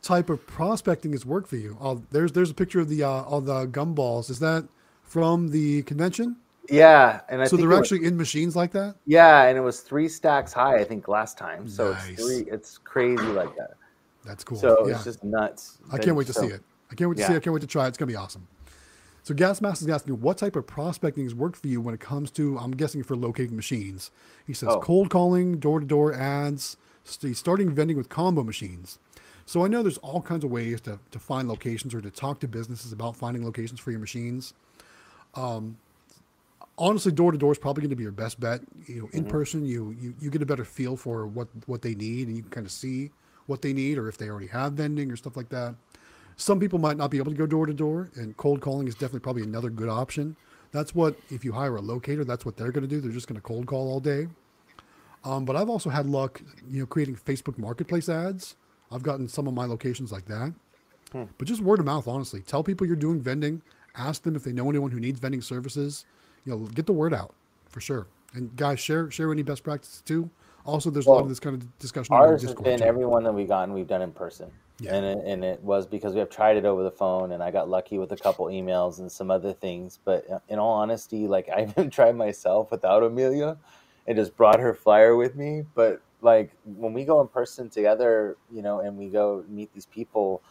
type 0.02 0.30
of 0.30 0.46
prospecting 0.46 1.12
has 1.14 1.26
worked 1.26 1.50
for 1.50 1.58
you?" 1.58 1.78
Oh, 1.82 2.04
there's 2.12 2.34
there's 2.34 2.52
a 2.52 2.54
picture 2.54 2.80
of 2.80 2.90
the 2.90 3.04
uh, 3.04 3.24
of 3.24 3.46
the 3.46 3.68
gumballs. 3.68 4.30
Is 4.30 4.40
that 4.40 4.68
from 5.02 5.50
the 5.50 5.84
convention? 5.84 6.38
Yeah, 6.70 7.22
and 7.30 7.42
I 7.42 7.46
so 7.46 7.52
think 7.52 7.62
they're 7.62 7.72
it 7.78 7.80
was- 7.80 7.92
actually 7.92 8.08
in 8.08 8.18
machines 8.18 8.56
like 8.56 8.72
that. 8.72 8.96
yeah, 9.06 9.44
and 9.44 9.58
it 9.58 9.62
was 9.62 9.82
three 9.82 10.08
stacks 10.08 10.54
high, 10.54 10.78
I 10.78 10.84
think, 10.84 11.08
last 11.08 11.38
time. 11.38 11.68
So 11.68 11.92
Nice. 11.92 12.10
it's 12.10 12.24
three. 12.24 12.52
It's 12.52 12.78
crazy 12.78 13.24
like 13.24 13.56
that. 13.58 13.72
That's 14.26 14.44
cool. 14.44 14.58
So 14.58 14.88
yeah, 14.88 14.96
it's 14.96 15.04
just 15.04 15.24
nuts. 15.24 15.80
I 15.92 15.98
can't 15.98 16.16
wait 16.16 16.28
to 16.28 16.34
So- 16.34 16.42
see 16.42 16.48
it. 16.48 16.62
I 16.92 16.96
can't 16.96 17.10
wait 17.10 17.18
to 17.18 17.24
see 17.24 17.30
Yeah. 17.32 17.36
it. 17.36 17.38
I 17.38 17.44
can't 17.44 17.54
wait 17.54 17.62
to 17.62 17.68
try 17.68 17.86
it. 17.86 17.90
It's 17.90 17.98
gonna 17.98 18.12
be 18.12 18.16
awesome. 18.16 18.48
So 19.24 19.34
Gas 19.34 19.62
Mask 19.62 19.82
is 19.82 19.88
asking, 19.90 20.20
what 20.20 20.38
type 20.38 20.56
of 20.58 20.68
prospecting 20.68 21.24
has 21.24 21.34
worked 21.34 21.56
for 21.56 21.68
you 21.68 21.80
when 21.80 21.94
it 21.94 22.02
comes 22.02 22.30
to, 22.32 22.58
I'm 22.58 22.72
guessing 22.72 23.04
for 23.04 23.16
locating 23.16 23.56
machines. 23.56 24.12
He 24.46 24.54
says 24.54 24.70
Oh. 24.70 24.80
cold 24.82 25.10
calling, 25.10 25.60
door 25.60 25.80
to 25.80 25.86
door 25.86 26.14
ads, 26.14 26.76
st- 27.06 27.36
starting 27.38 27.70
vending 27.72 27.96
with 27.96 28.10
combo 28.10 28.44
machines. 28.44 29.00
So 29.46 29.64
I 29.64 29.68
know 29.70 29.82
there's 29.82 29.98
all 30.00 30.22
kinds 30.22 30.44
of 30.44 30.52
ways 30.52 30.82
to, 30.82 31.00
to 31.12 31.20
find 31.20 31.48
locations 31.48 31.94
or 31.94 32.02
to 32.02 32.12
talk 32.12 32.40
to 32.42 32.48
businesses 32.50 32.92
about 32.92 33.16
finding 33.16 33.46
locations 33.46 33.80
for 33.80 33.92
your 33.92 34.00
machines. 34.02 34.54
Um, 35.36 35.78
honestly, 36.78 37.12
door 37.12 37.32
to 37.32 37.38
door 37.38 37.52
is 37.52 37.58
probably 37.58 37.82
going 37.82 37.90
to 37.92 37.96
be 37.96 38.04
your 38.04 38.12
best 38.12 38.40
bet. 38.40 38.62
You 38.88 39.02
know, 39.02 39.06
Mm-hmm. 39.08 39.18
in 39.18 39.26
person, 39.26 39.66
you, 39.66 39.96
you 40.00 40.14
you 40.20 40.30
get 40.30 40.42
a 40.42 40.46
better 40.46 40.66
feel 40.66 40.96
for 40.98 41.26
what 41.28 41.48
what 41.66 41.82
they 41.82 41.96
need, 41.96 42.28
and 42.28 42.36
you 42.36 42.44
can 42.44 42.52
kind 42.52 42.66
of 42.66 42.72
see 42.72 43.12
what 43.46 43.62
they 43.62 43.74
need, 43.74 43.98
or 43.98 44.08
if 44.08 44.18
they 44.18 44.30
already 44.30 44.48
have 44.48 44.74
vending 44.74 45.12
or 45.12 45.16
stuff 45.16 45.36
like 45.36 45.50
that. 45.50 45.76
Some 46.36 46.60
people 46.60 46.80
might 46.80 46.98
not 46.98 47.12
be 47.12 47.18
able 47.18 47.32
to 47.32 47.38
go 47.38 47.46
door 47.46 47.66
to 47.66 47.74
door, 47.74 48.10
and 48.16 48.36
cold 48.38 48.62
calling 48.62 48.88
is 48.88 48.96
definitely 48.96 49.20
probably 49.20 49.44
another 49.44 49.70
good 49.70 49.90
option. 49.90 50.36
That's 50.72 50.96
what 50.96 51.16
if 51.30 51.46
you 51.46 51.52
hire 51.52 51.76
a 51.76 51.82
locator, 51.82 52.24
that's 52.24 52.46
what 52.46 52.58
they're 52.58 52.72
going 52.72 52.82
to 52.82 52.88
do. 52.88 53.00
They're 53.00 53.12
just 53.12 53.28
going 53.28 53.36
to 53.40 53.42
cold 53.46 53.68
call 53.68 53.88
all 53.92 54.00
day. 54.00 54.28
Um, 55.24 55.46
but 55.46 55.56
I've 55.56 55.70
also 55.70 55.90
had 55.90 56.06
luck, 56.08 56.42
you 56.70 56.80
know, 56.82 56.86
creating 56.86 57.16
Facebook 57.16 57.58
Marketplace 57.58 58.10
ads. 58.10 58.56
I've 58.92 59.04
gotten 59.04 59.28
some 59.28 59.48
of 59.48 59.54
my 59.54 59.66
locations 59.66 60.12
like 60.12 60.26
that. 60.26 60.54
But 61.38 61.48
just 61.48 61.62
word 61.62 61.80
of 61.80 61.86
mouth, 61.86 62.08
honestly. 62.08 62.42
Tell 62.42 62.64
people 62.64 62.88
you're 62.88 62.96
doing 62.96 63.22
vending. 63.22 63.62
Ask 63.96 64.24
them 64.24 64.36
if 64.36 64.44
they 64.44 64.52
know 64.52 64.68
anyone 64.70 64.90
who 64.90 65.00
needs 65.00 65.20
vending 65.20 65.42
services. 65.44 66.06
You 66.46 66.54
know, 66.54 66.58
get 66.60 66.86
the 66.86 66.94
word 66.94 67.14
out 67.14 67.34
for 67.70 67.82
sure. 67.82 68.08
And 68.34 68.56
guys, 68.56 68.80
share 68.80 69.12
share 69.12 69.32
any 69.32 69.44
best 69.44 69.64
practices 69.64 70.02
too. 70.02 70.30
Also, 70.66 70.90
there's 70.90 71.08
a 71.08 71.10
lot 71.10 71.22
of 71.22 71.30
this 71.30 71.40
kind 71.40 71.56
of 71.56 71.80
discussion. 71.80 72.16
on 72.16 72.22
Ours 72.22 72.42
has 72.42 72.54
been 72.56 72.80
too. 72.80 72.86
every 72.86 73.06
one 73.06 73.24
that 73.24 73.34
we've 73.34 73.48
gotten, 73.48 73.74
we've 73.74 73.88
done 73.88 74.02
in 74.02 74.12
person. 74.12 74.50
Yeah. 74.80 74.96
And, 74.96 75.06
it, 75.06 75.26
and 75.26 75.44
it 75.44 75.62
was 75.62 75.86
because 75.86 76.14
we 76.14 76.20
have 76.20 76.30
tried 76.30 76.58
it 76.58 76.66
over 76.66 76.84
the 76.84 76.92
phone, 76.92 77.34
and 77.34 77.44
I 77.44 77.52
got 77.52 77.70
lucky 77.70 78.00
with 78.00 78.12
a 78.12 78.18
couple 78.18 78.48
emails 78.48 79.00
and 79.00 79.12
some 79.12 79.30
other 79.30 79.54
things. 79.54 80.00
But 80.04 80.30
uh, 80.30 80.40
in 80.50 80.60
all 80.60 80.74
honesty, 80.74 81.28
like 81.28 81.50
I 81.56 81.64
even 81.64 81.90
tried 81.90 82.16
myself 82.16 82.72
without 82.72 83.04
Emelia 83.04 83.58
and 84.08 84.18
just 84.18 84.36
brought 84.36 84.60
her 84.60 84.74
flyer 84.74 85.16
with 85.16 85.36
me. 85.36 85.64
But 85.76 86.02
like 86.22 86.52
when 86.66 86.94
we 86.94 87.04
go 87.06 87.22
in 87.22 87.28
person 87.28 87.70
together, 87.70 88.38
you 88.52 88.62
know, 88.62 88.80
and 88.80 88.98
we 88.98 89.10
go 89.10 89.44
meet 89.48 89.74
these 89.74 89.86
people, 89.86 90.42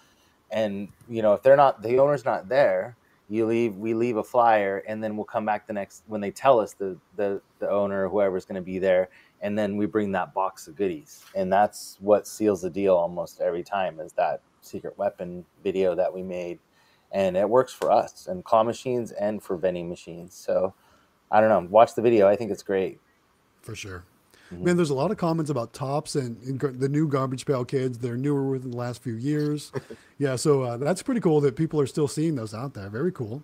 and 0.50 0.88
you 1.08 1.22
know, 1.22 1.32
if 1.32 1.42
they're 1.42 1.56
not, 1.56 1.82
the 1.82 1.98
owner's 1.98 2.24
not 2.24 2.48
there, 2.48 2.96
you 3.32 3.46
leave 3.46 3.76
we 3.76 3.94
leave 3.94 4.16
a 4.16 4.24
flyer 4.24 4.84
and 4.86 5.02
then 5.02 5.16
we'll 5.16 5.24
come 5.24 5.46
back 5.46 5.66
the 5.66 5.72
next 5.72 6.02
when 6.06 6.20
they 6.20 6.30
tell 6.30 6.60
us 6.60 6.74
the 6.74 6.96
the, 7.16 7.40
the 7.58 7.70
owner 7.70 8.06
or 8.06 8.08
whoever's 8.08 8.44
going 8.44 8.56
to 8.56 8.62
be 8.62 8.78
there 8.78 9.08
and 9.40 9.58
then 9.58 9.76
we 9.76 9.86
bring 9.86 10.12
that 10.12 10.34
box 10.34 10.66
of 10.68 10.76
goodies 10.76 11.24
and 11.34 11.52
that's 11.52 11.96
what 12.00 12.26
seals 12.26 12.62
the 12.62 12.70
deal 12.70 12.94
almost 12.94 13.40
every 13.40 13.62
time 13.62 14.00
is 14.00 14.12
that 14.12 14.40
secret 14.60 14.96
weapon 14.98 15.44
video 15.62 15.94
that 15.94 16.12
we 16.12 16.22
made 16.22 16.58
and 17.12 17.36
it 17.36 17.48
works 17.48 17.72
for 17.72 17.90
us 17.90 18.26
and 18.26 18.44
claw 18.44 18.62
machines 18.62 19.12
and 19.12 19.42
for 19.42 19.56
vending 19.56 19.88
machines. 19.88 20.34
So 20.34 20.74
I 21.30 21.40
don't 21.40 21.50
know. 21.50 21.68
Watch 21.70 21.94
the 21.94 22.02
video. 22.02 22.26
I 22.26 22.36
think 22.36 22.50
it's 22.50 22.62
great. 22.62 23.00
For 23.60 23.76
sure. 23.76 24.04
Mm-hmm. 24.52 24.64
Man, 24.64 24.76
there's 24.76 24.90
a 24.90 24.94
lot 24.94 25.10
of 25.10 25.16
comments 25.16 25.50
about 25.50 25.72
Topps 25.72 26.14
and, 26.16 26.36
and 26.42 26.60
the 26.80 26.88
new 26.88 27.08
garbage 27.08 27.46
pail 27.46 27.64
kids. 27.64 27.98
They're 27.98 28.16
newer 28.16 28.50
within 28.50 28.70
the 28.70 28.76
last 28.76 29.02
few 29.02 29.14
years. 29.14 29.72
yeah, 30.18 30.36
so 30.36 30.62
uh, 30.62 30.76
that's 30.76 31.02
pretty 31.02 31.20
cool 31.20 31.40
that 31.40 31.56
people 31.56 31.80
are 31.80 31.86
still 31.86 32.08
seeing 32.08 32.34
those 32.34 32.54
out 32.54 32.74
there. 32.74 32.88
Very 32.88 33.12
cool. 33.12 33.42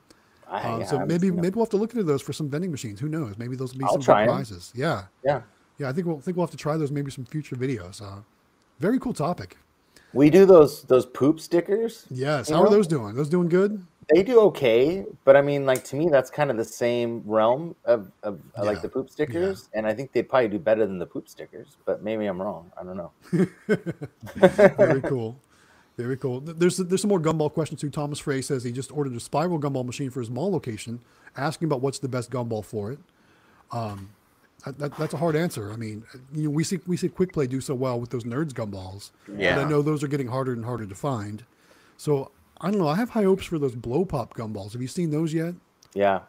I, 0.48 0.60
Uh, 0.62 0.78
yeah, 0.78 0.84
I 0.84 0.86
so 0.86 1.06
maybe 1.06 1.30
maybe 1.30 1.50
we'll 1.56 1.64
have 1.64 1.70
to 1.70 1.76
look 1.76 1.92
into 1.92 2.04
those 2.04 2.22
for 2.22 2.32
some 2.32 2.48
vending 2.48 2.70
machines. 2.70 3.00
Who 3.00 3.08
knows? 3.08 3.36
Maybe 3.38 3.54
those 3.56 3.72
will 3.72 3.80
be 3.80 3.84
I'll 3.84 3.92
some 3.92 4.02
try 4.02 4.24
good 4.24 4.30
'em. 4.30 4.36
prizes. 4.36 4.72
Yeah, 4.74 5.04
yeah. 5.24 5.42
yeah. 5.78 5.88
I 5.88 5.92
think 5.92 6.06
we'll 6.06 6.20
think 6.20 6.36
we'll 6.36 6.46
have 6.46 6.50
to 6.52 6.56
try 6.56 6.76
those 6.76 6.90
maybe 6.90 7.10
some 7.10 7.24
future 7.26 7.56
videos. 7.56 8.00
Uh, 8.00 8.20
very 8.80 8.98
cool 8.98 9.12
topic. 9.12 9.56
We 10.14 10.30
do 10.30 10.46
those 10.46 10.84
those 10.84 11.04
poop 11.04 11.38
stickers. 11.40 12.06
Yes. 12.10 12.48
How 12.48 12.62
are 12.62 12.70
those 12.70 12.86
doing? 12.86 13.14
Those 13.14 13.28
doing 13.28 13.48
good? 13.48 13.84
They 14.14 14.22
do 14.22 14.40
okay, 14.40 15.04
but 15.24 15.36
I 15.36 15.42
mean, 15.42 15.66
like 15.66 15.84
to 15.84 15.96
me, 15.96 16.08
that's 16.08 16.30
kind 16.30 16.50
of 16.50 16.56
the 16.56 16.64
same 16.64 17.22
realm 17.26 17.74
of, 17.84 18.10
of 18.22 18.40
uh, 18.58 18.62
Yeah, 18.62 18.64
like 18.64 18.80
the 18.80 18.88
poop 18.88 19.10
stickers, 19.10 19.68
and 19.74 19.86
I 19.86 19.92
think 19.92 20.12
they'd 20.12 20.28
probably 20.28 20.48
do 20.48 20.58
better 20.58 20.86
than 20.86 20.98
the 20.98 21.06
poop 21.06 21.28
stickers. 21.28 21.76
But 21.84 22.02
maybe 22.02 22.26
I'm 22.26 22.40
wrong. 22.40 22.72
I 22.80 22.84
don't 22.84 22.96
know. 22.96 23.12
Very 24.76 25.02
cool. 25.02 25.36
Very 25.98 26.16
cool. 26.16 26.40
There's 26.40 26.78
there's 26.78 27.02
some 27.02 27.08
more 27.10 27.20
gumball 27.20 27.52
questions 27.52 27.80
too. 27.80 27.90
Thomas 27.90 28.18
Frey 28.20 28.40
says 28.40 28.64
he 28.64 28.72
just 28.72 28.92
ordered 28.92 29.14
a 29.14 29.20
spiral 29.20 29.58
gumball 29.58 29.84
machine 29.84 30.10
for 30.10 30.20
his 30.20 30.30
mall 30.30 30.50
location, 30.50 31.00
asking 31.36 31.66
about 31.66 31.80
what's 31.80 31.98
the 31.98 32.08
best 32.08 32.30
gumball 32.30 32.64
for 32.64 32.92
it. 32.92 33.00
Um, 33.72 34.10
that, 34.64 34.78
that, 34.78 34.96
that's 34.96 35.14
a 35.14 35.16
hard 35.18 35.36
answer. 35.36 35.72
I 35.72 35.76
mean, 35.76 36.04
you 36.32 36.44
know, 36.44 36.50
we 36.50 36.64
see 36.64 36.78
we 36.86 36.96
see 36.96 37.08
Quick 37.08 37.32
Play 37.32 37.46
do 37.46 37.60
so 37.60 37.74
well 37.74 38.00
with 38.00 38.10
those 38.10 38.24
Nerds 38.24 38.52
gumballs, 38.52 39.10
but 39.26 39.38
Yeah. 39.38 39.58
I 39.60 39.68
know 39.68 39.82
those 39.82 40.02
are 40.02 40.08
getting 40.08 40.28
harder 40.28 40.52
and 40.52 40.64
harder 40.64 40.86
to 40.86 40.94
find. 40.94 41.44
So 41.96 42.30
I 42.60 42.70
don't 42.70 42.80
know. 42.80 42.88
I 42.88 42.96
have 42.96 43.10
high 43.10 43.22
hopes 43.22 43.44
for 43.44 43.58
those 43.58 43.74
blow 43.74 44.04
pop 44.04 44.34
gumballs. 44.34 44.72
Have 44.72 44.82
you 44.82 44.88
seen 44.88 45.10
those 45.10 45.32
yet? 45.32 45.54
Yeah, 45.94 46.20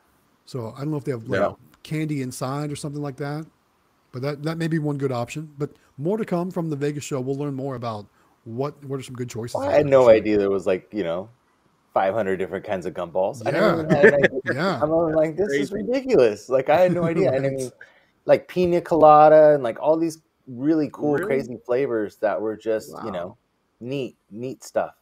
So 0.46 0.74
I 0.76 0.80
don't 0.80 0.92
know 0.92 0.98
if 0.98 1.04
they 1.04 1.12
have 1.12 1.28
like, 1.28 1.42
No. 1.42 1.58
candy 1.84 2.22
inside 2.22 2.72
or 2.72 2.76
something 2.76 3.02
like 3.02 3.18
that. 3.18 3.46
But 4.12 4.22
that, 4.24 4.44
that 4.44 4.58
may 4.58 4.68
be 4.68 4.80
one 4.80 4.98
good 4.98 5.12
option. 5.12 5.52
But 5.58 5.72
more 5.98 6.18
to 6.18 6.26
come 6.26 6.50
from 6.50 6.70
the 6.70 6.76
Vegas 6.76 7.04
show. 7.04 7.20
We'll 7.22 7.36
learn 7.36 7.54
more 7.54 7.76
about 7.76 8.08
what 8.46 8.84
what 8.86 9.00
are 9.00 9.04
some 9.04 9.16
good 9.16 9.30
choices. 9.30 9.56
Well, 9.56 9.70
I 9.70 9.74
had 9.74 9.86
no 9.86 10.04
for 10.04 10.10
sure. 10.12 10.16
idea 10.16 10.38
there 10.38 10.50
was 10.50 10.66
like 10.66 10.88
you 10.92 11.04
know, 11.04 11.30
500 11.94 12.38
different 12.38 12.66
kinds 12.66 12.86
of 12.86 12.94
gumballs. 12.94 13.46
I 13.46 13.52
never 13.52 13.86
had 13.88 14.32
yeah. 14.54 14.80
I'm 14.82 14.92
all 14.92 15.14
like, 15.16 15.36
this 15.36 15.50
is 15.54 15.72
ridiculous. 15.72 16.50
Like 16.50 16.70
I 16.70 16.80
had 16.80 16.94
no 16.94 17.04
idea. 17.04 17.32
And 17.36 17.46
I 17.46 17.50
mean, 17.50 17.72
like 18.26 18.48
pina 18.48 18.82
colada 18.82 19.54
and 19.54 19.62
like 19.64 19.80
all 19.80 19.98
these 19.98 20.20
really 20.48 20.90
cool, 20.94 21.14
Really? 21.14 21.26
crazy 21.26 21.58
flavors 21.66 22.16
that 22.18 22.40
were 22.40 22.56
just 22.56 22.90
you 23.06 23.12
know, 23.12 23.38
neat, 23.80 24.16
neat 24.32 24.64
stuff. 24.64 24.96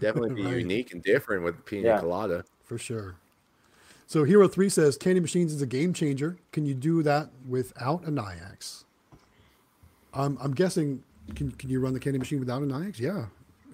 Definitely 0.00 0.34
be 0.34 0.44
Right. 0.44 0.56
unique 0.58 0.92
and 0.92 1.02
different 1.02 1.42
with 1.42 1.64
pina 1.64 1.88
Yeah. 1.88 2.00
colada. 2.00 2.44
For 2.64 2.78
sure. 2.78 3.16
So 4.06 4.24
Hero 4.24 4.48
3 4.48 4.68
says 4.68 4.96
Candy 4.96 5.20
Machines 5.20 5.52
is 5.52 5.62
a 5.62 5.66
game 5.66 5.92
changer. 5.92 6.36
Can 6.52 6.66
you 6.66 6.74
do 6.74 7.02
that 7.04 7.30
without 7.48 8.04
a 8.04 8.10
Nayax? 8.10 8.84
I'm, 10.12 10.36
I'm 10.40 10.52
guessing, 10.52 11.02
can, 11.34 11.52
can 11.52 11.70
you 11.70 11.80
run 11.80 11.94
the 11.94 12.00
Candy 12.00 12.18
Machine 12.18 12.40
without 12.40 12.62
a 12.62 12.66
Nayax? 12.66 12.98
Yeah, 12.98 13.26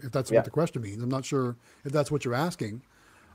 if 0.02 0.12
that's 0.12 0.30
Yeah. 0.30 0.38
what 0.38 0.44
the 0.44 0.50
question 0.50 0.82
means. 0.82 1.02
I'm 1.02 1.08
not 1.08 1.24
sure 1.24 1.56
if 1.84 1.92
that's 1.92 2.10
what 2.10 2.24
you're 2.24 2.34
asking. 2.34 2.82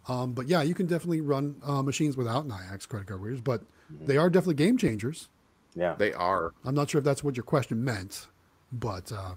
Um, 0.08 0.34
but 0.34 0.48
yeah, 0.48 0.62
you 0.64 0.74
can 0.74 0.86
definitely 0.88 1.22
run 1.22 1.56
uh, 1.64 1.82
machines 1.84 2.18
without 2.18 2.48
Nayax 2.48 2.88
credit 2.88 3.08
card 3.08 3.22
readers, 3.22 3.42
but 3.42 3.62
they 3.90 4.18
are 4.18 4.30
definitely 4.30 4.56
game 4.56 4.78
changers. 4.78 5.30
Yeah. 5.76 5.96
They 5.98 6.12
are. 6.14 6.54
I'm 6.66 6.76
not 6.76 6.90
sure 6.90 7.00
if 7.00 7.06
that's 7.06 7.24
what 7.24 7.38
your 7.38 7.44
question 7.44 7.84
meant, 7.84 8.28
but 8.72 9.12
uh, 9.12 9.34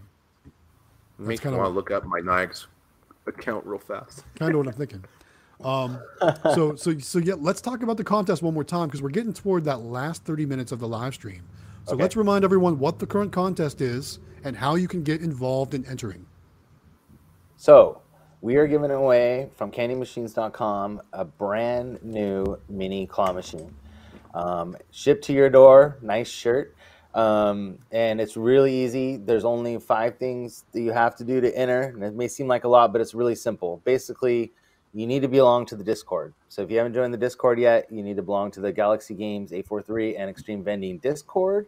Makes 1.19 1.41
me 1.41 1.51
kinda- 1.51 1.59
want 1.59 1.69
to 1.71 1.75
look 1.75 1.91
up 1.91 2.05
my 2.07 2.21
Nayax 2.21 2.67
account 3.27 3.65
real 3.67 3.79
fast. 3.79 4.25
kind 4.39 4.53
of 4.53 4.59
what 4.59 4.67
I'm 4.69 4.73
thinking. 4.75 5.05
Um, 5.63 5.99
so, 6.55 6.75
so, 6.75 6.99
so 6.99 7.19
yeah, 7.19 7.35
let's 7.39 7.61
talk 7.61 7.83
about 7.83 7.97
the 7.97 8.05
contest 8.05 8.43
one 8.43 8.55
more 8.55 8.65
time 8.65 8.89
because 8.89 9.01
we're 9.03 9.09
getting 9.11 9.33
toward 9.33 9.65
that 9.65 9.81
last 9.81 10.25
30 10.25 10.47
minutes 10.47 10.73
of 10.73 10.81
the 10.81 10.89
live 10.89 11.15
stream. 11.15 11.43
So 11.87 11.95
Okay. 11.95 12.03
let's 12.03 12.17
remind 12.17 12.45
everyone 12.45 12.79
what 12.79 12.99
the 12.99 13.07
current 13.07 13.33
contest 13.33 13.81
is 13.81 14.19
and 14.43 14.57
how 14.57 14.75
you 14.75 14.89
can 14.89 15.03
get 15.03 15.21
involved 15.21 15.75
in 15.75 15.85
entering. 15.87 16.27
So 17.57 18.03
we 18.41 18.57
are 18.57 18.67
giving 18.67 18.91
away 18.91 19.49
from 19.57 19.71
candymachines.com 19.71 21.01
a 21.13 21.25
brand 21.25 22.03
new 22.03 22.59
mini 22.69 23.07
claw 23.07 23.33
machine. 23.33 23.75
Um, 24.35 24.77
shipped 24.91 25.25
to 25.25 25.33
your 25.33 25.49
door, 25.49 25.97
nice 26.03 26.29
shirt. 26.29 26.75
Um, 27.15 27.79
and 27.93 28.21
it's 28.21 28.37
really 28.37 28.75
easy. 28.75 29.17
There's 29.17 29.45
only 29.45 29.79
five 29.79 30.19
things 30.19 30.65
that 30.73 30.81
you 30.81 30.93
have 30.93 31.15
to 31.17 31.25
do 31.25 31.41
to 31.41 31.57
enter. 31.57 31.83
And 31.83 32.03
it 32.03 32.15
may 32.15 32.29
seem 32.29 32.49
like 32.49 32.65
a 32.65 32.69
lot, 32.69 32.93
but 32.93 33.01
it's 33.01 33.15
really 33.15 33.37
simple. 33.37 33.81
Basically, 33.85 34.53
you 34.93 35.07
need 35.07 35.23
to 35.23 35.29
belong 35.29 35.67
to 35.67 35.77
the 35.77 35.85
Discord. 35.85 36.35
So 36.49 36.63
if 36.63 36.71
you 36.71 36.79
haven't 36.79 36.95
joined 36.95 37.15
the 37.15 37.19
Discord 37.19 37.59
yet, 37.59 37.87
you 37.91 38.03
need 38.03 38.17
to 38.17 38.23
belong 38.23 38.51
to 38.53 38.61
the 38.61 38.73
Galaxy 38.73 39.15
Games 39.15 39.53
843 39.53 40.17
and 40.17 40.35
Xtreme 40.35 40.65
Vending 40.65 40.99
Discord 40.99 41.67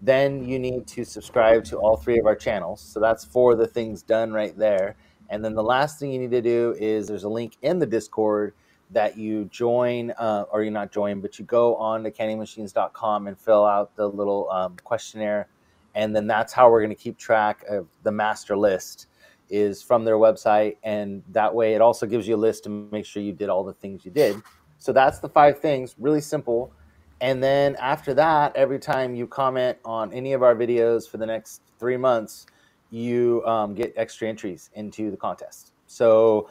then 0.00 0.44
you 0.44 0.58
need 0.58 0.86
to 0.86 1.04
subscribe 1.04 1.64
to 1.64 1.76
all 1.76 1.96
three 1.96 2.18
of 2.18 2.26
our 2.26 2.36
channels. 2.36 2.80
So 2.80 3.00
that's 3.00 3.24
four 3.24 3.52
of 3.52 3.58
the 3.58 3.66
things 3.66 4.02
done 4.02 4.32
right 4.32 4.56
there. 4.56 4.94
And 5.30 5.44
then 5.44 5.54
the 5.54 5.62
last 5.62 5.98
thing 5.98 6.12
you 6.12 6.18
need 6.18 6.30
to 6.30 6.42
do 6.42 6.74
is 6.78 7.06
there's 7.06 7.24
a 7.24 7.28
link 7.28 7.56
in 7.62 7.78
the 7.78 7.86
Discord 7.86 8.54
that 8.90 9.18
you 9.18 9.44
join, 9.46 10.12
uh, 10.12 10.44
or 10.50 10.62
you're 10.62 10.72
not 10.72 10.90
join, 10.90 11.20
but 11.20 11.38
you 11.38 11.44
go 11.44 11.76
on 11.76 12.02
to 12.04 12.10
candymachines.com 12.10 13.26
and 13.26 13.38
fill 13.38 13.64
out 13.64 13.94
the 13.96 14.08
little 14.08 14.50
um, 14.50 14.76
questionnaire. 14.84 15.48
And 15.94 16.14
then 16.14 16.26
that's 16.26 16.52
how 16.52 16.70
we're 16.70 16.80
going 16.80 16.94
to 16.94 17.02
keep 17.02 17.18
track 17.18 17.64
of 17.68 17.88
the 18.02 18.12
master 18.12 18.56
list 18.56 19.08
is 19.50 19.82
from 19.82 20.04
their 20.04 20.16
website. 20.16 20.76
And 20.82 21.22
that 21.32 21.54
way 21.54 21.74
it 21.74 21.80
also 21.80 22.06
gives 22.06 22.28
you 22.28 22.36
a 22.36 22.38
list 22.38 22.64
to 22.64 22.70
make 22.70 23.04
sure 23.04 23.22
you 23.22 23.32
did 23.32 23.48
all 23.48 23.64
the 23.64 23.72
things 23.74 24.04
you 24.04 24.10
did. 24.10 24.40
So 24.78 24.92
that's 24.92 25.18
the 25.18 25.28
five 25.28 25.58
things, 25.58 25.94
really 25.98 26.20
simple. 26.20 26.72
And 27.20 27.42
then 27.42 27.76
after 27.76 28.14
that, 28.14 28.54
every 28.54 28.78
time 28.78 29.14
you 29.14 29.26
comment 29.26 29.78
on 29.84 30.12
any 30.12 30.32
of 30.34 30.42
our 30.42 30.54
videos 30.54 31.08
for 31.08 31.16
the 31.16 31.26
next 31.26 31.62
three 31.78 31.96
months, 31.96 32.46
you 32.90 33.44
um, 33.44 33.74
get 33.74 33.92
extra 33.96 34.28
entries 34.28 34.70
into 34.74 35.10
the 35.10 35.16
contest. 35.16 35.72
So 35.86 36.48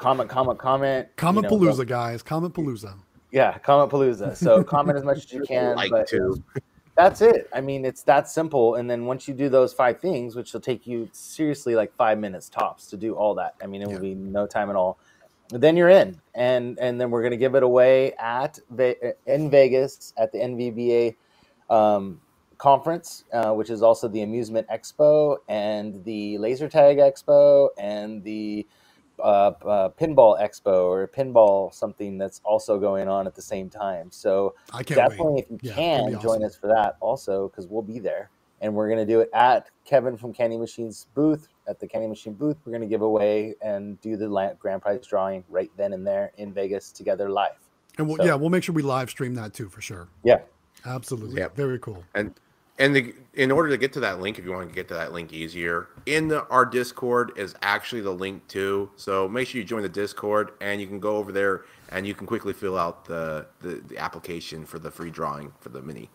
comment, 0.00 0.28
comment, 0.28 0.58
comment. 0.58 1.06
you 1.06 1.12
Comment 1.16 1.42
know, 1.42 1.50
Palooza, 1.58 1.86
guys. 1.86 2.22
Comment 2.22 2.52
Palooza. 2.52 2.94
Yeah, 3.30 3.56
comment 3.58 3.90
Palooza. 3.90 4.36
So 4.36 4.64
comment 4.74 4.98
as 4.98 5.04
much 5.04 5.18
as 5.18 5.32
you 5.32 5.42
can. 5.42 5.76
like 5.76 5.90
but 5.90 6.08
to. 6.08 6.42
that's 6.96 7.20
it. 7.20 7.48
I 7.54 7.60
mean, 7.60 7.84
it's 7.84 8.02
that 8.04 8.28
simple. 8.28 8.74
And 8.76 8.90
then 8.90 9.06
once 9.06 9.28
you 9.28 9.34
do 9.34 9.48
those 9.48 9.72
five 9.72 10.00
things, 10.00 10.34
which 10.34 10.52
will 10.52 10.60
take 10.60 10.86
you 10.86 11.08
seriously 11.12 11.74
like 11.76 11.94
five 11.96 12.18
minutes 12.18 12.48
tops 12.48 12.86
to 12.88 12.96
do 12.96 13.14
all 13.14 13.34
that. 13.36 13.54
I 13.62 13.66
mean, 13.66 13.82
it 13.82 13.88
Yeah. 13.88 13.94
will 13.94 14.00
be 14.02 14.14
no 14.14 14.46
time 14.46 14.70
at 14.70 14.76
all. 14.76 14.98
Then 15.50 15.76
you're 15.76 15.88
in, 15.88 16.20
and 16.36 16.78
and 16.78 17.00
then 17.00 17.10
we're 17.10 17.22
gonna 17.24 17.36
give 17.36 17.56
it 17.56 17.62
away 17.64 18.12
at 18.14 18.58
Ve- 18.70 18.94
in 19.26 19.50
Vegas 19.50 20.12
at 20.16 20.30
the 20.32 20.38
NVBA 20.38 21.16
um, 21.68 22.20
conference, 22.58 23.24
uh, 23.32 23.52
which 23.52 23.68
is 23.68 23.82
also 23.82 24.06
the 24.06 24.22
Amusement 24.22 24.66
Expo 24.68 25.38
and 25.48 26.04
the 26.04 26.38
Laser 26.38 26.68
Tag 26.68 26.98
Expo 26.98 27.70
and 27.78 28.22
the 28.22 28.64
uh, 29.22 29.52
uh, 29.66 29.88
Pinball 29.90 30.40
Expo 30.40 30.84
or 30.84 31.06
Pinball 31.08 31.72
something 31.74 32.18
that's 32.18 32.40
also 32.44 32.78
going 32.78 33.08
on 33.08 33.26
at 33.26 33.34
the 33.34 33.42
same 33.42 33.68
time. 33.70 34.10
So 34.10 34.54
I 34.72 34.82
can't 34.82 34.98
wait. 35.00 35.08
definitely, 35.10 35.40
if 35.40 35.50
you 35.50 35.58
Yeah, 35.62 35.74
can, 35.74 36.08
it'll 36.08 36.20
join 36.20 36.44
us 36.44 36.56
for 36.56 36.66
that 36.68 36.96
also 37.00 37.48
because 37.48 37.66
we'll 37.66 37.82
be 37.82 37.98
there. 37.98 38.30
And 38.62 38.74
we're 38.74 38.88
going 38.88 38.98
to 38.98 39.10
do 39.10 39.20
it 39.20 39.30
at 39.32 39.70
Kevin 39.86 40.16
from 40.18 40.34
Candy 40.34 40.58
Machine's 40.58 41.06
booth 41.14 41.48
at 41.66 41.80
the 41.80 41.86
Candy 41.86 42.06
Machine 42.08 42.34
booth. 42.34 42.58
We're 42.64 42.72
going 42.72 42.82
to 42.82 42.88
give 42.88 43.00
away 43.02 43.54
and 43.62 43.98
do 44.02 44.16
the 44.18 44.54
grand 44.58 44.82
prize 44.82 45.06
drawing 45.06 45.44
right 45.48 45.70
then 45.78 45.94
and 45.94 46.06
there 46.06 46.32
in 46.36 46.52
Vegas 46.52 46.92
together 46.92 47.30
live. 47.30 47.52
And 47.96 48.06
we'll, 48.06 48.18
So- 48.18 48.24
yeah, 48.24 48.34
we'll 48.34 48.50
make 48.50 48.62
sure 48.62 48.74
we 48.74 48.82
live 48.82 49.08
stream 49.08 49.34
that 49.36 49.54
too 49.54 49.68
for 49.68 49.80
sure. 49.80 50.08
Yeah. 50.24 50.40
Absolutely. 50.84 51.40
Yep. 51.40 51.56
Very 51.56 51.78
cool. 51.78 52.04
And 52.14 52.34
and 52.80 52.96
the, 52.96 53.14
in 53.34 53.50
order 53.50 53.68
to 53.68 53.76
get 53.76 53.92
to 53.92 54.00
that 54.00 54.20
link, 54.20 54.38
if 54.38 54.44
you 54.44 54.52
want 54.52 54.68
to 54.68 54.74
get 54.74 54.88
to 54.88 54.94
that 54.94 55.12
link 55.12 55.32
easier, 55.32 55.88
in 56.06 56.28
the, 56.28 56.46
our 56.48 56.64
Discord 56.64 57.32
is 57.36 57.54
actually 57.60 58.00
the 58.00 58.10
link 58.10 58.48
too. 58.48 58.90
So 58.96 59.28
make 59.28 59.46
sure 59.48 59.60
you 59.60 59.66
join 59.66 59.82
the 59.82 59.88
Discord, 59.88 60.52
and 60.62 60.80
you 60.80 60.86
can 60.86 60.98
go 60.98 61.16
over 61.16 61.30
there 61.30 61.66
and 61.90 62.06
you 62.06 62.14
can 62.14 62.26
quickly 62.26 62.52
fill 62.52 62.78
out 62.78 63.04
the 63.04 63.46
the, 63.60 63.82
the 63.86 63.98
application 63.98 64.64
for 64.64 64.78
the 64.78 64.90
free 64.90 65.10
drawing 65.10 65.52
for 65.60 65.68
the 65.68 65.82
mini. 65.82 66.08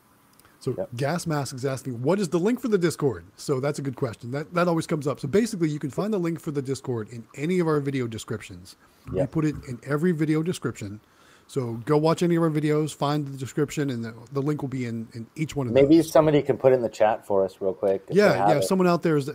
So 0.59 0.73
Yep. 0.75 0.89
Gas 0.95 1.27
Mask 1.27 1.55
is 1.55 1.63
asking, 1.63 2.01
what 2.01 2.19
is 2.19 2.29
the 2.29 2.39
link 2.39 2.59
for 2.59 2.67
the 2.69 2.77
Discord? 2.79 3.25
So 3.35 3.59
that's 3.59 3.77
a 3.77 3.83
good 3.83 3.95
question. 3.95 4.31
That 4.31 4.51
that 4.55 4.67
always 4.67 4.87
comes 4.87 5.05
up. 5.05 5.19
So 5.19 5.27
basically, 5.27 5.69
you 5.69 5.77
can 5.77 5.91
find 5.91 6.11
the 6.11 6.17
link 6.17 6.39
for 6.39 6.49
the 6.49 6.61
Discord 6.61 7.09
in 7.09 7.23
any 7.35 7.59
of 7.59 7.67
our 7.67 7.79
video 7.79 8.07
descriptions. 8.07 8.75
We 9.11 9.25
put 9.27 9.45
it 9.45 9.55
in 9.67 9.79
every 9.85 10.11
video 10.11 10.41
description. 10.41 10.99
So 11.47 11.73
go 11.85 11.97
watch 11.97 12.23
any 12.23 12.35
of 12.35 12.43
our 12.43 12.49
videos, 12.49 12.93
find 12.93 13.27
the 13.27 13.37
description, 13.37 13.89
and 13.91 14.03
the, 14.03 14.13
the 14.33 14.41
link 14.41 14.61
will 14.61 14.69
be 14.69 14.85
in, 14.85 15.07
in 15.13 15.27
each 15.35 15.55
one 15.55 15.67
of 15.67 15.73
them. 15.73 15.83
Maybe 15.83 15.97
those. 15.97 16.11
somebody 16.11 16.41
can 16.41 16.57
put 16.57 16.71
it 16.71 16.75
in 16.75 16.81
the 16.81 16.89
chat 16.89 17.25
for 17.25 17.45
us 17.45 17.57
real 17.59 17.73
quick. 17.73 18.03
if 18.09 18.15
Yeah, 18.15 18.47
yeah. 18.47 18.55
it. 18.55 18.57
If 18.57 18.63
someone 18.65 18.87
out 18.87 19.03
there 19.03 19.15
is, 19.17 19.29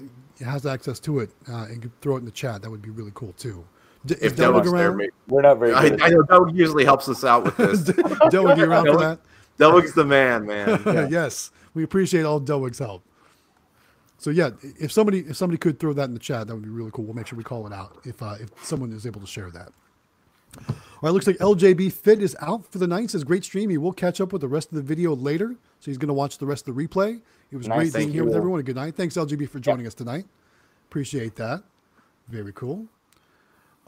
has 0.44 0.66
access 0.66 0.98
to 1.00 1.20
it 1.20 1.30
uh, 1.48 1.66
and 1.70 1.82
can 1.82 1.92
throw 2.00 2.16
it 2.16 2.18
in 2.20 2.24
the 2.24 2.30
chat, 2.32 2.62
that 2.62 2.70
would 2.70 2.82
be 2.82 2.90
really 2.90 3.12
cool 3.14 3.32
too. 3.34 3.64
D- 4.06 4.14
is 4.14 4.32
If 4.32 4.36
Delwig 4.36 4.62
Delwig's 4.64 4.72
there, 4.72 4.88
around? 4.88 4.96
maybe- 4.96 5.10
We're 5.28 5.42
not 5.42 5.58
very 5.58 5.72
I, 5.72 5.88
good. 5.90 6.02
I 6.02 6.06
at 6.06 6.12
know 6.12 6.22
Delwig 6.24 6.56
usually 6.56 6.84
helps 6.84 7.08
us 7.08 7.22
out 7.22 7.44
with 7.44 7.56
this. 7.56 7.82
Delwig, 7.82 8.58
you 8.58 8.64
around 8.64 8.86
for 8.86 8.96
that? 8.98 9.20
Delwig's 9.58 9.92
the 9.94 10.04
man, 10.04 10.46
man. 10.46 10.82
yes, 11.10 11.50
we 11.74 11.84
appreciate 11.84 12.24
all 12.24 12.40
Delwig's 12.40 12.78
help. 12.78 13.04
So 14.18 14.30
yeah, 14.30 14.50
if 14.62 14.90
somebody 14.92 15.20
if 15.20 15.36
somebody 15.36 15.58
could 15.58 15.78
throw 15.78 15.92
that 15.94 16.04
in 16.04 16.12
the 16.14 16.20
chat, 16.20 16.46
that 16.46 16.54
would 16.54 16.62
be 16.64 16.68
really 16.70 16.90
cool. 16.92 17.04
We'll 17.04 17.14
make 17.14 17.26
sure 17.26 17.38
we 17.38 17.44
call 17.44 17.66
it 17.66 17.72
out 17.72 17.98
if 18.04 18.22
uh, 18.22 18.34
if 18.40 18.50
someone 18.64 18.92
is 18.92 19.06
able 19.06 19.20
to 19.20 19.26
share 19.26 19.50
that. 19.52 19.70
All 20.58 21.06
right, 21.06 21.12
looks 21.12 21.26
like 21.26 21.38
LJB 21.38 21.92
Fit 21.92 22.22
is 22.22 22.36
out 22.40 22.70
for 22.70 22.78
the 22.78 22.86
night. 22.86 23.10
Says 23.10 23.24
great 23.24 23.44
stream. 23.44 23.70
He 23.70 23.78
will 23.78 23.92
catch 23.92 24.20
up 24.20 24.32
with 24.32 24.42
the 24.42 24.48
rest 24.48 24.70
of 24.70 24.76
the 24.76 24.82
video 24.82 25.14
later, 25.14 25.56
so 25.80 25.90
he's 25.90 25.96
going 25.96 26.08
to 26.08 26.14
watch 26.14 26.36
the 26.38 26.46
rest 26.46 26.68
of 26.68 26.76
the 26.76 26.86
replay. 26.86 27.20
It 27.50 27.56
was 27.56 27.66
Nice, 27.66 27.90
great 27.90 27.94
being 27.94 28.12
here 28.12 28.24
with 28.24 28.34
everyone. 28.34 28.60
Good 28.62 28.76
night. 28.76 28.96
Thanks 28.96 29.16
LJB 29.16 29.48
for 29.48 29.60
joining 29.60 29.86
us 29.86 29.94
tonight. 29.94 30.26
Appreciate 30.88 31.36
that. 31.36 31.62
Very 32.28 32.52
cool. 32.52 32.86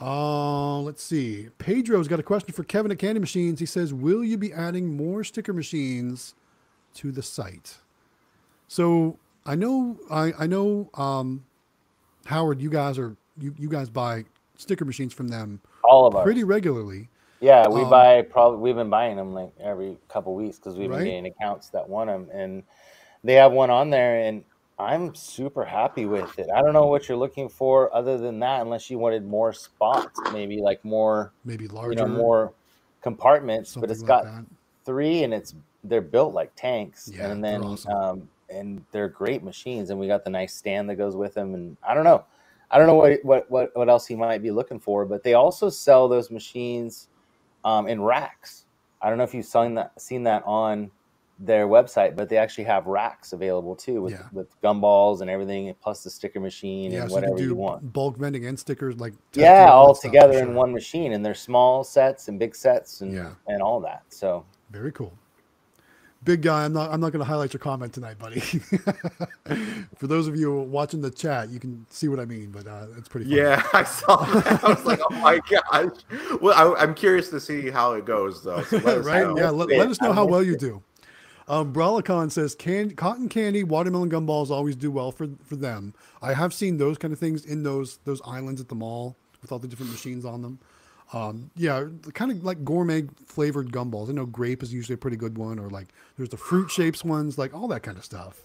Uh, 0.00 0.80
let's 0.80 1.02
see. 1.02 1.48
Pedro's 1.58 2.08
got 2.08 2.18
a 2.18 2.22
question 2.22 2.52
for 2.52 2.64
Kevin 2.64 2.90
at 2.90 2.98
Candy 2.98 3.20
Machines. 3.20 3.60
He 3.60 3.66
says, 3.66 3.92
"Will 3.92 4.24
you 4.24 4.38
be 4.38 4.52
adding 4.52 4.96
more 4.96 5.22
sticker 5.22 5.52
machines 5.52 6.34
to 6.94 7.12
the 7.12 7.22
site?" 7.22 7.76
So 8.68 9.18
I 9.44 9.54
know, 9.54 9.98
I, 10.10 10.32
I 10.38 10.46
know, 10.46 10.88
um, 10.94 11.44
Howard, 12.24 12.60
you 12.60 12.70
guys 12.70 12.98
are 12.98 13.16
you, 13.38 13.54
you 13.58 13.68
guys 13.68 13.90
buy 13.90 14.24
sticker 14.56 14.84
machines 14.84 15.12
from 15.12 15.28
them 15.28 15.60
All 15.84 16.06
of 16.06 16.14
us. 16.16 16.24
pretty 16.24 16.44
regularly. 16.44 17.08
Yeah, 17.40 17.66
we 17.68 17.82
Um, 17.82 17.90
buy 17.90 18.22
probably. 18.22 18.60
We've 18.60 18.76
been 18.76 18.90
buying 18.90 19.16
them 19.16 19.34
like 19.34 19.52
every 19.60 19.96
couple 20.08 20.34
weeks 20.34 20.58
because 20.58 20.78
we've 20.78 20.88
Right. 20.88 20.98
been 20.98 21.06
getting 21.06 21.26
accounts 21.26 21.70
that 21.70 21.88
want 21.88 22.08
them, 22.08 22.28
and 22.32 22.62
they 23.24 23.34
have 23.34 23.52
one 23.52 23.68
on 23.70 23.90
there, 23.90 24.20
and 24.20 24.44
I'm 24.78 25.14
super 25.14 25.64
happy 25.64 26.06
with 26.06 26.38
it. 26.38 26.48
I 26.54 26.62
don't 26.62 26.72
know 26.72 26.86
what 26.86 27.08
you're 27.08 27.18
looking 27.18 27.48
for 27.48 27.92
other 27.94 28.16
than 28.16 28.38
that, 28.40 28.60
unless 28.60 28.90
you 28.90 28.98
wanted 28.98 29.24
more 29.26 29.52
spots, 29.52 30.20
maybe 30.32 30.60
like 30.60 30.84
more, 30.84 31.32
Maybe 31.44 31.66
larger, 31.66 31.90
you 31.90 31.96
know, 31.96 32.06
more 32.06 32.52
compartments. 33.02 33.74
But 33.74 33.90
it's 33.90 34.02
like 34.02 34.08
got 34.08 34.24
that. 34.24 34.44
three, 34.84 35.24
and 35.24 35.34
it's 35.34 35.54
they're 35.84 36.00
built 36.00 36.34
like 36.34 36.52
tanks, 36.54 37.10
Yeah, 37.12 37.32
and 37.32 37.42
then 37.44 37.60
awesome. 37.62 37.92
um, 37.92 38.28
and 38.50 38.84
they're 38.92 39.08
great 39.08 39.42
machines, 39.42 39.90
and 39.90 39.98
we 39.98 40.06
got 40.06 40.22
the 40.22 40.30
nice 40.30 40.54
stand 40.54 40.88
that 40.90 40.96
goes 40.96 41.16
with 41.16 41.34
them, 41.34 41.54
and 41.54 41.76
I 41.82 41.94
don't 41.94 42.04
know. 42.04 42.24
I 42.72 42.78
don't 42.78 42.86
know 42.86 42.94
what, 42.94 43.18
what, 43.22 43.50
what, 43.50 43.70
what 43.76 43.88
else 43.90 44.06
he 44.06 44.16
might 44.16 44.42
be 44.42 44.50
looking 44.50 44.80
for, 44.80 45.04
but 45.04 45.22
they 45.22 45.34
also 45.34 45.68
sell 45.68 46.08
those 46.08 46.30
machines 46.30 47.08
um, 47.64 47.86
in 47.86 48.00
racks. 48.00 48.64
I 49.02 49.08
don't 49.08 49.18
know 49.18 49.24
if 49.24 49.34
you've 49.34 49.44
seen 49.46 49.74
that 49.74 50.00
seen 50.00 50.22
that 50.24 50.42
on 50.46 50.90
their 51.38 51.66
website, 51.66 52.14
but 52.16 52.28
they 52.28 52.36
actually 52.36 52.64
have 52.64 52.86
racks 52.86 53.32
available 53.32 53.74
too 53.74 54.00
with, 54.00 54.12
Yeah. 54.12 54.28
with 54.32 54.48
gumballs 54.62 55.20
and 55.22 55.28
everything, 55.28 55.74
plus 55.82 56.02
the 56.04 56.10
sticker 56.10 56.40
machine 56.40 56.92
Yeah, 56.92 57.02
and 57.02 57.10
so 57.10 57.16
you 57.16 57.22
whatever 57.22 57.36
do 57.38 57.44
you 57.44 57.54
want. 57.56 57.92
bulk 57.92 58.16
vending 58.16 58.46
and 58.46 58.58
stickers 58.58 58.98
like 58.98 59.12
Yeah, 59.34 59.70
all 59.70 59.94
stuff, 59.94 60.10
together 60.12 60.38
in 60.38 60.46
sure. 60.46 60.54
one 60.54 60.72
machine, 60.72 61.12
and 61.12 61.24
they're 61.24 61.34
small 61.34 61.84
sets 61.84 62.28
and 62.28 62.38
big 62.38 62.54
sets 62.54 63.00
and 63.00 63.12
Yeah. 63.12 63.32
and 63.48 63.60
all 63.60 63.80
that. 63.80 64.02
So 64.08 64.44
Very 64.70 64.92
cool. 64.92 65.12
Big 66.24 66.42
guy, 66.42 66.64
I'm 66.64 66.72
not 66.72 66.92
I'm 66.92 67.00
not 67.00 67.10
going 67.10 67.20
to 67.20 67.24
highlight 67.24 67.52
your 67.52 67.58
comment 67.58 67.92
tonight, 67.92 68.16
buddy. 68.18 68.38
For 69.96 70.06
those 70.06 70.28
of 70.28 70.36
you 70.36 70.54
watching 70.54 71.00
the 71.00 71.10
chat, 71.10 71.48
you 71.48 71.58
can 71.58 71.84
see 71.90 72.06
what 72.06 72.20
I 72.20 72.24
mean, 72.24 72.52
but 72.52 72.66
uh, 72.66 72.86
it's 72.96 73.08
pretty 73.08 73.26
funny. 73.26 73.38
Yeah, 73.38 73.62
I 73.72 73.82
saw 73.82 74.24
that. 74.24 74.62
I 74.62 74.68
was 74.68 74.84
like, 74.84 75.00
oh 75.10 75.14
my 75.16 75.40
gosh. 75.50 75.90
Well, 76.40 76.76
I, 76.76 76.80
I'm 76.80 76.94
curious 76.94 77.28
to 77.30 77.40
see 77.40 77.70
how 77.70 77.94
it 77.94 78.04
goes, 78.04 78.42
though. 78.44 78.62
So 78.62 78.76
let 78.78 79.04
right? 79.04 79.22
know. 79.22 79.36
Yeah, 79.36 79.50
let, 79.50 79.68
let 79.68 79.88
us 79.88 80.00
know 80.00 80.12
how 80.12 80.24
well 80.24 80.44
you 80.44 80.56
do. 80.56 80.82
Um, 81.48 81.72
Brawlicon 81.72 82.30
says 82.30 82.54
can, 82.54 82.92
cotton 82.92 83.28
candy, 83.28 83.64
watermelon 83.64 84.10
gumballs 84.10 84.50
always 84.50 84.76
do 84.76 84.90
well 84.90 85.10
for, 85.10 85.28
for 85.44 85.56
them. 85.56 85.92
I 86.20 86.34
have 86.34 86.54
seen 86.54 86.78
those 86.78 86.98
kind 86.98 87.12
of 87.12 87.18
things 87.18 87.44
in 87.44 87.62
those 87.62 87.98
those 88.04 88.22
islands 88.24 88.60
at 88.60 88.68
the 88.68 88.74
mall 88.74 89.16
with 89.40 89.50
all 89.50 89.58
the 89.58 89.68
different 89.68 89.90
machines 89.90 90.24
on 90.24 90.42
them. 90.42 90.60
Um, 91.12 91.50
yeah, 91.56 91.84
kind 92.14 92.30
of 92.30 92.42
like 92.42 92.64
gourmet 92.64 93.04
flavored 93.26 93.70
gumballs. 93.70 94.08
I 94.08 94.12
know 94.12 94.24
grape 94.24 94.62
is 94.62 94.72
usually 94.72 94.94
a 94.94 94.98
pretty 94.98 95.16
good 95.16 95.36
one, 95.36 95.58
or 95.58 95.68
like 95.68 95.88
there's 96.16 96.30
the 96.30 96.38
fruit 96.38 96.70
shapes 96.70 97.04
ones, 97.04 97.36
like 97.36 97.52
all 97.52 97.68
that 97.68 97.82
kind 97.82 97.98
of 97.98 98.04
stuff. 98.04 98.42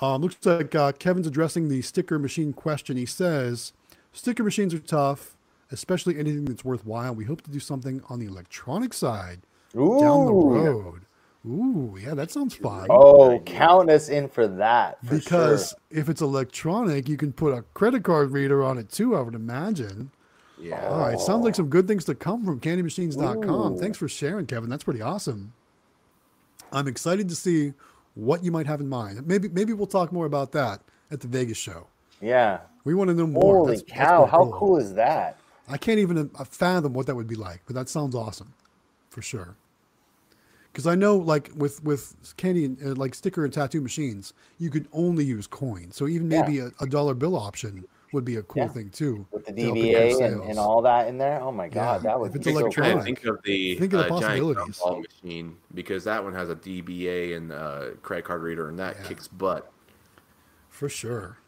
Um, 0.00 0.22
looks 0.22 0.36
like 0.44 0.74
uh, 0.74 0.92
Kevin's 0.92 1.26
addressing 1.26 1.68
the 1.68 1.82
sticker 1.82 2.18
machine 2.18 2.52
question. 2.52 2.96
He 2.96 3.06
says, 3.06 3.72
"Sticker 4.12 4.44
machines 4.44 4.72
are 4.72 4.78
tough, 4.78 5.36
especially 5.72 6.16
anything 6.16 6.44
that's 6.44 6.64
worthwhile. 6.64 7.14
We 7.14 7.24
hope 7.24 7.42
to 7.42 7.50
do 7.50 7.58
something 7.58 8.02
on 8.08 8.20
the 8.20 8.26
electronic 8.26 8.94
side 8.94 9.40
down 9.74 10.26
the 10.26 10.32
Ooh. 10.32 10.54
road. 10.54 11.02
Ooh, 11.46 11.96
yeah, 12.00 12.14
that 12.14 12.30
sounds 12.30 12.54
fun. 12.54 12.88
Oh, 12.90 13.38
count 13.40 13.90
us 13.90 14.08
in 14.08 14.28
for 14.28 14.46
that. 14.46 14.98
for 15.04 15.14
because 15.14 15.70
sure. 15.70 16.00
if 16.00 16.08
it's 16.08 16.20
electronic, 16.20 17.08
you 17.08 17.16
can 17.16 17.32
put 17.32 17.54
a 17.54 17.62
credit 17.74 18.02
card 18.02 18.32
reader 18.32 18.62
on 18.62 18.76
it 18.76 18.90
too. 18.90 19.16
I 19.16 19.20
would 19.20 19.34
imagine. 19.34 20.10
Yeah. 20.60 20.86
All 20.88 20.98
right, 21.00 21.18
sounds 21.20 21.44
like 21.44 21.54
some 21.54 21.68
good 21.68 21.86
things 21.86 22.04
to 22.06 22.14
come 22.14 22.44
from 22.44 22.60
CandyMachines.com. 22.60 23.74
Ooh. 23.74 23.78
Thanks 23.78 23.96
for 23.98 24.08
sharing, 24.08 24.46
Kevin. 24.46 24.68
That's 24.68 24.84
pretty 24.84 25.00
awesome. 25.02 25.52
I'm 26.72 26.88
excited 26.88 27.28
to 27.28 27.36
see 27.36 27.72
what 28.14 28.42
you 28.44 28.50
might 28.50 28.66
have 28.66 28.80
in 28.80 28.88
mind. 28.88 29.26
Maybe 29.26 29.48
maybe 29.48 29.72
we'll 29.72 29.86
talk 29.86 30.12
more 30.12 30.26
about 30.26 30.52
that 30.52 30.80
at 31.10 31.20
the 31.20 31.28
Vegas 31.28 31.58
show. 31.58 31.86
yeah. 32.20 32.60
We 32.84 32.94
want 32.94 33.08
to 33.08 33.14
know 33.14 33.26
more. 33.26 33.56
Holy 33.58 33.76
That's- 33.76 33.82
that's 33.88 33.98
cow! 34.08 34.20
pretty 34.22 34.30
How 34.30 34.58
cool 34.58 34.78
is 34.78 34.94
that? 34.94 35.38
I 35.68 35.76
can't 35.76 35.98
even 35.98 36.30
uh, 36.38 36.44
fathom 36.44 36.94
what 36.94 37.06
that 37.06 37.14
would 37.14 37.26
be 37.26 37.34
like, 37.34 37.60
but 37.66 37.74
that 37.74 37.90
sounds 37.90 38.14
awesome, 38.14 38.54
for 39.10 39.20
sure. 39.20 39.56
Because 40.72 40.86
I 40.86 40.94
know, 40.94 41.16
like 41.16 41.50
with 41.54 41.84
with 41.84 42.14
candy 42.38 42.64
and 42.64 42.78
uh, 42.82 42.94
like 42.94 43.14
sticker 43.14 43.44
and 43.44 43.52
tattoo 43.52 43.82
machines, 43.82 44.32
you 44.58 44.70
could 44.70 44.88
only 44.94 45.24
use 45.24 45.46
coins. 45.46 45.96
So 45.96 46.08
even 46.08 46.30
Yeah. 46.30 46.40
maybe 46.42 46.58
a, 46.60 46.70
a 46.80 46.86
dollar 46.86 47.12
bill 47.12 47.36
option 47.36 47.84
would 48.12 48.24
be 48.24 48.36
a 48.36 48.42
cool 48.42 48.62
Yeah. 48.64 48.68
thing 48.68 48.90
too. 48.90 49.26
With 49.30 49.46
the 49.46 49.52
to 49.52 49.62
DBA 49.62 50.20
and, 50.24 50.42
and 50.42 50.58
all 50.58 50.82
that 50.82 51.08
in 51.08 51.18
there. 51.18 51.40
Oh 51.40 51.52
my 51.52 51.68
god, 51.68 52.02
Yeah, 52.04 52.10
that 52.10 52.20
would 52.20 52.30
if 52.30 52.36
it's 52.36 52.46
be 52.46 52.52
so 52.52 52.58
electronic. 52.60 52.74
trying 52.92 52.96
cool. 52.96 53.04
think 53.04 53.24
of 53.24 53.42
the, 53.44 53.74
Think 53.78 53.92
of 53.92 53.98
the 54.00 54.04
uh, 54.14 54.20
giant 54.20 54.42
possibilities. 54.44 54.78
gumball 54.78 55.04
machine 55.22 55.56
because 55.74 56.04
that 56.04 56.22
one 56.22 56.32
has 56.34 56.50
a 56.50 56.56
DBA 56.56 57.36
and 57.36 57.52
uh, 57.52 57.90
credit 58.02 58.24
card 58.24 58.42
reader, 58.42 58.68
and 58.68 58.78
that 58.78 58.96
Yeah. 59.00 59.08
kicks 59.08 59.28
butt. 59.28 59.70
For 60.68 60.88
sure. 60.88 61.38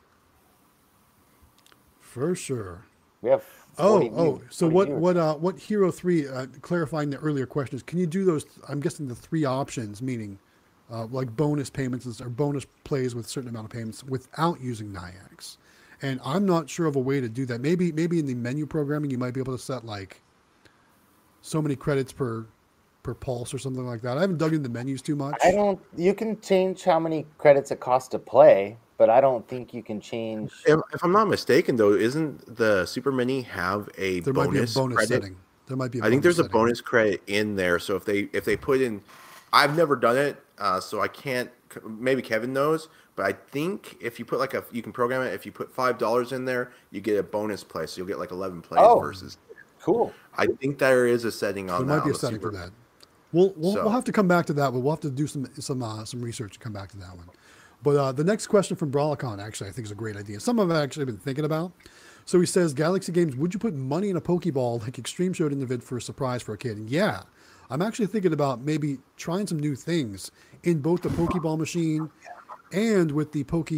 For 2.01 2.35
sure. 2.35 2.85
We 3.23 3.31
have. 3.31 3.45
Oh, 3.79 4.01
40 4.01 4.11
oh. 4.17 4.43
So 4.51 4.67
what, 4.69 4.87
viewers. 4.89 5.01
what, 5.01 5.17
uh, 5.17 5.35
what 5.37 5.59
Hero 5.59 5.91
Three? 5.91 6.27
Uh, 6.29 6.47
clarifying 6.61 7.11
the 7.11 7.19
earlier 7.19 7.47
questions. 7.47 7.83
Can 7.83 7.99
you 7.99 8.07
do 8.07 8.25
those? 8.25 8.45
I'm 8.69 8.81
guessing 8.81 9.07
the 9.09 9.15
three 9.15 9.45
options, 9.45 10.03
meaning 10.03 10.39
uh, 10.91 11.07
like 11.07 11.35
bonus 11.37 11.71
payments 11.71 12.21
or 12.21 12.29
bonus 12.29 12.67
plays 12.85 13.15
with 13.15 13.27
a 13.27 13.29
certain 13.29 13.49
amount 13.49 13.67
of 13.67 13.71
payments 13.71 14.03
without 14.03 14.61
using 14.61 14.89
Nayax. 14.93 15.57
And 16.03 16.21
I'm 16.25 16.47
not 16.47 16.71
sure 16.71 16.87
of 16.87 16.97
a 16.97 17.01
way 17.01 17.21
to 17.21 17.29
do 17.29 17.45
that. 17.47 17.61
Maybe, 17.61 17.93
maybe 17.93 18.19
in 18.19 18.27
the 18.27 18.35
menu 18.35 18.67
programming, 18.67 19.11
you 19.11 19.19
might 19.19 19.35
be 19.35 19.41
able 19.41 19.57
to 19.57 19.63
set 19.63 19.85
like 19.85 20.23
so 21.43 21.61
many 21.61 21.77
credits 21.77 22.13
per 22.13 22.47
per 23.03 23.15
pulse 23.15 23.55
or 23.55 23.59
something 23.59 23.87
like 23.87 24.03
that. 24.03 24.19
I 24.19 24.21
haven't 24.21 24.39
dug 24.39 24.53
into 24.53 24.69
the 24.69 24.73
menus 24.73 25.03
too 25.03 25.17
much. 25.17 25.35
I 25.43 25.53
don't. 25.53 25.81
You 25.97 26.15
can 26.15 26.41
change 26.41 26.85
how 26.85 26.99
many 26.99 27.27
credits 27.39 27.71
it 27.71 27.81
costs 27.81 28.09
to 28.11 28.19
play, 28.19 28.77
but 28.99 29.09
I 29.11 29.21
don't 29.21 29.47
think 29.49 29.73
you 29.73 29.83
can 29.83 30.01
change. 30.01 30.53
If, 30.67 30.81
if 30.93 31.03
I'm 31.03 31.13
not 31.13 31.29
mistaken, 31.29 31.77
though, 31.77 31.93
isn't 31.93 32.57
the 32.57 32.85
Super 32.87 33.13
Mini 33.13 33.43
have 33.43 33.89
a 33.97 34.21
There 34.21 34.33
bonus, 34.33 34.47
might 34.47 34.53
be 34.53 34.59
a 34.59 34.83
bonus 34.83 34.97
credit? 34.97 35.23
setting. 35.23 35.37
There 35.67 35.77
might 35.77 35.91
be. 35.91 36.03
I 36.03 36.07
I 36.07 36.11
think 36.11 36.23
there's 36.23 36.39
a 36.39 36.45
bonus 36.45 36.81
credit 36.81 37.23
in 37.27 37.57
there. 37.57 37.79
So 37.79 37.97
if 37.97 38.05
they 38.05 38.29
if 38.33 38.45
they 38.45 38.57
put 38.57 38.81
in, 38.81 39.01
I've 39.53 39.77
never 39.77 39.97
done 39.97 40.17
it, 40.19 40.43
uh, 40.59 40.81
so 40.81 41.01
I 41.01 41.09
can't. 41.09 41.51
Maybe 41.87 42.21
Kevin 42.21 42.53
knows, 42.53 42.89
but 43.21 43.27
I 43.27 43.37
think 43.51 43.99
if 44.01 44.19
you 44.19 44.25
put 44.25 44.39
like 44.39 44.55
a, 44.55 44.65
you 44.73 44.81
can 44.81 44.93
program 44.93 45.21
it. 45.21 45.35
If 45.35 45.45
you 45.45 45.53
put 45.53 45.71
five 45.71 45.99
dollars 45.99 46.33
in 46.33 46.47
there, 46.47 46.73
you 46.91 47.03
get 47.03 47.19
a 47.19 47.23
bonus 47.23 47.63
play. 47.63 47.85
So 47.87 47.99
you'll 47.99 48.07
get 48.07 48.19
like 48.19 48.31
eleven 48.31 48.63
plays 48.63 48.81
Oh. 48.83 48.99
versus. 48.99 49.37
Cool. 49.83 50.13
I 50.39 50.47
think 50.47 50.79
there 50.79 51.07
is 51.07 51.25
a 51.27 51.33
setting 51.33 51.69
on 51.69 51.87
There 51.87 51.97
that. 51.97 52.03
might 52.03 52.05
be 52.07 52.11
on 52.11 52.11
a 52.11 52.13
the 52.15 52.19
setting 52.19 52.41
for 52.41 52.51
that. 52.53 52.71
We'll 53.33 53.53
we'll, 53.57 53.75
So- 53.75 53.83
we'll 53.83 53.93
have 53.93 54.05
to 54.05 54.13
come 54.13 54.27
back 54.27 54.47
to 54.47 54.55
that, 54.55 54.73
but 54.73 54.81
we'll 54.81 54.93
have 54.93 55.01
to 55.01 55.11
do 55.11 55.27
some 55.27 55.47
some 55.61 55.83
uh, 55.83 56.05
some 56.07 56.23
research 56.23 56.55
and 56.57 56.61
come 56.61 56.73
back 56.73 56.91
to 56.93 56.97
that 56.97 57.15
one. 57.15 57.29
But 57.83 57.97
uh, 57.97 58.13
the 58.13 58.25
next 58.25 58.47
question 58.47 58.75
from 58.77 58.91
Brawlicon 58.91 59.39
actually 59.39 59.69
I 59.69 59.73
think 59.73 59.85
is 59.85 59.93
a 59.93 59.97
great 59.97 60.17
idea. 60.17 60.41
Some 60.41 60.59
of 60.59 60.71
I've 60.71 60.77
actually 60.83 61.05
been 61.05 61.19
thinking 61.19 61.45
about. 61.45 61.73
So 62.25 62.41
he 62.41 62.47
says, 62.47 62.73
Galaxy 62.73 63.13
Games, 63.13 63.37
would 63.37 63.53
you 63.53 63.59
put 63.61 63.75
money 63.75 64.09
in 64.09 64.17
a 64.17 64.21
Pokeball 64.21 64.81
like 64.83 64.95
Xtreme 64.95 65.35
showed 65.35 65.53
in 65.53 65.59
the 65.61 65.67
vid 65.67 65.83
for 65.83 65.99
a 65.99 66.03
surprise 66.03 66.41
for 66.43 66.53
a 66.55 66.59
kid? 66.59 66.77
And 66.79 66.89
yeah, 66.89 67.23
I'm 67.71 67.83
actually 67.83 68.07
thinking 68.07 68.33
about 68.33 68.61
maybe 68.63 68.99
trying 69.17 69.47
some 69.47 69.59
new 69.59 69.75
things 69.75 70.31
in 70.65 70.81
both 70.81 71.03
the 71.03 71.09
Pokeball 71.09 71.59
machine 71.59 72.11
and 72.73 73.13
with 73.13 73.33
the 73.33 73.45
Poke 73.45 73.71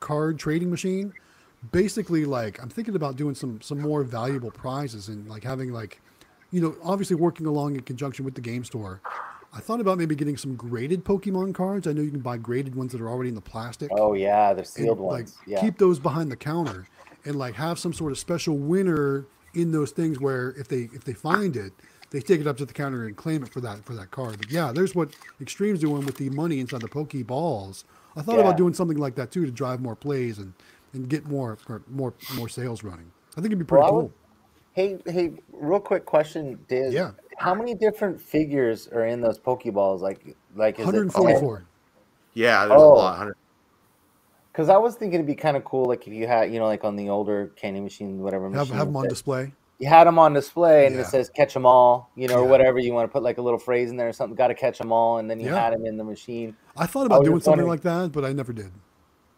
card 0.00 0.38
trading 0.38 0.70
machine. 0.70 1.12
Basically, 1.72 2.24
like 2.24 2.62
I'm 2.62 2.68
thinking 2.68 2.94
about 2.94 3.16
doing 3.16 3.34
some 3.34 3.60
some 3.60 3.80
more 3.80 4.04
valuable 4.04 4.50
prizes 4.50 5.08
and 5.08 5.28
like 5.28 5.42
having 5.42 5.72
like, 5.72 6.00
you 6.52 6.60
know, 6.60 6.76
obviously 6.84 7.16
working 7.16 7.46
along 7.46 7.74
in 7.74 7.82
conjunction 7.82 8.24
with 8.24 8.34
the 8.34 8.40
game 8.40 8.64
store. 8.64 9.00
I 9.52 9.60
thought 9.60 9.80
about 9.80 9.98
maybe 9.98 10.14
getting 10.14 10.36
some 10.36 10.54
graded 10.54 11.04
Pokemon 11.04 11.54
cards. 11.54 11.86
I 11.86 11.92
know 11.92 12.02
you 12.02 12.10
can 12.10 12.20
buy 12.20 12.36
graded 12.36 12.74
ones 12.74 12.92
that 12.92 13.00
are 13.00 13.08
already 13.08 13.30
in 13.30 13.34
the 13.34 13.40
plastic 13.40 13.90
Oh 13.92 14.12
yeah, 14.14 14.52
the 14.52 14.60
and, 14.60 14.68
sealed 14.68 15.00
like 15.00 15.10
ones. 15.10 15.38
Yeah. 15.46 15.60
keep 15.60 15.78
those 15.78 15.98
behind 15.98 16.30
the 16.30 16.36
counter 16.36 16.86
and 17.24 17.36
like 17.36 17.54
have 17.54 17.78
some 17.78 17.92
sort 17.92 18.12
of 18.12 18.18
special 18.18 18.56
winner 18.56 19.26
in 19.54 19.72
those 19.72 19.90
things 19.90 20.20
where 20.20 20.50
if 20.52 20.68
they 20.68 20.88
if 20.92 21.04
they 21.04 21.12
find 21.12 21.56
it 21.56 21.72
they 22.10 22.20
take 22.20 22.40
it 22.40 22.46
up 22.46 22.56
to 22.58 22.64
the 22.64 22.72
counter 22.72 23.06
and 23.06 23.16
claim 23.16 23.42
it 23.42 23.48
for 23.48 23.60
that 23.60 23.84
for 23.84 23.94
that 23.94 24.10
card 24.10 24.38
but 24.38 24.50
yeah 24.50 24.70
there's 24.72 24.94
what 24.94 25.10
Xtreme's 25.40 25.80
doing 25.80 26.04
with 26.06 26.16
the 26.16 26.30
money 26.30 26.60
inside 26.60 26.80
the 26.80 26.88
pokeballs 26.88 27.84
i 28.18 28.22
thought 28.22 28.34
Yeah. 28.36 28.40
about 28.42 28.56
doing 28.58 28.74
something 28.74 28.98
like 28.98 29.14
that 29.14 29.30
too 29.30 29.46
to 29.46 29.50
drive 29.52 29.80
more 29.80 29.96
plays 29.96 30.38
and 30.38 30.52
and 30.92 31.08
get 31.08 31.26
more 31.26 31.56
or 31.68 31.82
more 31.88 32.12
more 32.36 32.48
sales 32.48 32.82
running 32.84 33.10
i 33.32 33.34
think 33.36 33.46
it'd 33.46 33.58
be 33.58 33.64
pretty 33.64 33.82
Well, 33.82 33.90
cool 33.90 34.02
would- 34.02 34.12
Hey, 34.74 34.96
hey, 35.06 35.32
real 35.52 35.80
quick 35.80 36.04
question, 36.04 36.56
Diz. 36.68 36.94
Yeah. 36.94 37.10
How 37.36 37.52
many 37.52 37.74
different 37.74 38.20
figures 38.20 38.86
are 38.86 39.06
in 39.06 39.20
those 39.20 39.36
Pokeballs? 39.36 39.98
Like, 40.00 40.36
like 40.54 40.78
144 40.78 41.64
Yeah, 42.34 42.66
there's 42.66 42.80
Oh. 42.80 42.92
a 42.92 42.94
lot. 42.94 43.28
Because 44.52 44.68
I 44.68 44.76
was 44.76 44.94
thinking 44.94 45.14
it'd 45.14 45.26
be 45.26 45.34
kind 45.34 45.56
of 45.56 45.64
cool, 45.64 45.86
like 45.86 46.06
if 46.06 46.12
you 46.12 46.28
had, 46.28 46.52
you 46.52 46.60
know, 46.60 46.66
like 46.66 46.84
on 46.84 46.94
the 46.94 47.08
older 47.08 47.48
candy 47.56 47.80
machine, 47.80 48.20
whatever 48.20 48.44
Have, 48.44 48.52
machine, 48.54 48.76
have 48.76 48.86
them 48.86 48.96
on 48.96 49.08
display. 49.08 49.52
You 49.78 49.88
had 49.88 50.04
them 50.06 50.18
on 50.18 50.32
display 50.32 50.86
and 50.86 50.94
Yeah. 50.94 51.02
it 51.02 51.06
says 51.06 51.30
"catch 51.30 51.54
them 51.54 51.64
all," 51.66 52.10
you 52.16 52.28
know, 52.28 52.40
or 52.40 52.48
whatever 52.48 52.78
you 52.78 52.92
want 52.92 53.08
to 53.08 53.12
put 53.12 53.22
like 53.22 53.38
a 53.38 53.42
little 53.42 53.58
phrase 53.58 53.90
in 53.90 53.96
there 53.96 54.08
or 54.08 54.12
something. 54.12 54.34
Got 54.36 54.48
to 54.48 54.54
catch 54.54 54.78
them 54.78 54.92
all, 54.92 55.18
and 55.18 55.30
then 55.30 55.38
you 55.40 55.46
Yeah. 55.50 55.60
had 55.60 55.72
them 55.72 55.86
in 55.86 55.96
the 55.96 56.04
machine. 56.04 56.56
I 56.76 56.86
thought 56.86 57.06
about 57.06 57.20
was 57.20 57.28
doing 57.28 57.40
something 57.40 57.66
wondering- 57.66 57.68
like 57.70 57.82
that, 58.10 58.12
but 58.12 58.24
I 58.24 58.32
never 58.32 58.52
did. 58.52 58.70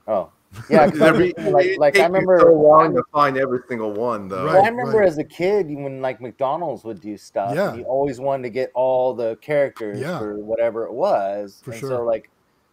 Oh, 0.09 0.31
yeah. 0.69 0.91
'cause 0.91 1.01
I 1.01 1.09
It'd 1.09 1.19
was 1.19 1.27
be- 1.29 1.33
thinking, 1.33 1.53
like, 1.53 1.79
like 1.79 1.99
I 2.01 2.07
remember, 2.07 2.39
so 2.41 2.53
long 2.53 2.95
to 2.95 3.03
find 3.13 3.37
every 3.37 3.61
single 3.69 3.93
one, 3.93 4.29
though. 4.29 4.45
Right. 4.47 4.55
well, 4.55 4.65
I 4.65 4.69
remember 4.69 4.99
right. 4.99 5.09
as 5.09 5.19
a 5.19 5.25
kid 5.25 5.67
when 5.69 6.01
like 6.03 6.21
McDonald's 6.21 6.83
would 6.85 7.01
do 7.01 7.17
stuff, 7.17 7.55
Yeah. 7.55 7.75
you 7.75 7.85
always 7.85 8.19
wanted 8.19 8.45
to 8.45 8.51
get 8.51 8.71
all 8.75 9.15
the 9.15 9.37
characters 9.43 10.01
Yeah. 10.01 10.19
for 10.19 10.39
whatever 10.39 10.85
it 10.87 10.93
was. 10.93 11.61
For 11.63 11.71
and 11.73 11.81
sure. 11.81 11.89
So 11.91 12.03
like, 12.05 12.31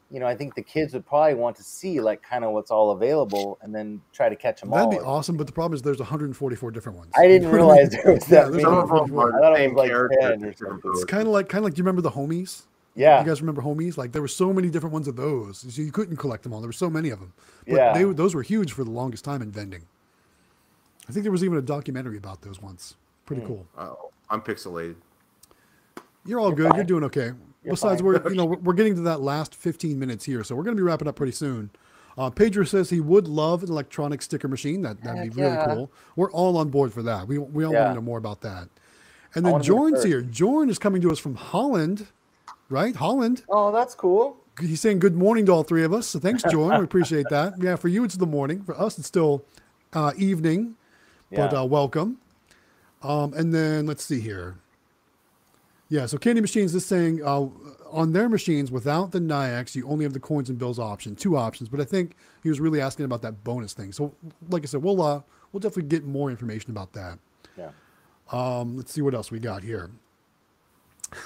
you 0.09 0.19
know, 0.19 0.25
I 0.25 0.35
think 0.35 0.55
the 0.55 0.61
kids 0.61 0.93
would 0.93 1.05
probably 1.05 1.33
want 1.33 1.55
to 1.57 1.63
see 1.63 1.99
like 1.99 2.21
kind 2.23 2.45
of 2.45 2.51
what's 2.51 2.71
all 2.71 2.91
available, 2.91 3.57
and 3.61 3.73
then 3.75 4.01
try 4.13 4.29
to 4.29 4.35
catch 4.35 4.61
them 4.61 4.71
all. 4.73 4.89
That'd 4.89 4.99
be 5.01 5.05
awesome, 5.05 5.35
but 5.37 5.47
the 5.47 5.53
problem 5.53 5.75
is 5.75 5.81
there's 5.81 5.99
144 5.99 6.71
different 6.71 6.97
ones. 6.97 7.11
I 7.17 7.27
didn't 7.27 7.43
You 7.51 7.57
know 7.57 7.67
what 7.67 7.77
I 7.77 7.81
realize 7.81 7.89
there 7.91 8.13
was 8.13 8.29
Yeah, 8.29 8.43
that 8.43 8.51
there's 8.51 8.63
many. 8.63 8.63
Some 8.63 8.73
of 8.73 8.89
them 8.89 9.15
144. 9.15 9.29
are 9.29 9.37
I 9.37 9.41
thought 9.41 9.59
it 9.59 9.73
was 9.73 9.77
like 9.77 9.89
10 9.89 9.97
or 9.97 10.07
different 10.51 10.57
something. 10.83 10.91
It's 10.93 11.05
kind 11.05 11.23
of 11.27 11.33
like 11.33 11.49
kind 11.49 11.59
of 11.59 11.63
like 11.65 11.73
do 11.73 11.79
you 11.79 11.83
remember 11.83 12.01
the 12.01 12.11
homies? 12.11 12.63
Yeah, 12.95 13.19
You 13.21 13.27
guys 13.27 13.41
remember 13.41 13.61
homies? 13.61 13.95
Like 13.97 14.11
there 14.11 14.23
were 14.23 14.27
so 14.27 14.51
many 14.51 14.69
different 14.71 14.93
ones 14.93 15.07
of 15.07 15.15
those. 15.15 15.59
So 15.73 15.81
you 15.81 15.91
couldn't 15.91 16.17
collect 16.17 16.41
them 16.43 16.53
all. 16.53 16.61
There 16.61 16.67
were 16.69 16.73
so 16.73 16.89
many 16.89 17.09
of 17.11 17.19
them. 17.19 17.33
But 17.67 17.75
Yeah. 17.75 17.93
they 17.93 18.03
those 18.05 18.33
were 18.33 18.41
huge 18.41 18.71
for 18.71 18.83
the 18.83 18.89
longest 18.91 19.23
time 19.23 19.41
in 19.43 19.51
vending. 19.51 19.83
I 21.07 21.11
think 21.11 21.23
there 21.23 21.31
was 21.31 21.43
even 21.43 21.57
a 21.57 21.61
documentary 21.61 22.17
about 22.17 22.41
those 22.41 22.61
once. 22.61 22.95
Pretty 23.25 23.41
Hmm. 23.43 23.47
cool. 23.47 23.67
Oh, 23.77 24.09
I'm 24.29 24.41
pixelated. 24.41 24.95
You're 26.25 26.39
all 26.39 26.47
You're 26.49 26.55
good. 26.55 26.75
You're 26.75 26.83
doing 26.85 27.03
okay. 27.05 27.31
You're 27.67 27.73
Besides, 27.73 27.99
fine. 27.99 28.05
we're 28.05 28.29
you 28.29 28.35
know 28.35 28.45
we're, 28.45 28.57
we're 28.59 28.73
getting 28.73 28.95
to 28.95 29.01
that 29.01 29.19
last 29.19 29.53
15 29.53 29.99
minutes 29.99 30.23
here, 30.23 30.41
so 30.43 30.55
we're 30.55 30.63
going 30.63 30.75
to 30.75 30.79
be 30.79 30.85
wrapping 30.85 31.07
up 31.07 31.17
pretty 31.17 31.33
soon. 31.33 31.69
Uh, 32.17 32.29
Pedro 32.29 32.63
says 32.63 32.89
he 32.89 33.01
would 33.01 33.27
love 33.27 33.61
an 33.61 33.69
electronic 33.69 34.21
sticker 34.21 34.47
machine. 34.47 34.81
That 34.83 35.03
that'd 35.03 35.19
Heck 35.19 35.33
be 35.33 35.41
really 35.41 35.53
yeah. 35.53 35.65
cool. 35.75 35.91
We're 36.15 36.31
all 36.31 36.57
on 36.57 36.69
board 36.69 36.93
for 36.93 37.03
that. 37.03 37.27
We 37.27 37.37
we 37.37 37.65
all 37.65 37.73
want 37.73 37.89
to 37.89 37.95
know 37.95 38.01
more 38.01 38.17
about 38.17 38.39
that. 38.41 38.69
And 39.35 39.45
then 39.45 39.51
wanna 39.51 39.63
be 39.65 39.67
the 39.67 39.73
Jorn's 39.75 40.03
here. 40.03 40.21
Jorn 40.23 40.69
is 40.69 40.79
coming 40.79 41.01
to 41.01 41.11
us 41.11 41.19
from 41.19 41.35
Holland, 41.35 42.07
right? 42.69 42.95
Holland. 42.95 43.43
Oh, 43.49 43.73
that's 43.73 43.93
cool. 43.93 44.37
He's 44.61 44.79
saying 44.79 44.99
good 44.99 45.15
morning 45.15 45.45
to 45.47 45.51
all 45.51 45.63
three 45.63 45.83
of 45.83 45.91
us. 45.93 46.07
So 46.07 46.19
thanks, 46.19 46.43
Jorn. 46.45 46.79
we 46.79 46.83
appreciate 46.85 47.27
that. 47.29 47.61
Yeah, 47.61 47.75
for 47.75 47.89
you 47.89 48.05
it's 48.05 48.15
the 48.15 48.25
morning. 48.25 48.63
For 48.63 48.79
us 48.79 48.97
it's 48.97 49.07
still 49.07 49.43
uh, 49.91 50.13
evening, 50.17 50.75
but 51.31 51.53
uh, 51.53 51.65
welcome. 51.65 52.17
Um, 53.03 53.33
and 53.33 53.53
then 53.53 53.85
let's 53.85 54.03
see 54.03 54.21
here. 54.21 54.55
Yeah, 55.89 56.05
so 56.05 56.17
Candy 56.17 56.41
Machines 56.41 56.75
is 56.75 56.85
saying 56.85 57.21
uh, 57.23 57.47
on 57.89 58.11
their 58.11 58.27
machines 58.27 58.71
without 58.71 59.11
the 59.11 59.19
Nayax, 59.19 59.73
you 59.75 59.87
only 59.87 60.03
have 60.03 60.13
the 60.13 60.19
coins 60.19 60.49
and 60.49 60.59
bills 60.59 60.79
option, 60.79 61.15
two 61.15 61.37
options. 61.37 61.69
But 61.69 61.79
I 61.79 61.85
think 61.85 62.15
he 62.43 62.49
was 62.49 62.59
really 62.59 62.81
asking 62.81 63.05
about 63.05 63.21
that 63.21 63.43
bonus 63.43 63.73
thing. 63.73 63.93
So, 63.93 64.13
like 64.49 64.63
I 64.63 64.65
said, 64.65 64.83
we'll 64.83 65.01
uh, 65.01 65.21
we'll 65.51 65.61
definitely 65.61 65.89
get 65.89 66.05
more 66.05 66.29
information 66.29 66.71
about 66.71 66.93
that. 66.93 67.19
Yeah. 67.57 67.69
Um, 68.31 68.75
let's 68.75 68.91
see 68.91 69.01
what 69.01 69.13
else 69.13 69.31
we 69.31 69.39
got 69.39 69.63
here. 69.63 69.89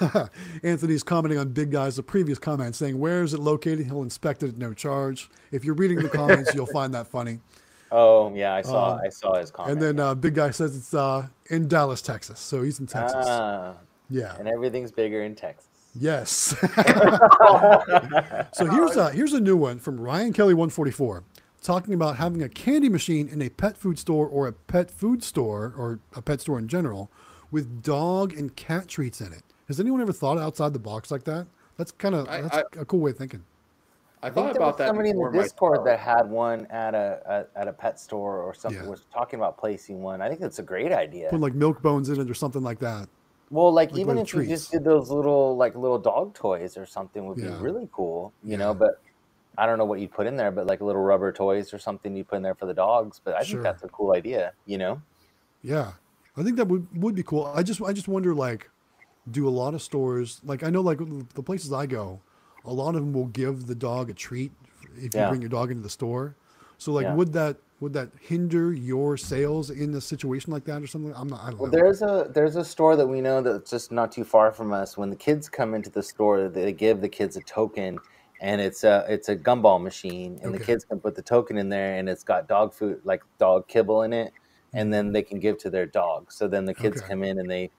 Anthony's 0.62 1.02
commenting 1.02 1.38
on 1.38 1.48
Big 1.48 1.72
Guy's 1.72 1.96
the 1.96 2.02
previous 2.02 2.38
comment 2.38 2.76
saying, 2.76 2.98
Where 2.98 3.22
is 3.22 3.34
it 3.34 3.40
located? 3.40 3.86
He'll 3.86 4.02
inspect 4.02 4.42
it 4.42 4.50
at 4.50 4.58
no 4.58 4.72
charge. 4.72 5.28
If 5.50 5.64
you're 5.64 5.74
reading 5.74 5.98
the 5.98 6.08
comments, 6.08 6.54
you'll 6.54 6.66
find 6.66 6.94
that 6.94 7.08
funny. 7.08 7.40
Oh, 7.90 8.32
yeah. 8.34 8.54
I 8.54 8.62
saw. 8.62 8.94
Um, 8.94 9.00
I 9.04 9.08
saw 9.08 9.34
his 9.34 9.50
comment. 9.50 9.72
And 9.72 9.82
then 9.82 10.00
uh, 10.00 10.14
Big 10.14 10.34
Guy 10.34 10.50
says 10.50 10.76
it's 10.76 10.94
uh, 10.94 11.26
in 11.50 11.68
Dallas, 11.68 12.00
Texas. 12.00 12.38
So 12.38 12.62
he's 12.62 12.78
in 12.78 12.86
Texas. 12.86 13.26
Ah, 13.28 13.74
yeah. 14.12 14.36
and 14.38 14.46
everything's 14.48 14.90
bigger 14.92 15.22
in 15.22 15.34
Texas. 15.34 15.68
Yes. 15.94 16.54
so 18.52 18.66
here's 18.66 18.96
a 18.96 19.10
here's 19.12 19.34
a 19.34 19.40
new 19.40 19.56
one 19.56 19.78
from 19.78 20.00
Ryan 20.00 20.32
Kelly 20.32 20.54
144 20.54 21.22
talking 21.62 21.94
about 21.94 22.16
having 22.16 22.42
a 22.42 22.48
candy 22.48 22.88
machine 22.88 23.28
in 23.28 23.40
a 23.42 23.48
pet 23.48 23.76
food 23.76 23.98
store 23.98 24.26
or 24.26 24.48
a 24.48 24.52
pet 24.52 24.90
food 24.90 25.22
store 25.22 25.72
or 25.76 26.00
a 26.16 26.22
pet 26.22 26.40
store 26.40 26.58
in 26.58 26.66
general 26.66 27.10
with 27.50 27.82
dog 27.82 28.32
and 28.32 28.56
cat 28.56 28.88
treats 28.88 29.20
in 29.20 29.32
it. 29.32 29.42
Has 29.68 29.78
anyone 29.78 30.00
ever 30.00 30.12
thought 30.12 30.38
outside 30.38 30.72
the 30.72 30.78
box 30.78 31.10
like 31.10 31.24
that? 31.24 31.46
That's 31.76 31.92
kind 31.92 32.14
of 32.14 32.28
I- 32.28 32.40
that's 32.42 32.56
I- 32.56 32.64
a 32.78 32.84
cool 32.84 33.00
way 33.00 33.10
of 33.12 33.18
thinking. 33.18 33.44
I 34.24 34.28
I 34.28 34.30
think 34.30 34.34
thought 34.34 34.52
there 34.52 34.62
about 34.62 34.66
was 34.66 34.76
that 34.78 34.86
somebody 34.86 35.10
in 35.10 35.16
the 35.16 35.24
before 35.24 35.42
Discord 35.42 35.84
that 35.84 35.98
had 35.98 36.30
one 36.30 36.66
at 36.66 36.94
a, 36.94 37.46
a 37.56 37.60
at 37.60 37.66
a 37.66 37.72
pet 37.72 37.98
store 37.98 38.38
or 38.38 38.54
something. 38.54 38.80
Yeah. 38.80 38.88
Was 38.88 39.04
talking 39.12 39.40
about 39.40 39.58
placing 39.58 40.00
one. 40.00 40.22
I 40.22 40.28
think 40.28 40.40
that's 40.40 40.60
a 40.60 40.62
great 40.62 40.92
idea. 40.92 41.28
Put 41.28 41.40
like 41.40 41.54
milk 41.54 41.82
bones 41.82 42.08
in 42.08 42.20
it 42.20 42.30
or 42.30 42.34
something 42.34 42.62
like 42.62 42.78
that. 42.78 43.08
Well, 43.52 43.70
like, 43.70 43.90
like 43.90 43.92
even 43.94 44.16
if 44.16 44.32
you 44.32 44.42
just 44.46 44.70
did 44.70 44.82
those 44.82 45.10
little 45.10 45.56
like 45.58 45.74
little 45.74 45.98
dog 45.98 46.34
toys 46.34 46.78
or 46.78 46.86
something 46.86 47.26
would 47.26 47.36
Yeah. 47.36 47.42
be 47.42 47.52
really 47.52 47.86
cool, 47.92 48.34
you 48.42 48.56
Yeah. 48.56 48.56
know. 48.56 48.72
But 48.72 48.92
I 49.58 49.66
don't 49.66 49.78
know 49.78 49.84
what 49.86 50.00
you'd 50.00 50.12
put 50.12 50.26
in 50.26 50.36
there, 50.36 50.52
but 50.52 50.66
like 50.66 50.80
little 50.80 51.02
rubber 51.02 51.32
toys 51.32 51.74
or 51.74 51.78
something 51.78 52.16
you 52.16 52.24
put 52.24 52.36
in 52.36 52.42
there 52.42 52.56
for 52.56 52.66
the 52.66 52.74
dogs. 52.74 53.20
But 53.24 53.34
I 53.36 53.44
Sure. 53.44 53.60
think 53.60 53.62
that's 53.62 53.82
a 53.84 53.88
cool 53.90 54.14
idea, 54.14 54.54
you 54.66 54.78
know. 54.78 55.02
Yeah, 55.62 55.94
I 56.36 56.42
think 56.42 56.56
that 56.56 56.68
would 56.68 56.88
would 57.02 57.14
be 57.14 57.22
cool. 57.22 57.44
I 57.44 57.62
just 57.62 57.80
I 57.82 57.92
just 57.92 58.08
wonder 58.08 58.34
like, 58.34 58.70
do 59.30 59.48
a 59.48 59.50
lot 59.50 59.74
of 59.74 59.82
stores 59.82 60.40
like 60.44 60.62
I 60.64 60.70
know 60.70 60.82
like 60.82 60.98
the 61.00 61.42
places 61.44 61.72
I 61.72 61.86
go, 61.86 62.24
a 62.64 62.72
lot 62.72 62.90
of 62.96 63.02
them 63.02 63.12
will 63.12 63.28
give 63.28 63.66
the 63.66 63.74
dog 63.76 64.10
a 64.10 64.14
treat 64.14 64.52
if 64.96 65.16
you 65.16 65.24
bring 65.24 65.42
your 65.42 65.50
dog 65.50 65.70
into 65.70 65.82
the 65.82 65.90
store. 65.90 66.38
So 66.78 66.92
like, 66.92 67.06
Yeah. 67.06 67.10
would 67.10 67.32
that 67.34 67.58
would 67.82 67.92
that 67.94 68.10
hinder 68.20 68.72
your 68.72 69.16
sales 69.16 69.68
in 69.68 69.92
a 69.94 70.00
situation 70.00 70.52
like 70.52 70.64
that 70.66 70.80
or 70.80 70.86
something? 70.86 71.12
I'm 71.16 71.26
not. 71.26 71.42
I 71.42 71.50
don't 71.50 71.58
Well, 71.58 71.68
know. 71.68 71.76
there's 71.76 72.00
a 72.00 72.30
there's 72.32 72.54
a 72.54 72.64
store 72.64 72.94
that 72.94 73.06
we 73.06 73.20
know 73.20 73.42
that's 73.42 73.68
just 73.68 73.90
not 73.90 74.12
too 74.12 74.22
far 74.22 74.52
from 74.52 74.72
us. 74.72 74.96
When 74.96 75.10
the 75.10 75.16
kids 75.16 75.48
come 75.48 75.74
into 75.74 75.90
the 75.90 76.02
store, 76.02 76.48
they 76.48 76.72
give 76.72 77.00
the 77.00 77.08
kids 77.08 77.36
a 77.36 77.40
token, 77.40 77.98
and 78.40 78.60
it's 78.60 78.84
a 78.84 79.04
it's 79.08 79.28
a 79.28 79.36
gumball 79.36 79.82
machine, 79.82 80.38
and 80.44 80.54
the 80.54 80.60
kids 80.60 80.84
can 80.84 81.00
put 81.00 81.16
the 81.16 81.22
token 81.22 81.58
in 81.58 81.68
there, 81.68 81.96
and 81.96 82.08
it's 82.08 82.22
got 82.22 82.46
dog 82.46 82.72
food 82.72 83.00
like 83.02 83.24
dog 83.38 83.66
kibble 83.66 84.02
in 84.02 84.12
it, 84.12 84.32
and 84.72 84.94
then 84.94 85.06
mm-hmm. 85.06 85.14
they 85.14 85.22
can 85.22 85.40
give 85.40 85.58
to 85.58 85.68
their 85.68 85.86
dog. 85.86 86.30
So 86.30 86.46
then 86.46 86.64
the 86.64 86.74
kids 86.74 86.98
Okay. 86.98 87.08
come 87.08 87.24
in 87.24 87.40
and 87.40 87.50
they 87.50 87.72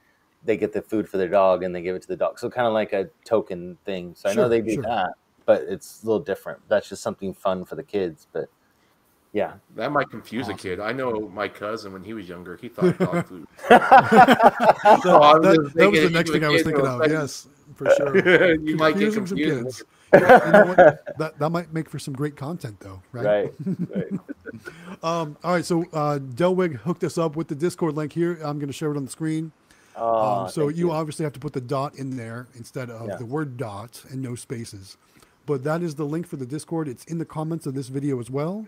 they 0.44 0.58
get 0.58 0.74
the 0.74 0.82
food 0.82 1.08
for 1.08 1.16
their 1.18 1.30
dog 1.30 1.64
and 1.64 1.74
they 1.74 1.82
give 1.82 1.96
it 1.96 2.02
to 2.02 2.10
the 2.10 2.18
dog. 2.18 2.38
So 2.38 2.50
kind 2.50 2.68
of 2.68 2.74
like 2.74 2.92
a 2.92 3.10
token 3.24 3.78
thing. 3.86 4.16
So 4.16 4.30
I 4.30 4.34
know 4.34 4.50
they 4.50 4.60
do 4.60 4.74
sure. 4.74 4.84
that, 4.84 5.14
but 5.46 5.62
it's 5.62 6.04
a 6.04 6.06
little 6.06 6.20
different. 6.20 6.60
That's 6.68 6.90
just 6.90 7.02
something 7.02 7.34
fun 7.34 7.64
for 7.64 7.76
the 7.76 7.84
kids. 7.84 8.28
But 8.34 8.50
yeah, 9.34 9.54
That 9.76 9.92
might 9.92 10.10
confuse 10.10 10.46
Awesome. 10.46 10.56
a 10.56 10.58
kid. 10.58 10.80
I 10.80 10.92
know 10.94 11.28
my 11.34 11.48
cousin 11.48 11.92
when 11.94 12.04
he 12.04 12.14
was 12.14 12.30
younger, 12.30 12.56
he 12.56 12.70
thought 12.70 12.98
dog 13.00 13.26
food. 13.28 13.48
that, 13.70 15.00
So 15.04 15.18
was 15.20 15.42
that- 15.42 15.72
that 15.76 15.92
was 15.92 16.00
the 16.02 16.10
next 16.10 16.32
thing 16.32 16.44
I 16.46 16.50
was 16.50 16.62
thinking 16.64 16.86
of. 16.86 17.02
say- 17.06 17.12
Yes, 17.18 17.48
for 17.76 17.90
sure. 17.98 18.56
you 18.62 18.76
might 18.76 18.92
get 18.98 19.14
Confusing 19.14 19.26
some 19.28 19.38
confused. 19.38 19.66
kids. 19.66 19.84
you 20.14 20.20
know? 20.20 20.76
That 21.18 21.34
that 21.40 21.50
might 21.50 21.74
make 21.74 21.90
for 21.90 21.98
some 21.98 22.14
great 22.14 22.36
content 22.36 22.80
though, 22.80 23.02
right? 23.12 23.26
right, 23.26 23.54
right. 23.96 24.20
Um, 25.02 25.36
all 25.44 25.54
right, 25.54 25.66
so 25.66 25.82
uh, 25.92 26.20
Delwig 26.20 26.76
hooked 26.76 27.04
us 27.04 27.18
up 27.18 27.36
with 27.36 27.48
the 27.48 27.56
Discord 27.56 27.96
link 27.96 28.14
here. 28.14 28.34
I'm 28.44 28.60
going 28.60 28.68
to 28.68 28.74
share 28.74 28.92
it 28.92 28.98
on 28.98 29.06
the 29.06 29.12
screen. 29.12 29.52
Oh, 29.96 30.44
Um, 30.44 30.50
so 30.50 30.68
thank 30.68 30.78
you, 30.78 30.92
obviously 30.92 31.24
have 31.24 31.34
to 31.34 31.40
put 31.40 31.54
the 31.54 31.62
dot 31.62 31.96
in 31.96 32.16
there 32.18 32.48
instead 32.56 32.90
of 32.92 33.08
Yeah. 33.08 33.16
the 33.18 33.26
word 33.26 33.58
dot 33.58 34.04
and 34.12 34.22
no 34.22 34.36
spaces. 34.36 34.98
But 35.48 35.64
that 35.64 35.82
is 35.82 35.96
the 35.96 36.06
link 36.06 36.28
for 36.28 36.38
the 36.38 36.46
Discord. 36.46 36.88
It's 36.88 37.04
in 37.06 37.18
the 37.18 37.26
comments 37.26 37.66
of 37.66 37.74
this 37.74 37.88
video 37.90 38.20
as 38.20 38.30
well. 38.30 38.68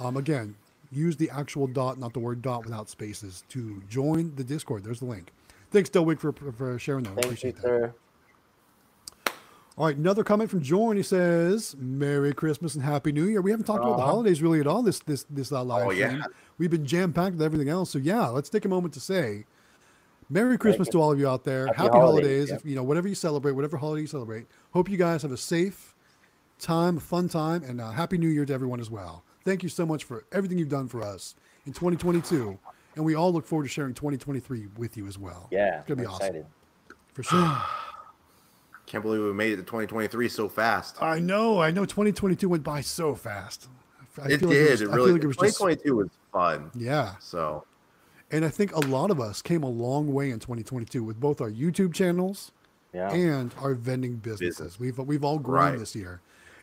Um, 0.00 0.16
again, 0.16 0.56
use 0.90 1.16
the 1.16 1.30
actual 1.30 1.66
dot, 1.66 1.98
not 1.98 2.12
the 2.14 2.18
word 2.18 2.42
dot 2.42 2.64
without 2.64 2.88
spaces 2.88 3.44
to 3.50 3.82
join 3.88 4.34
the 4.34 4.42
Discord. 4.44 4.82
There's 4.82 5.00
the 5.00 5.06
link. 5.06 5.30
Thanks, 5.70 5.88
Delwig, 5.90 6.18
for, 6.18 6.32
for 6.32 6.78
sharing 6.78 7.04
that. 7.04 7.18
I 7.18 7.28
Thank 7.28 7.44
you, 7.44 7.52
that. 7.52 7.62
sir. 7.62 7.94
All 9.78 9.86
right, 9.86 9.96
another 9.96 10.24
comment 10.24 10.50
from 10.50 10.62
Jorn. 10.62 10.96
He 10.96 11.02
says, 11.02 11.74
"Merry 11.78 12.34
Christmas 12.34 12.74
and 12.74 12.84
Happy 12.84 13.12
New 13.12 13.24
Year." 13.24 13.40
We 13.40 13.50
haven't 13.50 13.64
talked 13.66 13.82
about 13.82 13.96
the 13.96 14.02
holidays 14.02 14.42
really 14.42 14.60
at 14.60 14.66
all 14.66 14.82
this 14.82 14.98
this 15.00 15.24
this 15.30 15.52
uh, 15.52 15.62
live 15.64 15.86
Oh, 15.86 15.90
yeah. 15.90 16.22
We've 16.58 16.70
been 16.70 16.84
jam 16.84 17.12
packed 17.14 17.36
with 17.36 17.42
everything 17.42 17.68
else. 17.70 17.90
So 17.90 17.98
yeah, 17.98 18.26
let's 18.28 18.50
take 18.50 18.64
a 18.66 18.68
moment 18.68 18.92
to 18.94 19.00
say, 19.00 19.46
"Merry 20.28 20.58
Christmas 20.58 20.88
to 20.88 21.00
all 21.00 21.12
of 21.12 21.18
you 21.18 21.26
out 21.28 21.44
there. 21.44 21.66
Happy, 21.68 21.78
Happy 21.82 21.96
holidays. 21.96 22.48
holidays, 22.48 22.64
If 22.64 22.68
you 22.68 22.74
know 22.76 22.82
whatever 22.82 23.08
you 23.08 23.14
celebrate, 23.14 23.52
whatever 23.52 23.78
holiday 23.78 24.02
you 24.02 24.06
celebrate. 24.06 24.46
Hope 24.72 24.90
you 24.90 24.98
guys 24.98 25.22
have 25.22 25.32
a 25.32 25.36
safe 25.38 25.94
time, 26.58 26.98
a 26.98 27.00
fun 27.00 27.28
time, 27.28 27.62
and 27.62 27.80
uh, 27.80 27.90
Happy 27.92 28.18
New 28.18 28.28
Year 28.28 28.44
to 28.44 28.52
everyone 28.52 28.80
as 28.80 28.90
well. 28.90 29.24
Thank 29.44 29.62
you 29.62 29.68
so 29.68 29.86
much 29.86 30.04
for 30.04 30.24
everything 30.32 30.58
you've 30.58 30.68
done 30.68 30.88
for 30.88 31.02
us 31.02 31.34
in 31.66 31.72
2022, 31.72 32.58
and 32.96 33.04
we 33.04 33.14
all 33.14 33.32
look 33.32 33.46
forward 33.46 33.64
to 33.64 33.68
sharing 33.68 33.94
2023 33.94 34.68
with 34.76 34.96
you 34.96 35.06
as 35.06 35.18
well. 35.18 35.48
Yeah, 35.50 35.78
it's 35.80 35.88
gonna 35.88 36.00
be 36.00 36.06
I'm 36.06 36.12
awesome 36.12 36.26
excited. 36.26 36.46
for 37.14 37.22
sure. 37.22 37.56
Can't 38.86 39.04
believe 39.04 39.22
we 39.22 39.32
made 39.32 39.52
it 39.52 39.56
to 39.56 39.62
2023 39.62 40.28
so 40.28 40.48
fast. 40.48 41.00
I 41.00 41.20
know, 41.20 41.60
I 41.60 41.70
know. 41.70 41.84
2022 41.84 42.48
went 42.48 42.64
by 42.64 42.80
so 42.80 43.14
fast. 43.14 43.68
I 44.20 44.26
it 44.32 44.40
feel 44.40 44.48
like 44.48 44.58
did. 44.58 44.70
was- 44.72 44.80
it 44.80 44.84
I 44.84 44.86
feel 44.88 44.96
really. 44.96 45.12
like 45.12 45.22
it 45.22 45.26
was 45.28 45.36
just 45.36 45.58
2022 45.58 45.96
was 45.96 46.08
fun. 46.32 46.70
yeah. 46.74 47.14
So 47.20 47.64
And 48.32 48.44
I 48.44 48.48
think 48.48 48.74
a 48.74 48.80
lot 48.80 49.10
of 49.12 49.20
us 49.20 49.42
came 49.42 49.62
a 49.62 49.68
long 49.68 50.12
way 50.12 50.30
in 50.30 50.40
2022 50.40 51.02
with 51.04 51.18
both 51.20 51.40
our 51.40 51.50
YouTube 51.50 51.94
channels 51.94 52.50
Yeah. 52.92 53.12
and 53.12 53.54
our 53.60 53.74
vending 53.74 54.16
businesses. 54.16 54.56
Business. 54.58 54.80
We've 54.80 54.98
we've 54.98 55.22
all 55.24 55.38
grown 55.38 55.70
Right. 55.70 55.78
this 55.78 55.94
year, 55.94 56.20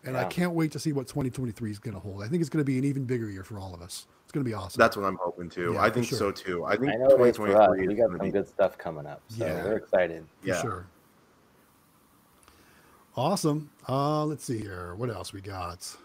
and 0.08 0.18
I 0.18 0.26
can't 0.26 0.54
wait 0.54 0.72
to 0.72 0.80
see 0.80 0.94
what 0.94 1.08
2023 1.08 1.72
is 1.72 1.80
going 1.80 1.94
to 1.94 2.00
hold. 2.00 2.24
I 2.24 2.28
think 2.28 2.42
it's 2.42 2.50
going 2.50 2.64
to 2.64 2.70
be 2.70 2.78
an 2.78 2.86
even 2.86 3.06
bigger 3.06 3.30
year 3.30 3.44
for 3.44 3.60
all 3.60 3.74
of 3.74 3.82
us. 3.82 4.08
It's 4.24 4.32
going 4.32 4.44
to 4.44 4.50
be 4.50 4.54
awesome. 4.54 4.80
that's 4.80 4.98
what 4.98 5.06
I'm 5.06 5.18
hoping 5.22 5.50
too. 5.50 5.74
Yeah, 5.74 5.82
I 5.82 5.90
think 5.90 6.08
sure. 6.08 6.18
so 6.18 6.32
too. 6.32 6.66
I 6.66 6.76
think 6.76 6.92
I 6.92 6.96
know 6.96 7.24
it 7.24 7.30
is 7.30 7.36
2023 7.38 7.88
We 7.88 7.94
got 7.96 8.10
some 8.10 8.18
be 8.20 8.30
good 8.32 8.48
stuff 8.48 8.78
coming 8.78 9.06
up, 9.06 9.22
so 9.28 9.46
Yeah. 9.46 9.64
we're 9.64 9.78
excited. 9.78 10.26
for 10.42 10.48
yeah. 10.48 10.62
sure. 10.62 10.88
Awesome. 13.16 13.70
Uh, 13.88 14.26
let's 14.26 14.44
see 14.44 14.60
here. 14.60 14.96
What 14.96 15.10
else 15.10 15.34
we 15.34 15.42
got? 15.42 15.96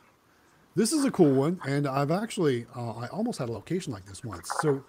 This 0.75 0.93
is 0.93 1.05
a 1.05 1.11
cool 1.11 1.33
one, 1.33 1.61
and 1.67 1.87
I've 1.87 2.11
actually 2.11 2.67
uh, 2.75 2.93
I 2.93 3.07
almost 3.09 3.39
had 3.39 3.49
a 3.51 3.53
location 3.53 3.93
like 3.93 4.07
this 4.07 4.25
once. 4.25 4.51
So, 4.61 4.83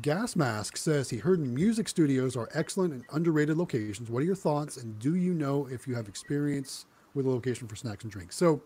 Gas 0.00 0.34
Mask 0.36 0.76
says 0.78 1.10
he 1.10 1.18
heard 1.18 1.40
music 1.40 1.88
studios 1.88 2.36
are 2.36 2.48
excellent 2.54 2.94
and 2.94 3.04
underrated 3.12 3.58
locations. 3.58 4.08
What 4.08 4.22
are 4.22 4.26
your 4.26 4.34
thoughts, 4.34 4.78
and 4.78 4.98
do 4.98 5.16
you 5.16 5.34
know 5.34 5.66
if 5.70 5.86
you 5.86 5.94
have 5.94 6.08
experience 6.08 6.86
with 7.14 7.26
a 7.26 7.30
location 7.30 7.66
for 7.68 7.76
snacks 7.76 8.04
and 8.04 8.12
drinks? 8.12 8.36
So, 8.36 8.62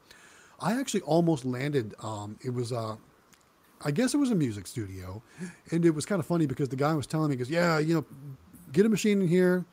I 0.61 0.79
actually 0.79 1.01
almost 1.03 1.45
landed. 1.45 1.95
Um, 2.03 2.37
it 2.45 2.51
was 2.55 2.73
uh, 2.73 2.97
I 3.85 3.91
guess 3.91 4.15
it 4.15 4.19
was 4.19 4.31
a 4.31 4.35
music 4.37 4.67
studio, 4.69 5.21
and 5.73 5.85
it 5.85 5.91
was 5.91 6.07
kind 6.07 6.21
of 6.21 6.27
funny 6.27 6.47
because 6.47 6.69
the 6.69 6.77
guy 6.77 6.95
was 6.95 7.07
telling 7.07 7.31
me, 7.31 7.37
"Because 7.37 7.51
yeah, 7.51 7.79
you 7.79 7.95
know, 7.95 8.05
get 8.73 8.87
a 8.87 8.89
machine 8.89 9.21
in 9.23 9.27
here, 9.29 9.65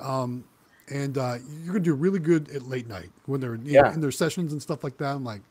um, 0.00 0.44
and 0.88 1.18
uh, 1.18 1.38
you're 1.64 1.72
gonna 1.74 1.80
do 1.84 1.94
really 1.94 2.20
good 2.20 2.48
at 2.50 2.62
late 2.62 2.86
night 2.86 3.10
when 3.26 3.40
they're 3.40 3.56
know, 3.56 3.64
Yeah. 3.70 3.92
in 3.92 4.00
their 4.00 4.12
sessions 4.12 4.52
and 4.52 4.62
stuff 4.62 4.84
like 4.84 4.96
that." 4.98 5.14
I'm 5.16 5.24
like, 5.24 5.42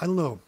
I 0.00 0.06
don't 0.06 0.16
know. 0.16 0.40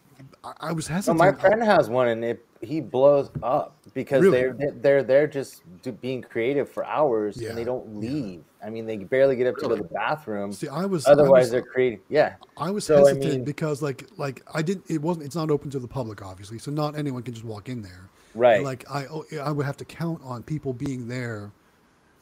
I, 0.44 0.52
I 0.60 0.72
was 0.72 0.86
hesitant. 0.86 1.18
my 1.18 1.32
friend 1.32 1.62
has 1.62 1.88
one, 1.88 2.08
and 2.08 2.24
it 2.24 2.44
he 2.60 2.80
blows 2.80 3.28
up 3.42 3.76
because 3.92 4.22
Really? 4.22 4.40
they're 4.52 4.70
they're 4.72 5.02
they're 5.02 5.26
just 5.26 5.62
do, 5.82 5.92
being 5.92 6.22
creative 6.22 6.68
for 6.68 6.84
hours, 6.84 7.36
Yeah, 7.36 7.50
and 7.50 7.58
they 7.58 7.64
don't 7.64 7.86
yeah. 8.02 8.10
leave. 8.10 8.44
I 8.64 8.70
mean, 8.70 8.86
they 8.86 8.96
barely 8.96 9.34
get 9.34 9.48
up 9.48 9.56
to 9.56 9.62
go 9.62 9.68
to 9.70 9.76
the 9.82 9.88
bathroom. 9.88 10.52
See, 10.52 10.68
I 10.68 10.84
was 10.84 11.04
I 11.06 11.12
Otherwise, 11.12 11.44
was, 11.44 11.50
they're 11.50 11.62
creating. 11.62 12.00
Yeah, 12.08 12.34
I 12.56 12.70
was 12.70 12.84
So, 12.84 12.94
I 13.04 13.08
hesitant 13.08 13.32
mean- 13.32 13.44
because 13.44 13.82
like 13.82 14.08
like 14.16 14.42
I 14.54 14.62
didn't. 14.62 14.84
It 14.88 15.02
wasn't. 15.02 15.26
It's 15.26 15.34
not 15.36 15.50
open 15.50 15.70
to 15.70 15.78
the 15.80 15.88
public, 15.88 16.22
obviously. 16.22 16.58
So 16.58 16.70
not 16.70 16.96
anyone 16.96 17.22
can 17.22 17.34
just 17.34 17.44
walk 17.46 17.68
in 17.68 17.82
there. 17.82 18.08
right. 18.34 18.56
And, 18.56 18.64
like 18.64 18.84
I, 18.90 19.06
oh, 19.06 19.24
I 19.42 19.50
would 19.50 19.66
have 19.66 19.76
to 19.78 19.84
count 19.84 20.20
on 20.24 20.42
people 20.44 20.72
being 20.72 21.08
there, 21.08 21.50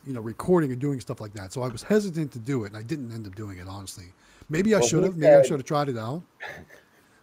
you 0.07 0.15
know, 0.15 0.21
recording 0.23 0.73
and 0.73 0.81
doing 0.81 1.01
stuff 1.01 1.21
like 1.21 1.35
that. 1.35 1.53
So 1.53 1.63
I 1.63 1.69
was 1.69 1.83
hesitant 1.83 2.33
to 2.33 2.39
do 2.39 2.65
it, 2.65 2.69
and 2.69 2.77
I 2.77 2.83
didn't 2.83 3.13
end 3.13 3.27
up 3.27 3.35
doing 3.35 3.59
it. 3.59 3.67
Honestly, 3.69 4.07
maybe 4.49 4.75
I 4.75 4.79
Well, 4.79 4.89
should 4.89 5.05
have. 5.05 5.17
Maybe 5.19 5.35
I 5.35 5.43
should 5.43 5.59
have 5.61 5.67
tried 5.67 5.91
it 5.91 5.99
out. 5.99 6.23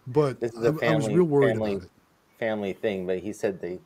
But 0.08 0.40
this 0.40 0.52
is 0.52 0.62
a 0.64 0.68
I 0.68 0.70
was 0.70 0.80
family 0.80 1.14
real 1.14 1.24
worried 1.24 1.56
family 1.56 1.80
family 2.38 2.72
thing. 2.72 3.06
But 3.06 3.18
he 3.18 3.32
said 3.32 3.60
they 3.60 3.80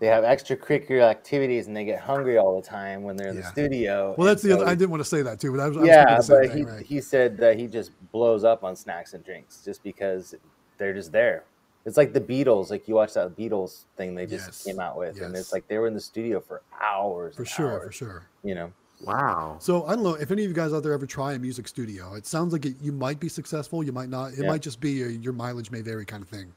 they 0.00 0.06
have 0.06 0.24
extracurricular 0.24 1.02
activities, 1.02 1.66
and 1.66 1.76
they 1.76 1.84
get 1.84 2.00
hungry 2.00 2.38
all 2.38 2.60
the 2.60 2.66
time 2.66 3.02
when 3.02 3.16
they're 3.16 3.28
in 3.28 3.36
the 3.36 3.44
studio. 3.44 4.14
Well, 4.16 4.26
that's 4.26 4.42
the 4.42 4.52
other. 4.52 4.66
I 4.66 4.74
didn't 4.74 4.90
want 4.90 5.02
to 5.02 5.08
say 5.08 5.22
that 5.22 5.38
too, 5.40 5.52
but 5.52 5.60
I 5.60 5.68
was. 5.68 5.76
I 5.76 5.80
was 5.80 5.88
yeah, 5.88 6.18
thinking 6.18 6.28
but 6.28 6.56
he, 6.56 6.64
right? 6.64 6.86
he 6.86 7.00
said 7.00 7.36
that 7.38 7.58
he 7.58 7.66
just 7.66 7.92
blows 8.10 8.42
up 8.42 8.64
on 8.64 8.74
snacks 8.74 9.12
and 9.12 9.24
drinks 9.24 9.62
just 9.64 9.82
because 9.82 10.34
they're 10.78 10.94
just 10.94 11.12
there. 11.12 11.44
It's 11.86 11.96
like 11.96 12.12
the 12.12 12.20
Beatles. 12.20 12.70
Like 12.70 12.88
you 12.88 12.94
watch 12.94 13.14
that 13.14 13.36
Beatles 13.36 13.84
thing 13.96 14.14
they 14.14 14.26
just 14.26 14.46
Yes, 14.46 14.64
came 14.64 14.80
out 14.80 14.98
with, 14.98 15.20
and 15.20 15.36
it's 15.36 15.52
like 15.52 15.68
they 15.68 15.78
were 15.78 15.86
in 15.86 15.94
the 15.94 16.00
studio 16.00 16.40
for 16.40 16.62
hours. 16.82 17.36
for 17.36 17.44
sure, 17.44 17.80
for 17.84 17.92
sure. 17.92 18.26
You 18.42 18.54
know, 18.54 18.72
Wow. 19.02 19.56
So 19.60 19.84
I 19.86 19.94
don't 19.94 20.04
know 20.04 20.14
if 20.14 20.30
any 20.30 20.42
of 20.44 20.48
you 20.48 20.54
guys 20.54 20.72
out 20.72 20.82
there 20.82 20.92
ever 20.92 21.06
try 21.06 21.32
a 21.32 21.38
music 21.38 21.66
studio. 21.68 22.14
It 22.14 22.26
sounds 22.26 22.52
like 22.52 22.66
it, 22.66 22.76
you 22.82 22.92
might 22.92 23.18
be 23.20 23.28
successful. 23.28 23.82
You 23.82 23.92
might 23.92 24.08
not. 24.10 24.32
It 24.32 24.40
Yeah. 24.42 24.48
might 24.48 24.62
just 24.62 24.80
be 24.80 25.02
a, 25.02 25.08
your 25.08 25.32
mileage 25.32 25.70
may 25.70 25.80
vary 25.80 26.04
kind 26.04 26.22
of 26.22 26.28
thing. 26.28 26.52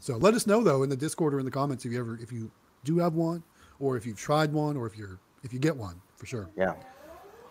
So 0.00 0.16
let 0.16 0.34
us 0.34 0.46
know 0.46 0.62
though 0.62 0.82
in 0.82 0.90
the 0.90 0.96
Discord 0.96 1.34
or 1.34 1.38
in 1.38 1.44
the 1.44 1.50
comments 1.50 1.84
if 1.84 1.92
you 1.92 1.98
ever 2.00 2.18
if 2.20 2.32
you 2.32 2.50
do 2.84 2.98
have 2.98 3.14
one, 3.14 3.42
or 3.80 3.96
if 3.96 4.06
you've 4.06 4.18
tried 4.18 4.52
one, 4.52 4.76
or 4.76 4.86
if 4.86 4.96
you're 4.96 5.18
if 5.42 5.52
you 5.52 5.58
get 5.58 5.76
one 5.76 6.00
for 6.16 6.26
sure. 6.26 6.48
yeah. 6.56 6.74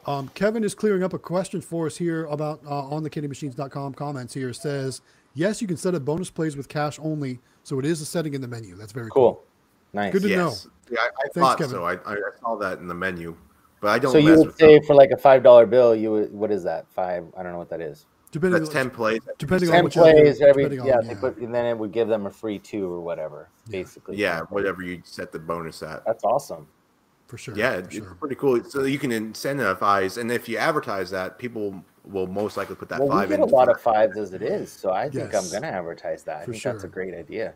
Um, 0.07 0.29
Kevin 0.33 0.63
is 0.63 0.73
clearing 0.73 1.03
up 1.03 1.13
a 1.13 1.19
question 1.19 1.61
for 1.61 1.85
us 1.85 1.95
here 1.95 2.25
about 2.25 2.59
uh, 2.65 2.87
on 2.89 3.03
the 3.03 3.09
candy-machines.com 3.09 3.93
comments 3.93 4.33
here 4.33 4.51
says 4.51 5.01
yes 5.35 5.61
you 5.61 5.67
can 5.67 5.77
set 5.77 5.93
up 5.93 6.03
bonus 6.03 6.31
plays 6.31 6.57
with 6.57 6.67
cash 6.67 6.97
only 7.03 7.39
so 7.63 7.77
it 7.77 7.85
is 7.85 8.01
a 8.01 8.05
setting 8.05 8.33
in 8.33 8.41
the 8.41 8.47
menu 8.47 8.75
that's 8.75 8.91
very 8.93 9.11
cool. 9.11 9.33
Cool, 9.35 9.43
nice. 9.93 10.11
Good 10.11 10.23
to 10.23 10.29
know. 10.35 10.53
Yeah, 10.89 10.97
I, 11.01 11.05
I 11.05 11.09
Thanks, 11.21 11.35
thought 11.35 11.57
Kevin. 11.59 11.71
so. 11.71 11.83
I, 11.85 11.93
I 12.05 12.17
saw 12.41 12.55
that 12.55 12.79
in 12.79 12.87
the 12.87 12.95
menu, 12.95 13.35
but 13.81 13.89
I 13.89 13.99
don't 13.99 14.11
So 14.13 14.17
you 14.19 14.29
mess 14.29 14.37
would 14.37 14.47
with 14.47 14.57
say 14.57 14.75
them. 14.77 14.85
for 14.85 14.95
like 14.95 15.11
a 15.11 15.17
five 15.17 15.43
dollar 15.43 15.65
bill, 15.65 15.93
you 15.95 16.11
would 16.11 16.33
what 16.33 16.51
is 16.51 16.63
that? 16.63 16.85
Five? 16.89 17.25
I 17.37 17.43
don't 17.43 17.51
know 17.51 17.57
what 17.57 17.69
that 17.71 17.81
is. 17.81 18.05
Depending 18.31 18.59
That's 18.61 18.69
on, 18.69 18.75
ten 18.83 18.89
plays. 18.89 19.19
depending 19.39 19.69
on 19.69 19.73
Ten 19.75 19.83
what 19.83 19.95
you 19.95 20.03
have, 20.03 20.15
plays 20.15 20.41
every 20.41 20.63
depending 20.63 20.79
on- 20.81 20.87
yeah, 20.87 21.01
yeah. 21.03 21.19
Put, 21.19 21.37
and 21.37 21.53
then 21.53 21.65
it 21.65 21.77
would 21.77 21.91
give 21.91 22.07
them 22.07 22.27
a 22.27 22.29
free 22.29 22.59
two 22.59 22.89
or 22.89 23.01
whatever. 23.01 23.49
Basically, 23.69 24.15
Yeah, 24.15 24.41
whatever 24.49 24.81
you 24.83 25.01
set 25.03 25.33
the 25.33 25.39
bonus 25.39 25.83
at. 25.83 26.05
That's 26.05 26.23
awesome. 26.23 26.67
for 27.27 27.37
sure. 27.37 27.55
Yeah, 27.57 27.73
for 27.73 27.79
it's 27.79 27.95
sure. 27.95 28.15
pretty 28.19 28.35
cool. 28.35 28.63
So 28.63 28.83
you 28.83 28.97
can 28.99 29.11
incentivize, 29.11 30.17
and 30.17 30.31
if 30.31 30.47
you 30.47 30.57
advertise 30.57 31.09
that, 31.11 31.37
people 31.37 31.83
will 32.05 32.27
most 32.27 32.55
likely 32.57 32.75
put 32.75 32.87
that 32.89 32.99
Well, 32.99 33.09
we 33.09 33.15
five 33.15 33.29
get 33.29 33.35
in. 33.39 33.41
a 33.41 33.45
lot 33.45 33.67
of 33.69 33.79
fives 33.81 34.17
as 34.17 34.33
it 34.33 34.41
is, 34.41 34.71
so 34.71 34.91
I 34.91 35.09
think 35.09 35.33
Yes. 35.33 35.53
I'm 35.53 35.61
gonna 35.61 35.71
advertise 35.75 36.23
that. 36.23 36.37
I 36.37 36.45
For 36.45 36.51
think 36.53 36.63
that's 36.63 36.83
a 36.85 36.87
great 36.87 37.13
idea. 37.13 37.53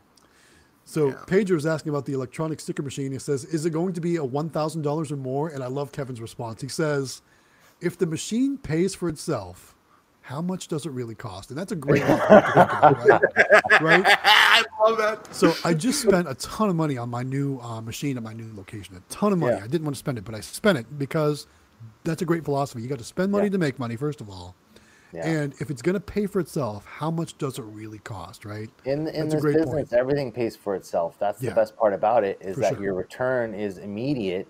So 0.86 1.08
Yeah. 1.10 1.16
Pedro 1.28 1.58
is 1.58 1.66
asking 1.66 1.90
about 1.90 2.06
the 2.06 2.14
electronic 2.14 2.60
sticker 2.60 2.84
machine. 2.84 3.12
He 3.12 3.20
says, 3.20 3.44
"Is 3.44 3.66
it 3.66 3.72
going 3.72 3.94
to 3.94 4.02
be 4.02 4.16
a 4.18 4.24
one 4.24 4.50
thousand 4.50 4.84
dollars 4.84 5.12
or 5.12 5.18
more?" 5.18 5.50
And 5.50 5.64
I 5.64 5.68
love 5.68 5.92
Kevin's 5.92 6.22
response. 6.22 6.62
He 6.62 6.68
says, 6.68 7.22
"If 7.82 7.98
the 7.98 8.06
machine 8.06 8.58
pays 8.58 8.94
for 8.94 9.10
itself, 9.10 9.76
how 10.22 10.42
much 10.42 10.68
does 10.68 10.86
it 10.86 10.92
really 10.92 11.16
cost?" 11.16 11.50
And 11.50 11.58
that's 11.58 11.72
a 11.72 11.76
great 11.76 12.04
one 12.08 12.20
to 12.20 12.28
think 12.28 12.54
about, 12.56 13.06
right? 13.06 13.82
right? 13.82 14.06
I 14.24 14.64
love 14.80 14.98
that. 15.00 15.34
So 15.34 15.54
I 15.64 15.74
just 15.74 16.02
spent 16.04 16.30
a 16.30 16.36
ton 16.36 16.70
of 16.70 16.76
money 16.76 16.98
on 16.98 17.10
my 17.10 17.24
new 17.24 17.60
uh, 17.60 17.82
machine 17.82 18.16
at 18.18 18.24
my 18.24 18.34
new 18.34 18.52
location. 18.56 18.96
A 18.96 19.02
ton 19.12 19.34
of 19.34 19.40
money. 19.40 19.58
Yeah. 19.58 19.64
I 19.64 19.68
didn't 19.68 19.86
want 19.86 19.96
to 19.96 20.00
spend 20.00 20.20
it, 20.20 20.24
but 20.24 20.36
I 20.36 20.42
spent 20.42 20.78
it 20.78 21.00
because 21.00 21.48
that's 22.04 22.22
a 22.22 22.26
great 22.26 22.46
philosophy. 22.46 22.84
You 22.84 22.88
got 22.90 23.00
to 23.00 23.04
spend 23.04 23.32
money 23.32 23.46
Yeah. 23.46 23.52
to 23.54 23.58
make 23.58 23.80
money, 23.80 23.96
first 23.96 24.22
of 24.22 24.30
all. 24.30 24.56
Yeah. 25.14 25.28
And 25.28 25.53
if 25.60 25.70
it's 25.70 25.82
going 25.82 25.93
to 25.93 25.99
pay 25.99 26.26
for 26.26 26.39
itself, 26.39 26.86
how 26.86 27.10
much 27.10 27.38
does 27.38 27.58
it 27.58 27.64
really 27.64 27.99
cost, 27.99 28.43
right? 28.45 28.70
in 28.86 29.08
in 29.08 29.30
That's 29.30 29.36
this 29.36 29.43
business, 29.43 29.66
point. 29.70 29.93
everything 29.93 30.32
pays 30.32 30.56
for 30.56 30.76
itself. 30.76 31.16
That's 31.20 31.41
Yeah. 31.41 31.51
the 31.51 31.56
best 31.56 31.78
part 31.78 31.93
about 31.93 32.24
it 32.24 32.38
is 32.41 32.56
For 32.56 32.62
that 32.62 32.74
sure. 32.76 32.84
your 32.84 32.93
return 32.95 33.53
is 33.53 33.78
immediate 33.78 34.47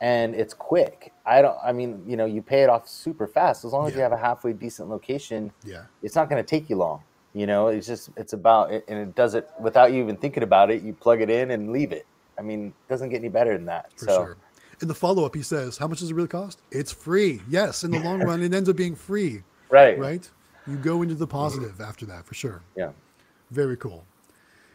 and 0.00 0.34
it's 0.34 0.54
quick. 0.54 1.12
I 1.26 1.42
don't. 1.42 1.56
I 1.62 1.72
mean, 1.72 2.02
you 2.06 2.16
know, 2.16 2.24
you 2.24 2.40
pay 2.42 2.62
it 2.62 2.70
off 2.70 2.88
super 2.88 3.26
fast 3.26 3.64
as 3.64 3.72
long 3.72 3.86
as 3.86 3.94
you 3.94 4.00
have 4.00 4.12
a 4.12 4.16
halfway 4.16 4.52
decent 4.54 4.88
location. 4.88 5.52
Yeah. 5.64 5.82
It's 6.02 6.14
not 6.16 6.28
going 6.30 6.42
to 6.42 6.48
take 6.48 6.70
you 6.70 6.76
long. 6.76 7.02
You 7.34 7.46
know, 7.46 7.68
it's 7.68 7.86
just 7.86 8.08
it's 8.16 8.32
about 8.32 8.72
it, 8.72 8.84
and 8.88 8.98
it 8.98 9.14
does 9.14 9.34
it 9.34 9.48
without 9.60 9.92
you 9.92 10.02
even 10.02 10.16
thinking 10.16 10.42
about 10.42 10.70
it. 10.70 10.82
You 10.82 10.92
plug 10.94 11.20
it 11.20 11.30
in 11.30 11.50
and 11.52 11.70
leave 11.70 11.92
it. 11.92 12.06
I 12.38 12.42
mean, 12.42 12.68
it 12.68 12.88
doesn't 12.90 13.10
get 13.10 13.18
any 13.18 13.28
better 13.28 13.52
than 13.52 13.66
that. 13.66 13.92
For 13.96 14.06
so 14.06 14.24
sure. 14.24 14.36
In 14.82 14.88
the 14.88 14.94
follow 14.94 15.26
up, 15.26 15.34
he 15.36 15.42
says, 15.42 15.76
How 15.76 15.86
much 15.86 16.00
does 16.00 16.10
it 16.10 16.14
really 16.14 16.26
cost? 16.26 16.62
It's 16.70 16.90
free. 16.90 17.42
Yes, 17.48 17.84
in 17.84 17.90
the 17.90 18.00
long 18.00 18.20
run, 18.24 18.42
it 18.42 18.54
ends 18.54 18.68
up 18.70 18.76
being 18.76 18.94
free, 18.96 19.42
right, 19.70 19.98
right? 19.98 20.30
You 20.66 20.76
go 20.76 21.02
into 21.02 21.14
the 21.14 21.26
positive 21.26 21.80
after 21.80 22.06
that, 22.06 22.26
for 22.26 22.34
sure. 22.34 22.62
yeah. 22.76 22.90
Very 23.50 23.76
cool. 23.76 24.04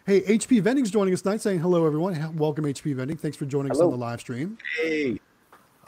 Hey, 0.06 0.22
HP 0.22 0.62
Vending's 0.62 0.92
joining 0.92 1.14
us 1.14 1.22
tonight 1.22 1.42
saying 1.42 1.60
hello, 1.60 1.86
everyone. 1.86 2.36
Welcome, 2.36 2.66
HP 2.66 2.94
Vending. 2.96 3.18
Thanks 3.18 3.38
for 3.38 3.46
joining 3.46 3.72
us 3.72 3.80
on 3.80 3.90
the 3.90 3.98
live 3.98 4.20
stream. 4.20 4.58
Hey, 4.82 5.20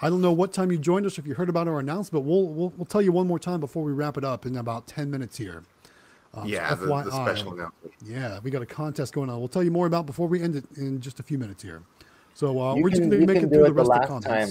I 0.02 0.10
don't 0.10 0.22
know 0.22 0.32
what 0.32 0.54
time 0.54 0.72
you 0.72 0.78
joined 0.78 1.06
us, 1.06 1.18
if 1.18 1.28
you 1.28 1.34
heard 1.34 1.50
about 1.50 1.68
our 1.68 1.80
announcement, 1.80 2.24
but 2.24 2.30
we'll, 2.30 2.48
we'll, 2.48 2.74
we'll 2.78 2.86
tell 2.86 3.02
you 3.02 3.12
one 3.12 3.28
more 3.28 3.40
time 3.40 3.60
before 3.60 3.84
we 3.84 3.92
wrap 3.92 4.18
it 4.18 4.24
up 4.24 4.46
in 4.46 4.58
about 4.58 4.88
10 4.88 5.12
minutes 5.12 5.38
here. 5.38 5.64
Um, 6.34 6.44
so 6.44 6.50
yeah, 6.50 6.74
the, 6.76 6.86
the 6.86 7.12
special 7.12 7.54
announcement. 7.54 7.94
Yeah, 8.06 8.40
we 8.44 8.52
got 8.52 8.62
a 8.62 8.66
contest 8.66 9.14
going 9.14 9.30
on. 9.30 9.40
We'll 9.40 9.48
tell 9.48 9.64
you 9.64 9.72
more 9.72 9.88
about 9.88 10.06
before 10.06 10.28
we 10.28 10.42
end 10.42 10.56
it 10.56 10.66
in 10.78 11.02
just 11.02 11.20
a 11.20 11.24
few 11.24 11.38
minutes 11.38 11.64
here. 11.64 11.84
So 12.34 12.60
uh, 12.62 12.76
we're 12.76 12.90
just 12.90 13.02
going 13.02 13.12
to 13.12 13.18
make 13.18 13.38
can 13.38 13.46
it 13.46 13.50
through 13.50 13.66
it 13.66 13.70
the 13.70 13.74
the 13.74 13.74
rest 13.74 13.92
of 13.92 14.10
last 14.10 14.24
the 14.24 14.30
time. 14.30 14.50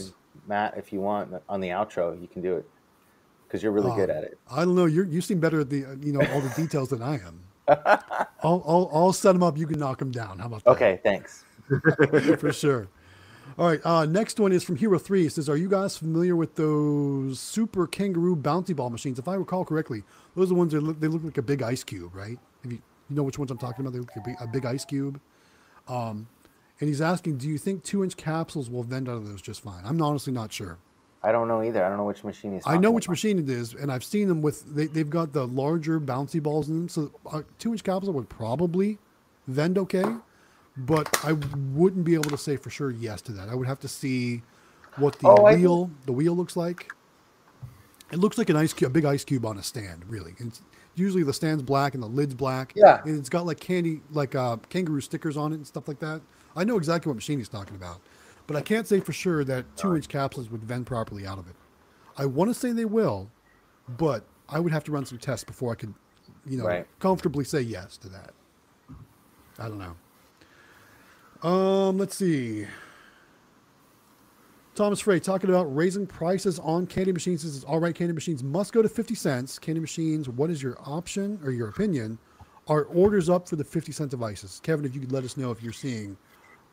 Matt, 0.48 0.76
if 0.76 0.92
you 0.92 1.00
want 1.00 1.32
on 1.48 1.60
the 1.60 1.68
outro. 1.68 2.20
You 2.20 2.28
can 2.28 2.42
do 2.42 2.56
it 2.56 2.68
because 3.46 3.62
you're 3.62 3.72
really 3.72 3.94
good 3.94 4.10
Um, 4.10 4.16
at 4.16 4.24
it. 4.24 4.38
I 4.50 4.64
don't 4.64 4.74
know. 4.74 4.86
You 4.86 5.04
you 5.04 5.20
seem 5.20 5.40
better 5.40 5.60
at 5.60 5.70
the 5.70 5.84
uh, 5.84 5.94
you 6.00 6.12
know 6.12 6.20
all 6.32 6.40
the 6.40 6.50
details 6.50 6.90
than 6.90 7.02
I 7.02 7.14
am. 7.14 7.40
I'll, 7.68 8.62
I'll 8.66 8.90
I'll 8.92 9.12
set 9.12 9.32
them 9.32 9.42
up. 9.42 9.58
You 9.58 9.66
can 9.66 9.78
knock 9.78 9.98
them 9.98 10.10
down. 10.10 10.38
How 10.38 10.46
about 10.46 10.64
that? 10.64 10.70
Okay, 10.72 11.00
thanks. 11.02 11.44
for 12.38 12.52
sure. 12.52 12.88
All 13.58 13.68
right. 13.68 13.80
Uh, 13.84 14.04
next 14.04 14.38
one 14.38 14.52
is 14.52 14.62
from 14.62 14.76
Hero 14.76 14.98
Three. 14.98 15.26
It 15.26 15.32
says, 15.32 15.48
"Are 15.48 15.56
you 15.56 15.68
guys 15.68 15.96
familiar 15.96 16.36
with 16.36 16.54
those 16.56 17.40
super 17.40 17.86
kangaroo 17.86 18.36
bouncy 18.36 18.74
ball 18.76 18.90
machines? 18.90 19.18
If 19.18 19.28
I 19.28 19.34
recall 19.34 19.64
correctly, 19.64 20.02
those 20.34 20.46
are 20.46 20.48
the 20.48 20.54
ones 20.54 20.72
that 20.72 20.82
look, 20.82 21.00
they 21.00 21.08
look 21.08 21.24
like 21.24 21.38
a 21.38 21.42
big 21.42 21.62
ice 21.62 21.82
cube, 21.82 22.14
right? 22.14 22.38
If 22.64 22.72
you 22.72 22.78
you 23.08 23.16
know 23.16 23.22
which 23.22 23.38
ones 23.38 23.50
I'm 23.50 23.58
talking 23.58 23.80
about, 23.84 23.92
they 23.92 24.00
look 24.00 24.14
like 24.16 24.24
a 24.26 24.28
big, 24.28 24.36
a 24.40 24.46
big 24.46 24.66
ice 24.66 24.84
cube. 24.84 25.20
Um, 25.88 26.26
and 26.80 26.88
he's 26.88 27.00
asking, 27.00 27.38
do 27.38 27.48
you 27.48 27.56
think 27.58 27.84
two 27.84 28.04
inch 28.04 28.16
capsules 28.16 28.68
will 28.68 28.82
vend 28.82 29.08
out 29.08 29.16
of 29.16 29.26
those 29.26 29.40
just 29.40 29.62
fine? 29.62 29.82
I'm 29.84 30.00
honestly 30.02 30.32
not 30.32 30.52
sure. 30.52 30.78
I 31.22 31.32
don't 31.32 31.48
know 31.48 31.62
either. 31.62 31.84
I 31.84 31.88
don't 31.88 31.96
know 31.98 32.04
which 32.04 32.22
machine 32.24 32.54
he's. 32.54 32.62
I 32.66 32.76
know 32.76 32.90
which 32.90 33.06
about. 33.06 33.12
machine 33.12 33.38
it 33.38 33.48
is, 33.48 33.74
and 33.74 33.90
I've 33.90 34.04
seen 34.04 34.28
them 34.28 34.42
with. 34.42 34.74
They, 34.74 34.86
they've 34.86 35.10
got 35.10 35.32
the 35.32 35.46
larger 35.46 35.98
bouncy 36.00 36.42
balls 36.42 36.68
in 36.68 36.76
them, 36.76 36.88
so 36.88 37.10
a 37.32 37.44
two-inch 37.58 37.82
capsule 37.82 38.12
would 38.12 38.28
probably 38.28 38.98
vend 39.48 39.78
okay, 39.78 40.04
but 40.76 41.08
I 41.24 41.32
wouldn't 41.72 42.04
be 42.04 42.14
able 42.14 42.30
to 42.30 42.38
say 42.38 42.56
for 42.56 42.70
sure 42.70 42.90
yes 42.90 43.22
to 43.22 43.32
that. 43.32 43.48
I 43.48 43.54
would 43.54 43.66
have 43.66 43.80
to 43.80 43.88
see 43.88 44.42
what 44.96 45.18
the 45.18 45.28
Oh, 45.28 45.54
wheel 45.54 45.90
the 46.04 46.12
wheel 46.12 46.34
looks 46.34 46.56
like. 46.56 46.92
It 48.12 48.18
looks 48.18 48.38
like 48.38 48.50
an 48.50 48.56
ice 48.56 48.72
cube, 48.72 48.90
a 48.90 48.94
big 48.94 49.04
ice 49.04 49.24
cube 49.24 49.44
on 49.44 49.58
a 49.58 49.62
stand, 49.62 50.04
really. 50.08 50.34
And 50.38 50.48
it's, 50.48 50.62
usually 50.94 51.22
the 51.22 51.32
stand's 51.32 51.62
black 51.62 51.94
and 51.94 52.02
the 52.02 52.08
lid's 52.08 52.34
black. 52.34 52.72
Yeah. 52.74 53.02
and 53.04 53.18
it's 53.18 53.28
got 53.28 53.46
like 53.46 53.60
candy, 53.60 54.00
like 54.12 54.34
uh, 54.34 54.56
kangaroo 54.68 55.00
stickers 55.00 55.36
on 55.36 55.52
it 55.52 55.56
and 55.56 55.66
stuff 55.66 55.88
like 55.88 55.98
that. 56.00 56.20
I 56.56 56.64
know 56.64 56.76
exactly 56.78 57.10
what 57.10 57.16
machine 57.16 57.38
he's 57.38 57.48
talking 57.48 57.76
about, 57.76 58.00
but 58.46 58.56
I 58.56 58.60
can't 58.60 58.86
say 58.86 59.00
for 59.00 59.12
sure 59.12 59.44
that 59.44 59.64
two-inch 59.76 60.08
capsules 60.08 60.50
would 60.50 60.62
vend 60.64 60.86
properly 60.86 61.26
out 61.26 61.38
of 61.38 61.48
it. 61.48 61.56
I 62.16 62.26
want 62.26 62.50
to 62.50 62.54
say 62.54 62.72
they 62.72 62.84
will, 62.84 63.30
but 63.98 64.24
I 64.48 64.60
would 64.60 64.72
have 64.72 64.84
to 64.84 64.92
run 64.92 65.04
some 65.04 65.18
tests 65.18 65.44
before 65.44 65.72
I 65.72 65.74
could, 65.74 65.94
you 66.46 66.56
know, 66.58 66.64
Right. 66.66 66.86
comfortably 67.00 67.44
say 67.44 67.60
yes 67.60 67.96
to 67.98 68.08
that. 68.08 68.32
I 69.58 69.68
don't 69.68 69.78
know. 69.78 71.48
Um, 71.48 71.98
let's 71.98 72.16
see. 72.16 72.66
Thomas 74.74 75.00
Frey 75.00 75.18
talking 75.20 75.48
about 75.48 75.74
raising 75.74 76.06
prices 76.06 76.58
on 76.58 76.86
candy 76.86 77.12
machines. 77.12 77.42
This 77.42 77.54
is 77.56 77.64
all 77.64 77.78
right. 77.80 77.94
Candy 77.94 78.12
machines 78.12 78.42
must 78.42 78.72
go 78.74 78.82
to 78.82 78.88
50 78.88 79.14
cents. 79.14 79.58
Candy 79.58 79.80
machines, 79.80 80.28
what 80.28 80.50
is 80.50 80.62
your 80.62 80.76
option 80.84 81.40
or 81.42 81.50
your 81.50 81.68
opinion 81.68 82.18
are 82.68 82.82
orders 82.84 83.30
up 83.30 83.48
for 83.48 83.56
the 83.56 83.64
50 83.64 83.92
cent 83.92 84.10
devices? 84.10 84.60
Kevin, 84.62 84.84
if 84.84 84.94
you 84.94 85.00
could 85.00 85.12
let 85.12 85.24
us 85.24 85.36
know 85.38 85.50
if 85.50 85.62
you're 85.62 85.72
seeing 85.72 86.16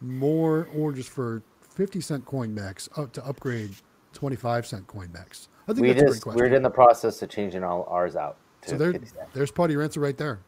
more 0.01 0.67
orders 0.75 1.07
for 1.07 1.41
50 1.73 2.01
cent 2.01 2.25
coin 2.25 2.57
up 2.95 3.11
to 3.13 3.25
upgrade 3.25 3.71
25 4.13 4.67
cent 4.67 4.87
coin 4.87 5.11
mechs. 5.11 5.49
I 5.67 5.73
think 5.73 5.81
We 5.81 5.87
that's 5.93 6.01
a 6.01 6.03
great 6.05 6.13
just 6.13 6.25
we're 6.25 6.45
in 6.53 6.63
the 6.63 6.69
process 6.69 7.21
of 7.21 7.29
changing 7.29 7.63
all 7.63 7.85
ours 7.89 8.15
out 8.15 8.37
to 8.63 8.69
so 8.71 8.77
there, 8.77 8.91
50 8.91 9.07
cent. 9.07 9.33
there's 9.33 9.51
part 9.51 9.69
of 9.69 9.73
your 9.73 9.83
answer 9.83 9.99
right 9.99 10.17
there. 10.17 10.39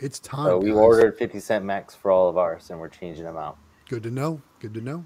It's 0.00 0.18
time. 0.18 0.46
So 0.46 0.58
we 0.58 0.70
guys. 0.70 0.78
ordered 0.78 1.16
50 1.16 1.38
cent 1.38 1.64
mechs 1.64 1.94
for 1.94 2.10
all 2.10 2.28
of 2.28 2.36
ours, 2.36 2.70
and 2.70 2.80
we're 2.80 2.88
changing 2.88 3.22
them 3.24 3.36
out. 3.36 3.56
Good 3.88 4.02
to 4.02 4.10
know. 4.10 4.42
Good 4.58 4.74
to 4.74 4.80
know. 4.80 5.04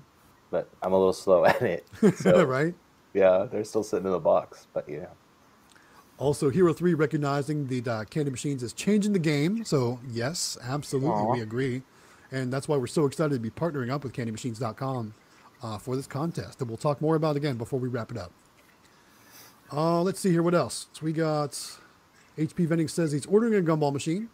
But 0.51 0.71
I'm 0.83 0.93
a 0.95 0.97
little 0.97 1.13
slow 1.13 1.45
at 1.45 1.61
it. 1.61 1.87
So 2.17 2.45
right? 2.47 2.75
yeah, 3.13 3.47
they're 3.51 3.65
still 3.65 3.83
sitting 3.85 4.07
in 4.07 4.13
the 4.13 4.19
box. 4.19 4.67
But 4.73 4.89
yeah, 4.89 5.09
Also, 6.19 6.49
Hero 6.49 6.73
3 6.73 6.95
recognizing 6.95 7.67
the 7.67 7.83
uh, 7.89 8.05
candy 8.05 8.31
machines 8.31 8.63
is 8.63 8.73
changing 8.73 9.13
the 9.13 9.19
game. 9.19 9.65
So, 9.67 10.01
yes, 10.11 10.57
absolutely, 10.63 11.11
Aw. 11.11 11.33
we 11.35 11.41
agree. 11.43 11.83
And 12.33 12.51
that's 12.51 12.69
why 12.69 12.79
we're 12.79 12.87
so 12.87 13.05
excited 13.05 13.35
to 13.35 13.41
be 13.41 13.51
partnering 13.51 13.91
up 13.91 14.03
with 14.03 14.15
candymachines.com 14.15 15.13
uh, 15.63 15.79
for 15.79 15.97
this 15.97 16.07
contest 16.07 16.59
that 16.59 16.65
we'll 16.67 16.77
talk 16.77 17.01
more 17.01 17.17
about 17.17 17.37
again 17.37 17.57
before 17.57 17.79
we 17.79 17.89
wrap 17.89 18.11
it 18.11 18.17
up. 18.17 18.33
Uh, 19.73 20.01
let's 20.03 20.21
see 20.21 20.31
here. 20.31 20.43
What 20.43 20.55
else? 20.55 20.87
So, 20.93 21.05
we 21.05 21.13
got 21.13 21.51
HP 22.39 22.67
Vending 22.67 22.89
says 22.89 23.13
he's 23.13 23.27
ordering 23.27 23.55
a 23.55 23.61
gumball 23.67 23.93
machine. 23.93 24.29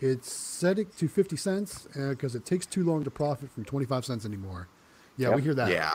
It's 0.00 0.30
set 0.32 0.78
it 0.78 0.96
to 0.98 1.08
50 1.08 1.36
cents 1.36 1.88
because 2.10 2.34
it 2.34 2.44
takes 2.44 2.66
too 2.66 2.84
long 2.84 3.02
to 3.04 3.10
profit 3.10 3.50
from 3.50 3.64
25 3.64 4.04
cents 4.04 4.24
anymore. 4.26 4.68
Yeah, 5.16 5.34
we 5.34 5.40
hear 5.42 5.54
that. 5.54 5.70
Yeah. 5.70 5.92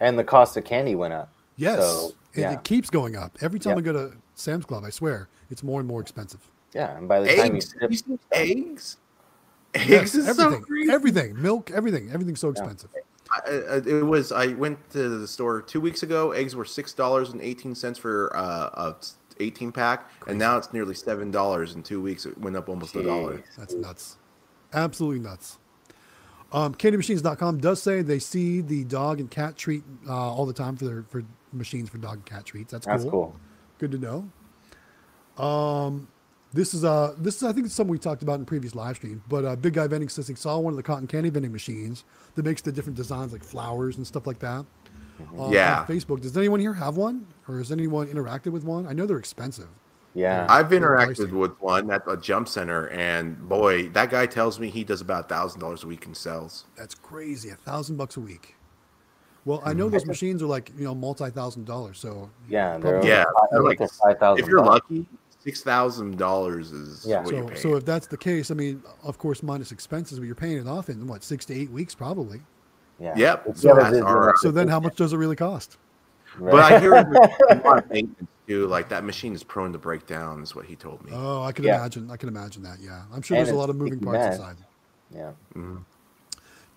and 0.00 0.18
the 0.18 0.24
cost 0.24 0.56
of 0.58 0.64
candy 0.64 0.94
went 0.94 1.14
up. 1.14 1.32
Yes. 1.56 1.78
So, 1.80 2.12
and 2.34 2.42
yeah. 2.42 2.52
it 2.52 2.62
keeps 2.64 2.90
going 2.90 3.16
up. 3.16 3.36
Every 3.40 3.58
time 3.58 3.70
Yep. 3.70 3.78
I 3.78 3.80
go 3.80 3.92
to 3.94 4.16
Sam's 4.34 4.66
Club, 4.66 4.84
I 4.84 4.90
swear, 4.90 5.28
it's 5.50 5.62
more 5.62 5.80
and 5.80 5.88
more 5.88 6.00
expensive. 6.02 6.40
Yeah, 6.74 6.96
and 6.98 7.08
by 7.08 7.20
the 7.20 7.34
time 7.34 7.52
you 7.52 7.56
Eggs. 7.56 7.74
ship, 7.80 7.90
You 7.90 7.96
seen 7.96 8.18
eggs. 8.30 8.96
Eggs 9.74 9.88
Yes, 9.88 10.14
is 10.14 10.26
so 10.36 10.44
everything, 10.44 10.62
greedy. 10.64 10.92
everything, 10.92 11.42
milk, 11.42 11.70
everything, 11.70 12.10
everything's 12.12 12.40
so 12.40 12.50
expensive. 12.50 12.90
I- 13.30 13.50
I- 13.50 13.76
it 13.86 14.04
was. 14.06 14.32
I 14.32 14.48
went 14.54 14.90
to 14.90 15.18
the 15.18 15.28
store 15.28 15.60
two 15.62 15.80
weeks 15.80 16.02
ago. 16.02 16.32
Eggs 16.32 16.56
were 16.56 16.64
six 16.64 16.92
dollars 16.92 17.30
and 17.30 17.40
eighteen 17.40 17.74
cents 17.74 17.98
for 17.98 18.34
uh, 18.36 18.70
a 18.74 18.96
eighteen 19.40 19.70
pack, 19.72 20.10
and 20.26 20.38
now 20.38 20.56
it's 20.56 20.72
nearly 20.72 20.94
seven 20.94 21.30
dollars 21.30 21.74
in 21.74 21.82
two 21.82 22.00
weeks. 22.00 22.26
It 22.26 22.36
went 22.38 22.56
up 22.56 22.68
almost 22.68 22.96
a 22.96 23.02
dollar. 23.02 23.42
That's 23.56 23.74
nuts, 23.74 24.16
absolutely 24.72 25.20
nuts. 25.20 25.58
Um, 26.50 26.74
CandyMachines.com 26.74 27.58
does 27.58 27.82
say 27.82 28.00
they 28.00 28.18
see 28.18 28.62
the 28.62 28.84
dog 28.84 29.20
and 29.20 29.30
cat 29.30 29.56
treat 29.56 29.84
uh, 30.08 30.14
all 30.14 30.46
the 30.46 30.54
time 30.54 30.76
for 30.76 30.86
their 30.86 31.02
for 31.10 31.22
machines 31.52 31.90
for 31.90 31.98
dog 31.98 32.14
and 32.14 32.24
cat 32.26 32.46
treats. 32.46 32.72
That's, 32.72 32.86
that's 32.86 33.02
cool. 33.04 33.10
cool. 33.10 33.36
Good 33.78 33.90
to 33.92 33.98
know. 33.98 35.44
Um, 35.44 36.08
this 36.52 36.74
is 36.74 36.84
uh 36.84 37.14
this 37.18 37.36
is 37.36 37.42
I 37.42 37.52
think 37.52 37.66
it's 37.66 37.74
something 37.74 37.90
we 37.92 37.98
talked 37.98 38.22
about 38.22 38.38
in 38.38 38.46
previous 38.46 38.74
live 38.74 38.96
stream. 38.96 39.22
But 39.28 39.44
uh, 39.44 39.56
Big 39.56 39.74
Guy 39.74 39.86
Vending 39.86 40.08
says 40.08 40.28
he 40.28 40.34
saw 40.34 40.58
one 40.58 40.72
of 40.72 40.76
the 40.76 40.82
cotton 40.82 41.06
candy 41.06 41.30
vending 41.30 41.52
machines 41.52 42.04
that 42.34 42.44
makes 42.44 42.62
the 42.62 42.72
different 42.72 42.96
designs 42.96 43.32
like 43.32 43.44
flowers 43.44 43.96
and 43.96 44.06
stuff 44.06 44.26
like 44.26 44.38
that. 44.40 44.64
Uh, 45.38 45.48
Yeah. 45.50 45.80
On 45.80 45.86
Facebook, 45.86 46.20
does 46.20 46.36
anyone 46.36 46.60
here 46.60 46.74
have 46.74 46.96
one, 46.96 47.26
or 47.48 47.58
has 47.58 47.72
anyone 47.72 48.06
interacted 48.06 48.52
with 48.52 48.64
one? 48.64 48.86
I 48.86 48.92
know 48.92 49.04
they're 49.04 49.18
expensive. 49.18 49.68
Yeah, 50.14 50.46
I've 50.48 50.70
interacted 50.70 51.30
with 51.32 51.60
one 51.60 51.90
at 51.90 52.02
a 52.08 52.16
jump 52.16 52.48
center, 52.48 52.88
and 52.88 53.38
boy, 53.48 53.88
that 53.90 54.10
guy 54.10 54.26
tells 54.26 54.58
me 54.58 54.68
he 54.70 54.82
does 54.82 55.00
about 55.00 55.28
thousand 55.28 55.60
dollars 55.60 55.84
a 55.84 55.86
week 55.86 56.06
in 56.06 56.14
sales. 56.14 56.64
That's 56.76 56.94
crazy. 56.94 57.50
A 57.50 57.54
thousand 57.56 57.96
bucks 57.96 58.16
a 58.16 58.20
week. 58.20 58.56
Well, 59.44 59.62
I 59.64 59.74
know 59.74 59.88
those 59.88 60.06
machines 60.06 60.42
are 60.42 60.46
like 60.46 60.72
you 60.76 60.84
know 60.84 60.94
multi 60.94 61.30
thousand 61.30 61.66
dollars. 61.66 61.98
So 61.98 62.30
yeah. 62.48 62.78
Yeah, 63.02 63.24
I 63.52 63.56
like 63.58 63.78
five 63.78 64.18
thousand. 64.18 64.42
if 64.42 64.48
you're 64.48 64.64
lucky, 64.64 65.06
six 65.40 65.62
thousand 65.62 66.18
dollars 66.18 66.72
is 66.72 67.04
Yeah. 67.06 67.22
what 67.22 67.34
you're 67.34 67.56
so 67.56 67.70
so 67.70 67.76
if 67.76 67.84
that's 67.84 68.06
the 68.06 68.16
case, 68.16 68.50
I 68.50 68.54
mean, 68.54 68.82
of 69.02 69.18
course, 69.18 69.42
minus 69.42 69.72
expenses, 69.72 70.18
but 70.18 70.26
you're 70.26 70.34
paying 70.34 70.58
it 70.58 70.66
off 70.66 70.88
in 70.88 71.06
what 71.06 71.22
six 71.24 71.44
to 71.46 71.54
eight 71.54 71.70
weeks 71.70 71.94
probably. 71.94 72.40
yeah. 72.98 73.14
Yep, 73.16 73.56
so 73.56 73.68
what 73.70 73.80
that's 73.82 73.96
is, 73.96 74.02
all 74.02 74.16
right. 74.18 74.34
So 74.38 74.50
then, 74.50 74.68
how 74.68 74.80
much 74.80 74.96
does 74.96 75.12
it 75.12 75.16
really 75.16 75.36
cost? 75.36 75.76
right? 76.38 76.52
but 76.52 76.72
I 76.72 76.78
hear 76.80 76.90
there's 76.90 77.06
a 77.50 77.62
lot 77.64 77.78
of 77.78 77.90
maintenance 77.90 78.28
too. 78.46 78.66
Like 78.66 78.88
that 78.90 79.04
machine 79.04 79.34
is 79.34 79.42
prone 79.44 79.72
to 79.72 79.78
break 79.78 80.06
down, 80.06 80.42
is 80.42 80.54
what 80.54 80.66
he 80.66 80.74
told 80.76 81.04
me. 81.04 81.12
Oh, 81.14 81.42
I 81.42 81.52
can 81.52 81.64
Yeah. 81.64 81.76
imagine. 81.78 82.10
I 82.10 82.16
can 82.16 82.28
imagine 82.28 82.62
that. 82.64 82.78
Yeah, 82.80 83.02
I'm 83.12 83.22
sure 83.22 83.36
And 83.36 83.46
there's 83.46 83.54
a 83.54 83.58
lot 83.58 83.70
of 83.70 83.76
moving 83.76 84.00
parts 84.00 84.18
mesh. 84.18 84.32
inside. 84.34 84.56
yeah. 85.14 85.30
Mm-hmm. 85.54 85.76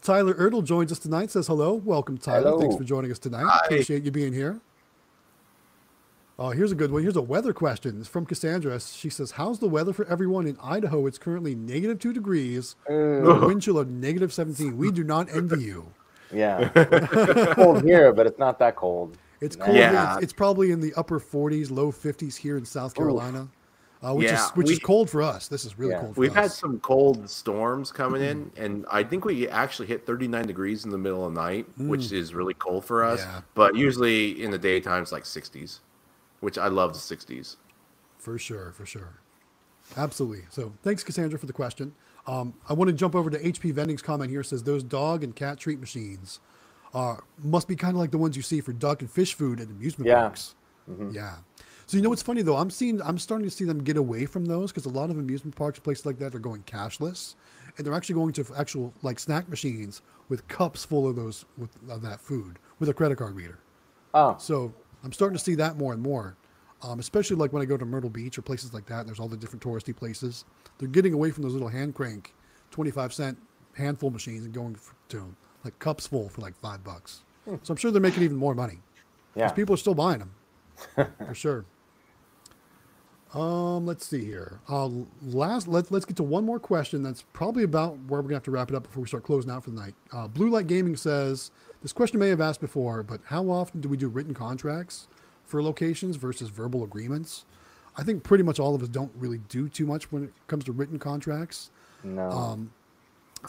Tyler 0.01 0.33
Erdl 0.33 0.63
joins 0.63 0.91
us 0.91 0.97
tonight. 0.99 1.29
Says 1.29 1.45
hello, 1.47 1.73
welcome, 1.73 2.17
Tyler. 2.17 2.57
Thanks 2.59 2.75
for 2.75 2.83
joining 2.83 3.11
us 3.11 3.19
tonight. 3.19 3.45
Hi. 3.47 3.59
Appreciate 3.65 4.03
you 4.03 4.09
being 4.11 4.33
here. 4.33 4.59
Oh, 6.41 6.49
here's 6.49 6.71
a 6.71 6.75
good 6.75 6.91
one. 6.91 7.03
Here's 7.03 7.17
a 7.17 7.21
weather 7.21 7.53
question. 7.53 7.99
It's 7.99 8.09
from 8.09 8.25
Cassandra. 8.25 8.79
She 8.79 9.11
says, 9.11 9.29
"How's 9.29 9.59
the 9.59 9.67
weather 9.67 9.93
for 9.93 10.05
everyone 10.07 10.47
in 10.47 10.57
Idaho? 10.59 11.05
It's 11.05 11.19
currently 11.19 11.53
negative 11.53 11.99
two 11.99 12.13
degrees, 12.13 12.75
mm. 12.89 13.21
with 13.21 13.43
a 13.43 13.45
wind 13.45 13.61
chill 13.61 13.77
of 13.77 13.91
negative 13.91 14.33
17. 14.33 14.75
We 14.75 14.89
do 14.91 15.03
not 15.03 15.29
envy 15.31 15.61
you. 15.61 15.85
Yeah, 16.33 16.71
it's 16.75 17.53
cold 17.53 17.83
here, 17.83 18.11
but 18.11 18.25
it's 18.25 18.39
not 18.39 18.57
that 18.57 18.75
cold. 18.75 19.19
It's 19.39 19.55
Nah. 19.55 19.65
cold. 19.65 19.77
Yeah. 19.77 20.15
It's, 20.15 20.23
it's 20.23 20.33
probably 20.33 20.71
in 20.71 20.79
the 20.79 20.95
upper 20.95 21.19
40s, 21.19 21.69
low 21.69 21.91
50s 21.91 22.35
here 22.35 22.57
in 22.57 22.65
South 22.65 22.95
Carolina, 22.95 23.47
uh, 24.01 24.15
which 24.15 24.25
Yeah, 24.25 24.43
is 24.43 24.49
which 24.55 24.71
is 24.71 24.79
cold 24.79 25.11
for 25.11 25.21
us. 25.21 25.47
This 25.47 25.63
is 25.63 25.77
really 25.77 25.91
Yeah. 25.91 25.99
cold. 25.99 26.15
For 26.15 26.21
us. 26.21 26.27
We've 26.27 26.33
had 26.33 26.51
some 26.51 26.79
cold 26.79 27.29
storms 27.29 27.91
coming 27.91 28.23
in, 28.23 28.45
mm-hmm. 28.45 28.63
and 28.63 28.85
I 28.89 29.03
think 29.03 29.25
we 29.25 29.47
actually 29.47 29.89
hit 29.89 30.07
39 30.07 30.47
degrees 30.47 30.85
in 30.85 30.89
the 30.89 30.97
middle 30.97 31.23
of 31.23 31.35
the 31.35 31.39
night, 31.39 31.67
which 31.77 32.01
mm. 32.01 32.13
is 32.13 32.33
really 32.33 32.55
cold 32.55 32.83
for 32.83 33.03
us. 33.03 33.19
Yeah. 33.19 33.41
But 33.53 33.75
usually 33.75 34.41
in 34.41 34.49
the 34.49 34.57
daytime, 34.57 35.03
it's 35.03 35.11
like 35.11 35.25
60s, 35.25 35.81
which 36.41 36.57
I 36.57 36.67
love 36.67 36.93
the 36.93 36.99
60s. 36.99 37.55
For 38.17 38.37
sure, 38.37 38.71
for 38.73 38.85
sure. 38.85 39.21
Absolutely. 39.97 40.43
So 40.49 40.73
thanks, 40.83 41.03
Cassandra, 41.03 41.39
for 41.39 41.45
the 41.47 41.53
question. 41.53 41.93
Um, 42.27 42.53
I 42.69 42.73
want 42.73 42.89
to 42.89 42.93
jump 42.95 43.15
over 43.15 43.29
to 43.29 43.39
HP 43.39 43.73
Vending's 43.73 44.01
comment 44.01 44.29
here. 44.29 44.41
It 44.41 44.45
says 44.45 44.63
those 44.63 44.83
dog 44.83 45.23
and 45.23 45.35
cat 45.35 45.57
treat 45.57 45.79
machines 45.79 46.39
uh, 46.93 47.15
must 47.43 47.67
be 47.67 47.75
kind 47.75 47.95
of 47.95 47.99
like 47.99 48.11
the 48.11 48.17
ones 48.17 48.35
you 48.35 48.43
see 48.43 48.61
for 48.61 48.73
duck 48.73 49.01
and 49.01 49.09
fish 49.09 49.33
food 49.33 49.59
at 49.59 49.67
amusement 49.67 50.07
Yeah. 50.07 50.21
parks. 50.21 50.55
Yeah. 51.11 51.37
So 51.87 51.97
you 51.97 52.03
know 52.03 52.09
what's 52.09 52.21
funny 52.21 52.41
though? 52.41 52.57
I'm 52.57 52.69
seeing 52.69 53.01
I'm 53.01 53.17
starting 53.17 53.45
to 53.47 53.51
see 53.53 53.65
them 53.65 53.83
get 53.83 53.97
away 53.97 54.25
from 54.25 54.45
those 54.45 54.71
because 54.71 54.85
a 54.85 54.89
lot 54.89 55.09
of 55.09 55.17
amusement 55.17 55.55
parks, 55.55 55.79
places 55.79 56.05
like 56.05 56.19
that, 56.19 56.33
are 56.35 56.39
going 56.39 56.63
cashless, 56.63 57.35
and 57.77 57.85
they're 57.85 57.93
actually 57.93 58.15
going 58.15 58.33
to 58.33 58.45
actual 58.57 58.93
like 59.01 59.19
snack 59.19 59.47
machines 59.49 60.01
with 60.29 60.47
cups 60.47 60.83
full 60.85 61.07
of 61.07 61.15
those 61.15 61.45
with 61.57 61.69
of 61.89 62.01
that 62.01 62.19
food 62.21 62.59
with 62.79 62.87
a 62.89 62.93
credit 62.93 63.17
card 63.17 63.35
reader. 63.35 63.59
Oh, 64.13 64.35
So 64.37 64.73
I'm 65.03 65.11
starting 65.11 65.37
to 65.37 65.43
see 65.43 65.55
that 65.55 65.77
more 65.77 65.93
and 65.93 66.01
more, 66.01 66.35
um, 66.83 66.99
especially 66.99 67.37
like 67.37 67.53
when 67.53 67.61
I 67.61 67.65
go 67.65 67.77
to 67.77 67.85
Myrtle 67.85 68.09
Beach 68.09 68.37
or 68.37 68.41
places 68.41 68.73
like 68.73 68.85
that. 68.87 69.01
And 69.01 69.09
there's 69.09 69.19
all 69.19 69.27
the 69.27 69.37
different 69.37 69.63
touristy 69.63 69.95
places. 69.95 70.45
They're 70.77 70.87
getting 70.87 71.13
away 71.13 71.31
from 71.31 71.43
those 71.43 71.53
little 71.53 71.69
hand 71.69 71.95
crank, 71.95 72.33
25 72.71 73.13
cent 73.13 73.37
handful 73.75 74.09
machines 74.09 74.45
and 74.45 74.53
going 74.53 74.77
to 75.09 75.35
like 75.63 75.77
cups 75.79 76.07
full 76.07 76.29
for 76.29 76.41
like 76.41 76.55
five 76.57 76.83
bucks. 76.83 77.23
So 77.63 77.71
I'm 77.71 77.75
sure 77.77 77.91
they're 77.91 78.01
making 78.01 78.23
even 78.23 78.37
more 78.37 78.53
money 78.53 78.79
yeah. 79.35 79.49
people 79.51 79.73
are 79.73 79.77
still 79.77 79.95
buying 79.95 80.19
them 80.19 80.33
for 81.27 81.33
sure. 81.33 81.65
Um, 83.33 83.85
let's 83.85 84.05
see 84.05 84.25
here. 84.25 84.59
Uh, 84.67 84.89
last, 85.21 85.67
let's 85.67 85.89
let's 85.89 86.03
get 86.03 86.17
to 86.17 86.23
one 86.23 86.45
more 86.45 86.59
question. 86.59 87.01
That's 87.01 87.23
probably 87.31 87.63
about 87.63 87.97
where 88.07 88.21
we're 88.21 88.23
gonna 88.23 88.35
have 88.35 88.43
to 88.43 88.51
wrap 88.51 88.69
it 88.69 88.75
up 88.75 88.83
before 88.83 89.03
we 89.03 89.07
start 89.07 89.23
closing 89.23 89.49
out 89.49 89.63
for 89.63 89.69
the 89.69 89.79
night. 89.79 89.95
Uh, 90.11 90.27
Blue 90.27 90.49
Light 90.49 90.67
Gaming 90.67 90.97
says 90.97 91.51
this 91.81 91.93
question 91.93 92.19
may 92.19 92.29
have 92.29 92.41
asked 92.41 92.61
before, 92.61 93.03
but 93.03 93.21
how 93.25 93.49
often 93.49 93.81
do 93.81 93.89
we 93.89 93.97
do 93.97 94.07
written 94.07 94.33
contracts 94.33 95.07
for 95.45 95.61
locations 95.63 96.15
versus 96.15 96.49
verbal 96.49 96.83
agreements? 96.83 97.45
I 97.97 98.03
think 98.03 98.23
pretty 98.23 98.43
much 98.43 98.59
all 98.59 98.75
of 98.75 98.81
us 98.81 98.89
don't 98.89 99.11
really 99.15 99.39
do 99.49 99.67
too 99.67 99.85
much 99.85 100.11
when 100.11 100.25
it 100.25 100.33
comes 100.47 100.63
to 100.65 100.71
written 100.71 100.99
contracts. 100.99 101.71
No. 102.03 102.29
Um, 102.29 102.71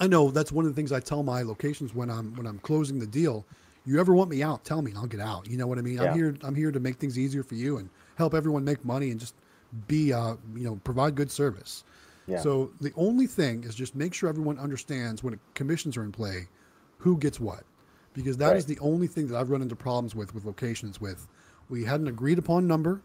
I 0.01 0.07
know 0.07 0.31
that's 0.31 0.51
one 0.51 0.65
of 0.65 0.71
the 0.71 0.75
things 0.75 0.91
I 0.93 1.01
tell 1.01 1.23
my 1.23 1.43
locations 1.43 1.95
when 1.95 2.11
I'm 2.11 2.35
when 2.35 2.47
I'm 2.47 2.59
closing 2.61 2.99
the 2.99 3.07
deal. 3.07 3.45
You 3.85 4.01
ever 4.01 4.15
want 4.15 4.31
me 4.31 4.43
out, 4.43 4.65
tell 4.65 4.81
me 4.81 4.91
and 4.93 4.99
I'll 4.99 5.07
get 5.07 5.21
out. 5.21 5.49
You 5.49 5.59
know 5.59 5.67
what 5.67 5.79
I 5.79 5.83
mean? 5.83 6.01
I'm 6.01 6.15
here 6.15 6.35
I'm 6.43 6.55
here 6.55 6.73
to 6.73 6.81
make 6.81 6.97
things 6.97 7.19
easier 7.19 7.43
for 7.43 7.55
you 7.55 7.77
and 7.77 7.91
help 8.17 8.35
everyone 8.35 8.65
make 8.65 8.85
money 8.85 9.11
and 9.11 9.21
just 9.21 9.35
be 9.87 10.13
uh 10.13 10.37
you 10.55 10.65
know 10.65 10.81
provide 10.85 11.15
good 11.15 11.31
service. 11.31 11.85
Yeah. 12.27 12.41
So 12.41 12.71
the 12.81 12.93
only 12.97 13.27
thing 13.27 13.65
is 13.65 13.75
just 13.75 13.95
make 13.95 14.15
sure 14.15 14.29
everyone 14.29 14.59
understands 14.59 15.23
when 15.23 15.39
commissions 15.55 15.97
are 15.97 16.05
in 16.05 16.13
play, 16.13 16.49
who 16.99 17.19
gets 17.19 17.41
what, 17.41 17.65
because 18.15 18.37
that 18.39 18.57
is 18.57 18.65
Right. 18.65 18.77
the 18.77 18.83
only 18.85 19.07
thing 19.07 19.27
that 19.29 19.37
I've 19.39 19.51
run 19.51 19.63
into 19.63 19.77
problems 19.77 20.15
with 20.15 20.35
with 20.35 20.45
locations 20.45 21.01
with. 21.01 21.27
We 21.69 21.85
had 21.85 22.01
an 22.01 22.09
agreed 22.09 22.39
upon 22.39 22.67
number, 22.67 23.01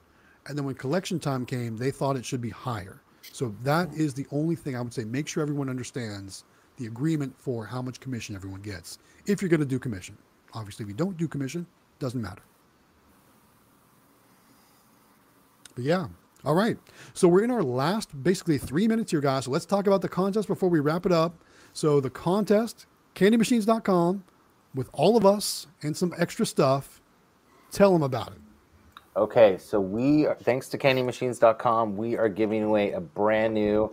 and 0.45 0.57
then 0.57 0.65
when 0.65 0.75
collection 0.75 1.19
time 1.19 1.45
came, 1.45 1.77
they 1.77 1.91
thought 1.91 2.15
it 2.17 2.25
should 2.25 2.41
be 2.41 2.49
higher. 2.49 3.01
So 3.31 3.53
that 3.63 3.93
is 3.93 4.13
the 4.13 4.25
only 4.31 4.55
thing 4.55 4.75
I 4.75 4.81
would 4.81 4.93
say. 4.93 5.03
Make 5.03 5.27
sure 5.27 5.41
everyone 5.41 5.69
understands 5.69 6.43
the 6.77 6.85
agreement 6.87 7.35
for 7.37 7.65
how 7.65 7.81
much 7.81 7.99
commission 7.99 8.35
everyone 8.35 8.61
gets. 8.61 8.99
If 9.25 9.41
you're 9.41 9.49
going 9.49 9.59
to 9.59 9.65
do 9.65 9.79
commission, 9.79 10.17
obviously, 10.53 10.83
if 10.83 10.89
you 10.89 10.95
don't 10.95 11.17
do 11.17 11.27
commission, 11.27 11.65
doesn't 11.99 12.21
matter. 12.21 12.43
But 15.75 15.83
yeah. 15.83 16.07
All 16.45 16.55
right. 16.55 16.77
So 17.13 17.27
we're 17.27 17.43
in 17.43 17.51
our 17.51 17.63
last 17.63 18.23
basically 18.23 18.57
three 18.57 18.87
minutes 18.87 19.11
here, 19.11 19.21
guys. 19.21 19.45
So 19.45 19.51
let's 19.51 19.65
talk 19.65 19.87
about 19.87 20.01
the 20.01 20.09
contest 20.09 20.47
before 20.47 20.69
we 20.69 20.79
wrap 20.79 21.05
it 21.05 21.11
up. 21.11 21.35
So 21.73 21.99
the 21.99 22.09
contest, 22.09 22.85
candymachines.com, 23.15 24.23
with 24.77 24.89
all 24.93 25.17
of 25.17 25.25
us 25.25 25.67
and 25.81 25.97
some 25.97 26.13
extra 26.17 26.45
stuff. 26.45 27.01
Tell 27.71 27.91
them 27.91 28.03
about 28.03 28.29
it. 28.29 28.39
Okay, 29.17 29.57
so 29.57 29.81
we, 29.81 30.27
are, 30.27 30.35
thanks 30.35 30.69
to 30.69 30.77
CandyMachines.com, 30.77 31.97
we 31.97 32.15
are 32.15 32.29
giving 32.29 32.63
away 32.63 32.91
a 32.91 33.01
brand 33.01 33.55
new 33.55 33.91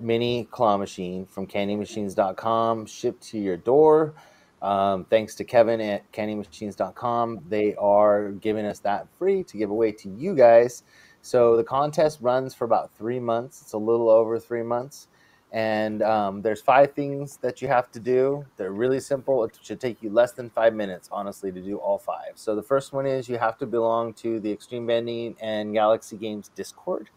mini 0.00 0.48
claw 0.50 0.76
machine 0.76 1.24
from 1.24 1.46
candymachines.com, 1.46 2.84
shipped 2.86 3.22
to 3.28 3.38
your 3.38 3.56
door. 3.56 4.14
Um, 4.60 5.04
thanks 5.04 5.34
to 5.36 5.44
Kevin 5.44 5.80
at 5.80 6.10
candymachines.com. 6.10 7.44
They 7.48 7.74
are 7.76 8.30
giving 8.32 8.64
us 8.64 8.80
that 8.80 9.06
free 9.16 9.44
to 9.44 9.56
give 9.56 9.70
away 9.70 9.92
to 9.92 10.08
you 10.08 10.34
guys. 10.34 10.82
So 11.22 11.56
the 11.56 11.64
contest 11.64 12.18
runs 12.20 12.54
for 12.54 12.64
about 12.64 12.90
three 12.96 13.20
months. 13.20 13.62
It's 13.62 13.74
a 13.74 13.78
little 13.78 14.08
over 14.08 14.40
three 14.40 14.62
months. 14.62 15.06
And 15.54 16.02
um, 16.02 16.42
there's 16.42 16.60
five 16.60 16.94
things 16.94 17.36
that 17.36 17.62
you 17.62 17.68
have 17.68 17.88
to 17.92 18.00
do. 18.00 18.44
They're 18.56 18.72
really 18.72 18.98
simple. 18.98 19.44
It 19.44 19.56
should 19.62 19.80
take 19.80 20.02
you 20.02 20.10
less 20.10 20.32
than 20.32 20.50
five 20.50 20.74
minutes, 20.74 21.08
honestly, 21.12 21.52
to 21.52 21.60
do 21.60 21.76
all 21.76 21.96
five. 21.96 22.32
So 22.34 22.56
the 22.56 22.62
first 22.62 22.92
one 22.92 23.06
is 23.06 23.28
you 23.28 23.38
have 23.38 23.56
to 23.58 23.66
belong 23.66 24.14
to 24.14 24.40
the 24.40 24.54
Xtreme 24.54 24.88
Vending 24.88 25.36
and 25.40 25.72
Galaxy 25.72 26.16
Games 26.16 26.50
Discord. 26.56 27.08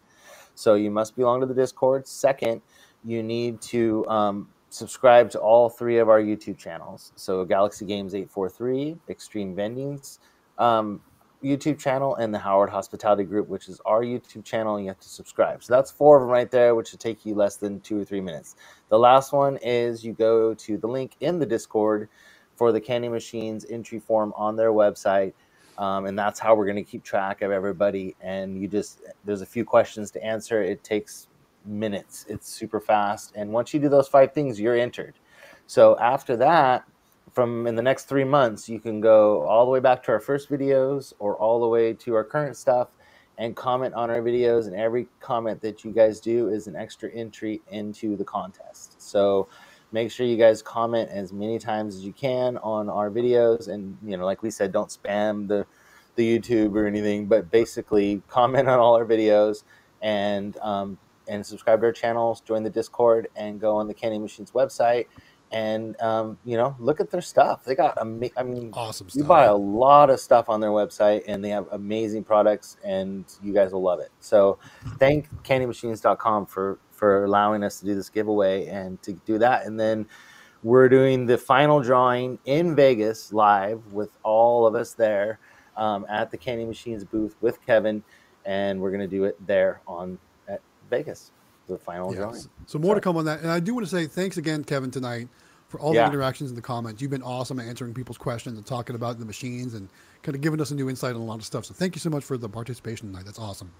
So 0.54 0.74
you 0.74 0.88
must 0.88 1.16
belong 1.16 1.40
to 1.40 1.46
the 1.46 1.54
Discord. 1.54 2.06
Second, 2.06 2.62
you 3.04 3.24
need 3.24 3.60
to 3.62 4.06
um, 4.08 4.48
subscribe 4.70 5.30
to 5.32 5.40
all 5.40 5.68
three 5.68 5.98
of 5.98 6.08
our 6.08 6.20
YouTube 6.20 6.58
channels. 6.58 7.10
So 7.16 7.44
Galaxy 7.44 7.86
Games 7.86 8.14
843, 8.14 8.98
Xtreme 9.10 9.56
Vendings 9.56 10.20
um, 10.58 11.00
YouTube 11.42 11.78
channel, 11.78 12.16
and 12.16 12.32
the 12.34 12.38
Howard 12.38 12.70
Hospitality 12.70 13.24
Group, 13.24 13.48
which 13.48 13.68
is 13.68 13.80
our 13.86 14.02
YouTube 14.02 14.44
channel, 14.44 14.76
and 14.76 14.84
you 14.84 14.90
have 14.90 15.00
to 15.00 15.08
subscribe. 15.08 15.62
So 15.62 15.74
that's 15.74 15.90
four 15.90 16.16
of 16.16 16.22
them 16.22 16.30
right 16.30 16.50
there, 16.50 16.74
which 16.74 16.88
should 16.88 17.00
take 17.00 17.24
you 17.24 17.34
less 17.34 17.56
than 17.56 17.80
two 17.80 18.00
or 18.00 18.04
three 18.04 18.20
minutes. 18.20 18.56
The 18.88 18.98
last 18.98 19.32
one 19.32 19.56
is 19.58 20.04
you 20.04 20.12
go 20.12 20.54
to 20.54 20.76
the 20.76 20.86
link 20.88 21.16
in 21.20 21.38
the 21.38 21.46
Discord 21.46 22.08
for 22.56 22.72
the 22.72 22.80
Candy 22.80 23.08
Machines 23.08 23.64
entry 23.70 24.00
form 24.00 24.32
on 24.36 24.56
their 24.56 24.72
website. 24.72 25.32
Um, 25.78 26.06
and 26.06 26.18
that's 26.18 26.40
how 26.40 26.56
we're 26.56 26.64
going 26.64 26.76
to 26.76 26.82
keep 26.82 27.04
track 27.04 27.40
of 27.40 27.52
everybody. 27.52 28.16
And 28.20 28.60
you 28.60 28.66
just, 28.66 29.00
there's 29.24 29.42
a 29.42 29.46
few 29.46 29.64
questions 29.64 30.10
to 30.10 30.24
answer. 30.24 30.60
It 30.60 30.82
takes 30.82 31.28
minutes, 31.64 32.26
it's 32.28 32.48
super 32.48 32.80
fast. 32.80 33.32
And 33.36 33.52
once 33.52 33.72
you 33.72 33.78
do 33.78 33.88
those 33.88 34.08
five 34.08 34.32
things, 34.32 34.58
you're 34.58 34.76
entered. 34.76 35.14
So 35.66 35.96
after 35.98 36.36
that, 36.38 36.84
from 37.32 37.66
in 37.66 37.74
the 37.74 37.82
next 37.82 38.04
three 38.04 38.24
months, 38.24 38.68
you 38.68 38.80
can 38.80 39.00
go 39.00 39.42
all 39.46 39.64
the 39.64 39.70
way 39.70 39.80
back 39.80 40.02
to 40.04 40.12
our 40.12 40.20
first 40.20 40.50
videos 40.50 41.12
or 41.18 41.36
all 41.36 41.60
the 41.60 41.68
way 41.68 41.92
to 41.94 42.14
our 42.14 42.24
current 42.24 42.56
stuff 42.56 42.88
and 43.38 43.54
comment 43.54 43.94
on 43.94 44.10
our 44.10 44.20
videos. 44.20 44.66
And 44.66 44.74
every 44.74 45.08
comment 45.20 45.60
that 45.62 45.84
you 45.84 45.92
guys 45.92 46.20
do 46.20 46.48
is 46.48 46.66
an 46.66 46.76
extra 46.76 47.10
entry 47.10 47.60
into 47.70 48.16
the 48.16 48.24
contest. 48.24 49.00
So 49.00 49.48
make 49.92 50.10
sure 50.10 50.26
you 50.26 50.36
guys 50.36 50.60
comment 50.60 51.08
as 51.10 51.32
many 51.32 51.58
times 51.58 51.94
as 51.96 52.04
you 52.04 52.12
can 52.12 52.58
on 52.58 52.88
our 52.88 53.10
videos. 53.10 53.68
And, 53.68 53.96
you 54.04 54.16
know, 54.16 54.24
like 54.24 54.42
we 54.42 54.50
said, 54.50 54.72
don't 54.72 54.88
spam 54.88 55.48
the, 55.48 55.66
the 56.16 56.38
YouTube 56.38 56.74
or 56.74 56.86
anything, 56.86 57.26
but 57.26 57.50
basically 57.50 58.22
comment 58.28 58.68
on 58.68 58.78
all 58.78 58.94
our 58.94 59.06
videos 59.06 59.62
and, 60.02 60.56
um, 60.58 60.98
and 61.28 61.44
subscribe 61.44 61.80
to 61.80 61.86
our 61.86 61.92
channels, 61.92 62.40
join 62.40 62.62
the 62.62 62.70
Discord, 62.70 63.28
and 63.36 63.60
go 63.60 63.76
on 63.76 63.86
the 63.86 63.94
Candy 63.94 64.18
Machines 64.18 64.50
website 64.50 65.06
and 65.50 66.00
um, 66.00 66.38
you 66.44 66.56
know 66.56 66.76
look 66.78 67.00
at 67.00 67.10
their 67.10 67.20
stuff. 67.20 67.64
They 67.64 67.74
got 67.74 67.98
ama- 67.98 68.30
I 68.36 68.42
mean, 68.42 68.70
Awesome 68.72 69.08
you 69.14 69.24
buy 69.24 69.44
a 69.44 69.54
lot 69.54 70.10
of 70.10 70.20
stuff 70.20 70.48
on 70.48 70.60
their 70.60 70.70
website, 70.70 71.22
and 71.26 71.44
they 71.44 71.50
have 71.50 71.66
amazing 71.72 72.24
products, 72.24 72.76
and 72.84 73.24
you 73.42 73.52
guys 73.52 73.72
will 73.72 73.82
love 73.82 74.00
it. 74.00 74.10
So, 74.20 74.58
thank 74.98 75.28
CandyMachines.com 75.44 76.46
for 76.46 76.78
for 76.90 77.24
allowing 77.24 77.62
us 77.62 77.78
to 77.80 77.86
do 77.86 77.94
this 77.94 78.08
giveaway 78.08 78.66
and 78.66 79.00
to 79.02 79.12
do 79.12 79.38
that. 79.38 79.66
And 79.66 79.78
then 79.78 80.06
we're 80.64 80.88
doing 80.88 81.26
the 81.26 81.38
final 81.38 81.80
drawing 81.80 82.38
in 82.44 82.74
Vegas 82.74 83.32
live 83.32 83.92
with 83.92 84.10
all 84.24 84.66
of 84.66 84.74
us 84.74 84.92
there 84.92 85.38
um, 85.76 86.04
at 86.08 86.30
the 86.30 86.36
Candy 86.36 86.64
Machines 86.64 87.04
booth 87.04 87.36
with 87.40 87.64
Kevin, 87.64 88.02
and 88.44 88.80
we're 88.80 88.90
gonna 88.90 89.06
do 89.06 89.24
it 89.24 89.36
there 89.46 89.80
on 89.86 90.18
at 90.48 90.60
Vegas. 90.90 91.32
The 91.68 91.78
final 91.78 92.12
drawing. 92.12 92.34
Yes. 92.34 92.48
So 92.66 92.78
more 92.78 92.94
to 92.94 93.00
come 93.00 93.16
on 93.16 93.24
that. 93.26 93.40
And 93.40 93.50
I 93.50 93.60
do 93.60 93.74
want 93.74 93.86
to 93.86 93.90
say 93.90 94.06
thanks 94.06 94.36
again, 94.38 94.64
Kevin, 94.64 94.90
tonight 94.90 95.28
for 95.68 95.78
all 95.80 95.94
Yeah. 95.94 96.06
the 96.08 96.14
interactions 96.14 96.50
in 96.50 96.56
the 96.56 96.62
comments. 96.62 97.02
You've 97.02 97.10
been 97.10 97.22
awesome 97.22 97.60
at 97.60 97.66
answering 97.66 97.92
people's 97.92 98.16
questions 98.18 98.56
and 98.56 98.66
talking 98.66 98.96
about 98.96 99.18
the 99.18 99.26
machines 99.26 99.74
and 99.74 99.88
kind 100.22 100.34
of 100.34 100.40
giving 100.40 100.60
us 100.60 100.70
a 100.70 100.74
new 100.74 100.88
insight 100.88 101.14
on 101.14 101.20
a 101.20 101.24
lot 101.24 101.38
of 101.38 101.44
stuff. 101.44 101.66
So 101.66 101.74
thank 101.74 101.94
you 101.94 102.00
so 102.00 102.08
much 102.10 102.24
for 102.24 102.38
the 102.38 102.48
participation 102.48 103.08
tonight. 103.08 103.24
That's 103.26 103.38
awesome. 103.38 103.70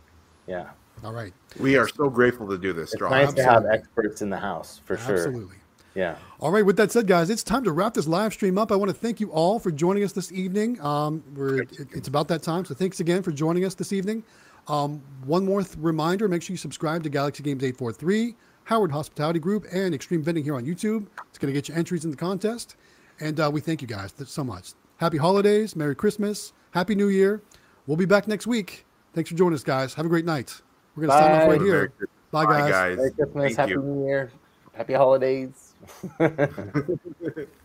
Yeah, 0.46 0.68
All 1.04 1.12
right. 1.12 1.32
We 1.60 1.76
are 1.76 1.86
so 1.86 2.08
grateful 2.08 2.48
to 2.48 2.56
do 2.58 2.72
this, 2.72 2.84
it's 2.84 2.92
Strong. 2.94 3.10
nice 3.12 3.32
to 3.34 3.44
have 3.44 3.66
experts 3.66 4.22
in 4.22 4.30
the 4.30 4.38
house 4.38 4.80
for 4.84 4.96
sure. 4.96 5.16
Absolutely. 5.16 5.56
Yeah. 5.94 6.16
All 6.40 6.50
right. 6.50 6.64
With 6.64 6.76
that 6.78 6.90
said, 6.92 7.06
guys, 7.06 7.28
it's 7.28 7.42
time 7.42 7.64
to 7.64 7.72
wrap 7.72 7.92
this 7.94 8.06
live 8.06 8.32
stream 8.32 8.56
up. 8.56 8.70
I 8.72 8.76
want 8.76 8.88
to 8.90 8.96
thank 8.96 9.20
you 9.20 9.30
all 9.30 9.58
for 9.58 9.70
joining 9.70 10.04
us 10.04 10.12
this 10.12 10.30
evening. 10.32 10.80
Um, 10.80 11.22
we're 11.34 11.62
it, 11.62 11.70
it's 11.92 12.08
about 12.08 12.28
that 12.28 12.42
time, 12.42 12.64
so 12.64 12.74
thanks 12.74 13.00
again 13.00 13.22
for 13.22 13.30
joining 13.32 13.64
us 13.64 13.74
this 13.74 13.92
evening. 13.92 14.22
Um, 14.68 15.02
one 15.24 15.44
more 15.44 15.62
th- 15.62 15.76
reminder: 15.78 16.28
make 16.28 16.42
sure 16.42 16.52
you 16.52 16.58
subscribe 16.58 17.02
to 17.04 17.08
Galaxy 17.08 17.42
Games 17.42 17.64
eight 17.64 17.76
four 17.76 17.92
three, 17.92 18.34
Howard 18.64 18.92
Hospitality 18.92 19.38
Group, 19.38 19.66
and 19.72 19.94
Xtreme 19.94 20.22
Vending 20.22 20.44
here 20.44 20.54
on 20.56 20.64
YouTube. 20.64 21.06
It's 21.28 21.38
going 21.38 21.52
to 21.52 21.58
get 21.58 21.68
you 21.68 21.74
entries 21.74 22.04
in 22.04 22.10
the 22.10 22.16
contest, 22.16 22.76
and 23.20 23.38
uh, 23.40 23.50
we 23.52 23.60
thank 23.60 23.80
you 23.80 23.88
guys 23.88 24.12
th- 24.12 24.28
so 24.28 24.44
much. 24.44 24.72
Happy 24.98 25.16
holidays, 25.16 25.74
Merry 25.76 25.94
Christmas, 25.94 26.52
Happy 26.72 26.94
New 26.94 27.08
Year. 27.08 27.42
We'll 27.86 27.96
be 27.96 28.04
back 28.04 28.28
next 28.28 28.46
week. 28.46 28.84
Thanks 29.14 29.30
for 29.30 29.36
joining 29.36 29.54
us, 29.54 29.62
guys. 29.62 29.94
Have 29.94 30.04
a 30.06 30.08
great 30.08 30.24
night. 30.26 30.60
We're 30.94 31.06
going 31.06 31.18
to 31.18 31.24
sign 31.24 31.32
off 31.42 31.48
right 31.48 31.58
Merry 31.60 31.70
here. 31.70 31.88
Christmas. 31.88 32.10
Bye, 32.30 32.44
guys. 32.44 32.96
Merry 32.96 33.10
Christmas, 33.12 33.44
Thank 33.44 33.56
Happy 33.56 33.70
you. 33.72 33.82
New 33.82 34.06
Year, 34.06 34.30
Happy 34.74 34.92
Holidays. 34.92 35.74